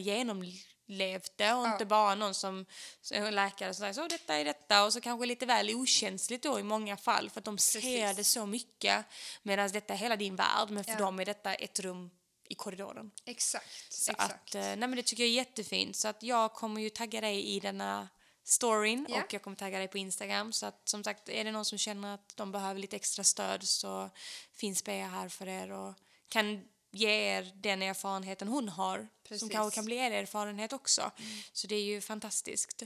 genomlevt 0.87 1.33
det 1.37 1.53
och 1.53 1.67
inte 1.67 1.85
bara 1.85 2.15
någon 2.15 2.35
som, 2.35 2.67
som 3.01 3.31
läkare 3.35 3.75
som 3.75 3.81
säger 3.81 3.93
så 3.93 4.09
detta 4.09 4.35
är 4.35 4.45
detta 4.45 4.85
och 4.85 4.93
så 4.93 5.01
kanske 5.01 5.27
lite 5.27 5.47
väl 5.47 5.71
okänsligt 5.75 6.43
då 6.43 6.61
i 6.61 6.63
många 6.63 6.97
fall 6.97 7.31
för 7.31 7.41
att 7.41 7.45
de 7.45 7.59
ser 7.59 7.81
Precis. 7.81 8.17
det 8.17 8.25
så 8.25 8.47
mycket 8.47 9.05
medan 9.43 9.73
detta 9.73 9.95
är 9.95 9.99
hela 9.99 10.17
din 10.17 10.37
värld 10.37 10.71
men 10.71 10.85
för 10.85 10.93
Ja. 10.93 10.99
dem 10.99 11.21
är 11.21 11.25
detta 11.25 11.55
ett 11.55 11.81
rum 11.81 12.11
i 12.49 12.55
korridoren. 12.55 13.11
Exakt, 13.25 13.93
Så 13.93 14.11
exakt. 14.13 14.33
att, 14.49 14.55
eh, 14.55 14.61
nej 14.63 14.77
men 14.77 14.97
det 14.97 15.03
tycker 15.03 15.23
jag 15.23 15.31
är 15.31 15.35
jättefint. 15.35 15.97
Så 15.97 16.09
att 16.09 16.23
jag 16.23 16.53
kommer 16.53 16.81
ju 16.81 16.91
tagga 16.91 17.21
dig 17.21 17.45
i 17.45 17.61
denna 17.61 18.09
storyn 18.45 19.07
Ja. 19.09 19.23
och 19.25 19.35
jag 19.35 19.43
kommer 19.43 19.57
tagga 19.57 19.79
dig 19.79 19.89
på 19.89 19.99
Instagram. 19.99 20.53
Så 20.53 20.67
att 20.67 20.89
som 20.89 21.05
sagt, 21.05 21.29
är 21.29 21.45
det 21.45 21.53
någon 21.53 21.65
som 21.65 21.79
känner 21.79 22.15
att 22.15 22.37
de 22.37 22.53
behöver 22.53 22.81
lite 22.81 22.97
extra 22.97 23.25
stöd 23.25 23.69
så 23.69 24.11
finns 24.53 24.85
Bea 24.85 25.07
här 25.09 25.29
för 25.29 25.49
er 25.49 25.71
och 25.73 25.95
kan 26.29 26.65
ge 26.95 27.11
er 27.11 27.53
den 27.55 27.83
erfarenheten 27.83 28.49
hon 28.49 28.69
har. 28.69 28.99
Som 28.99 29.09
Precis. 29.29 29.43
Mm. 29.43 29.53
kanske 29.53 29.75
kan 29.75 29.85
bli 29.85 29.97
er 29.97 30.11
erfarenhet 30.11 30.73
också. 30.73 31.11
Så 31.53 31.67
det 31.67 31.75
är 31.77 31.83
ju 31.85 32.01
fantastiskt. 32.01 32.83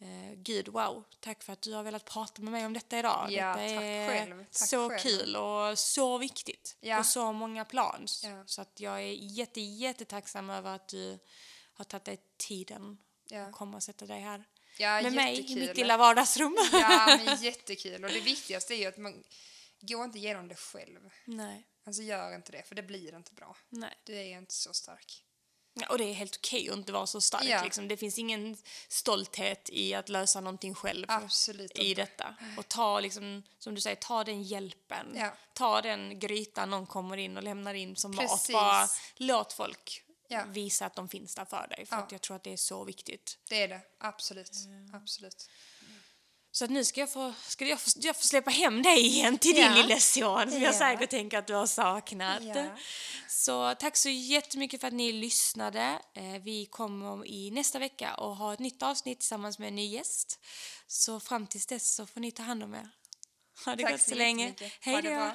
Eh, 0.00 0.34
Gud, 0.36 0.68
wow. 0.68 1.04
Tack 1.20 1.42
för 1.42 1.52
att 1.52 1.62
du 1.62 1.72
har 1.74 1.82
velat 1.82 2.04
prata 2.04 2.42
med 2.42 2.52
mig 2.52 2.66
om 2.66 2.72
detta 2.72 2.98
idag. 2.98 3.26
Ja, 3.32 3.46
detta 3.48 3.60
är 3.62 4.08
själv. 4.08 4.44
Så 4.50 4.88
själv. 4.88 4.98
kul 5.00 5.36
och 5.36 5.78
så 5.78 6.18
viktigt 6.18 6.76
Ja. 6.80 6.96
på 6.96 7.04
så 7.04 7.32
många 7.32 7.64
plan. 7.64 8.06
Ja. 8.22 8.42
Så 8.46 8.62
att 8.62 8.80
jag 8.80 8.94
är 9.02 9.12
jätte, 9.12 9.60
jättetacksam 9.60 10.50
över 10.50 10.74
att 10.74 10.88
du 10.88 11.18
har 11.74 11.84
tagit 11.84 12.04
dig 12.04 12.18
tiden 12.36 12.98
Ja. 13.28 13.42
att 13.46 13.52
komma 13.52 13.76
och 13.76 13.82
sätta 13.82 14.06
dig 14.06 14.20
här 14.20 14.44
Ja, 14.78 15.02
med 15.02 15.12
mig 15.12 15.32
i 15.32 15.36
jättekul. 15.40 15.60
mitt 15.68 15.76
lilla 15.76 15.96
vardagsrum. 15.96 16.56
Ja, 16.72 17.18
men 17.24 17.36
jättekul. 17.42 18.04
Och 18.04 18.10
det 18.10 18.20
viktigaste 18.20 18.74
är 18.74 18.78
ju 18.78 18.86
att 18.86 18.96
man 18.98 19.24
går 19.80 20.04
inte 20.04 20.18
igenom 20.18 20.48
det 20.48 20.54
själv. 20.54 21.00
nej, 21.24 21.66
Alltså 21.86 22.02
gör 22.02 22.34
inte 22.34 22.52
det, 22.52 22.62
för 22.68 22.74
det 22.74 22.82
blir 22.82 23.14
inte 23.16 23.32
bra. 23.32 23.56
nej. 23.68 23.94
Du 24.04 24.16
är 24.16 24.24
inte 24.38 24.54
så 24.54 24.74
stark. 24.74 25.24
Ja, 25.74 25.86
Och 25.88 25.98
det 25.98 26.04
är 26.04 26.12
helt 26.12 26.36
okej 26.36 26.68
att 26.70 26.76
inte 26.76 26.92
vara 26.92 27.06
så 27.06 27.20
stark. 27.20 27.44
Ja. 27.44 27.64
Liksom. 27.64 27.88
Det 27.88 27.96
finns 27.96 28.18
ingen 28.18 28.56
stolthet 28.88 29.70
i 29.72 29.94
att 29.94 30.08
lösa 30.08 30.40
någonting 30.40 30.74
själv 30.74 31.06
Absolut 31.08 31.78
i 31.78 31.88
inte. 31.90 32.02
detta. 32.02 32.34
Och 32.56 32.68
ta, 32.68 33.00
liksom, 33.00 33.42
som 33.58 33.74
du 33.74 33.80
säger, 33.80 33.96
ta 33.96 34.24
den 34.24 34.42
hjälpen. 34.42 35.06
Ja. 35.14 35.32
Ta 35.54 35.82
den 35.82 36.18
grytan 36.18 36.70
någon 36.70 36.86
kommer 36.86 37.16
in 37.16 37.36
och 37.36 37.42
lämnar 37.42 37.74
in 37.74 37.96
som 37.96 38.10
mat. 38.16 38.28
Precis. 38.30 38.52
Bara 38.52 38.88
låt 39.16 39.52
folk 39.52 40.02
Ja. 40.28 40.44
visa 40.48 40.86
att 40.86 40.94
de 40.94 41.08
finns 41.08 41.34
där 41.34 41.44
för 41.44 41.66
dig. 41.68 41.86
För 41.86 41.96
Ja. 41.96 42.02
att 42.02 42.12
jag 42.12 42.20
tror 42.20 42.36
att 42.36 42.44
det 42.44 42.52
är 42.52 42.56
så 42.56 42.84
viktigt. 42.84 43.38
Det 43.48 43.62
är 43.62 43.68
det, 43.68 43.80
absolut. 43.98 44.50
Absolut. 44.92 45.48
Så 46.52 46.64
att 46.64 46.70
nu 46.70 46.84
ska 46.84 47.00
jag 47.00 47.10
få, 47.12 47.34
ska 47.46 47.64
jag 47.66 47.80
få, 47.80 47.90
jag 47.96 48.16
få 48.16 48.22
släppa 48.26 48.50
hem 48.50 48.82
dig 48.82 49.06
igen 49.06 49.38
till 49.38 49.56
Ja. 49.56 49.64
din 49.68 49.74
lille 49.82 50.00
son 50.00 50.50
som 50.50 50.62
jag 50.62 50.74
Ja. 50.74 50.78
säkert 50.78 51.10
tänker 51.10 51.38
att 51.38 51.46
du 51.46 51.54
har 51.54 51.66
saknat. 51.66 52.42
Ja. 52.42 52.66
Så 53.28 53.74
tack 53.74 53.96
så 53.96 54.08
jättemycket 54.08 54.80
för 54.80 54.88
att 54.88 54.94
ni 54.94 55.12
lyssnade. 55.12 55.98
Eh, 56.14 56.42
Vi 56.42 56.66
kommer 56.66 57.26
i 57.26 57.50
nästa 57.50 57.78
vecka 57.78 58.14
och 58.14 58.36
ha 58.36 58.52
ett 58.52 58.58
nytt 58.58 58.82
avsnitt 58.82 59.20
tillsammans 59.20 59.58
med 59.58 59.68
en 59.68 59.74
ny 59.76 59.86
gäst. 59.86 60.38
Så 60.86 61.20
fram 61.20 61.46
tills 61.46 61.66
dess 61.66 61.94
så 61.94 62.06
får 62.06 62.20
ni 62.20 62.30
ta 62.32 62.42
hand 62.42 62.62
om 62.62 62.74
er. 62.74 62.90
Ha 63.64 63.76
det 63.76 63.82
Tack 63.82 63.92
gott 63.92 64.00
så 64.02 64.10
så 64.10 64.16
länge. 64.16 64.54
Hej 64.80 65.02
då! 65.02 65.32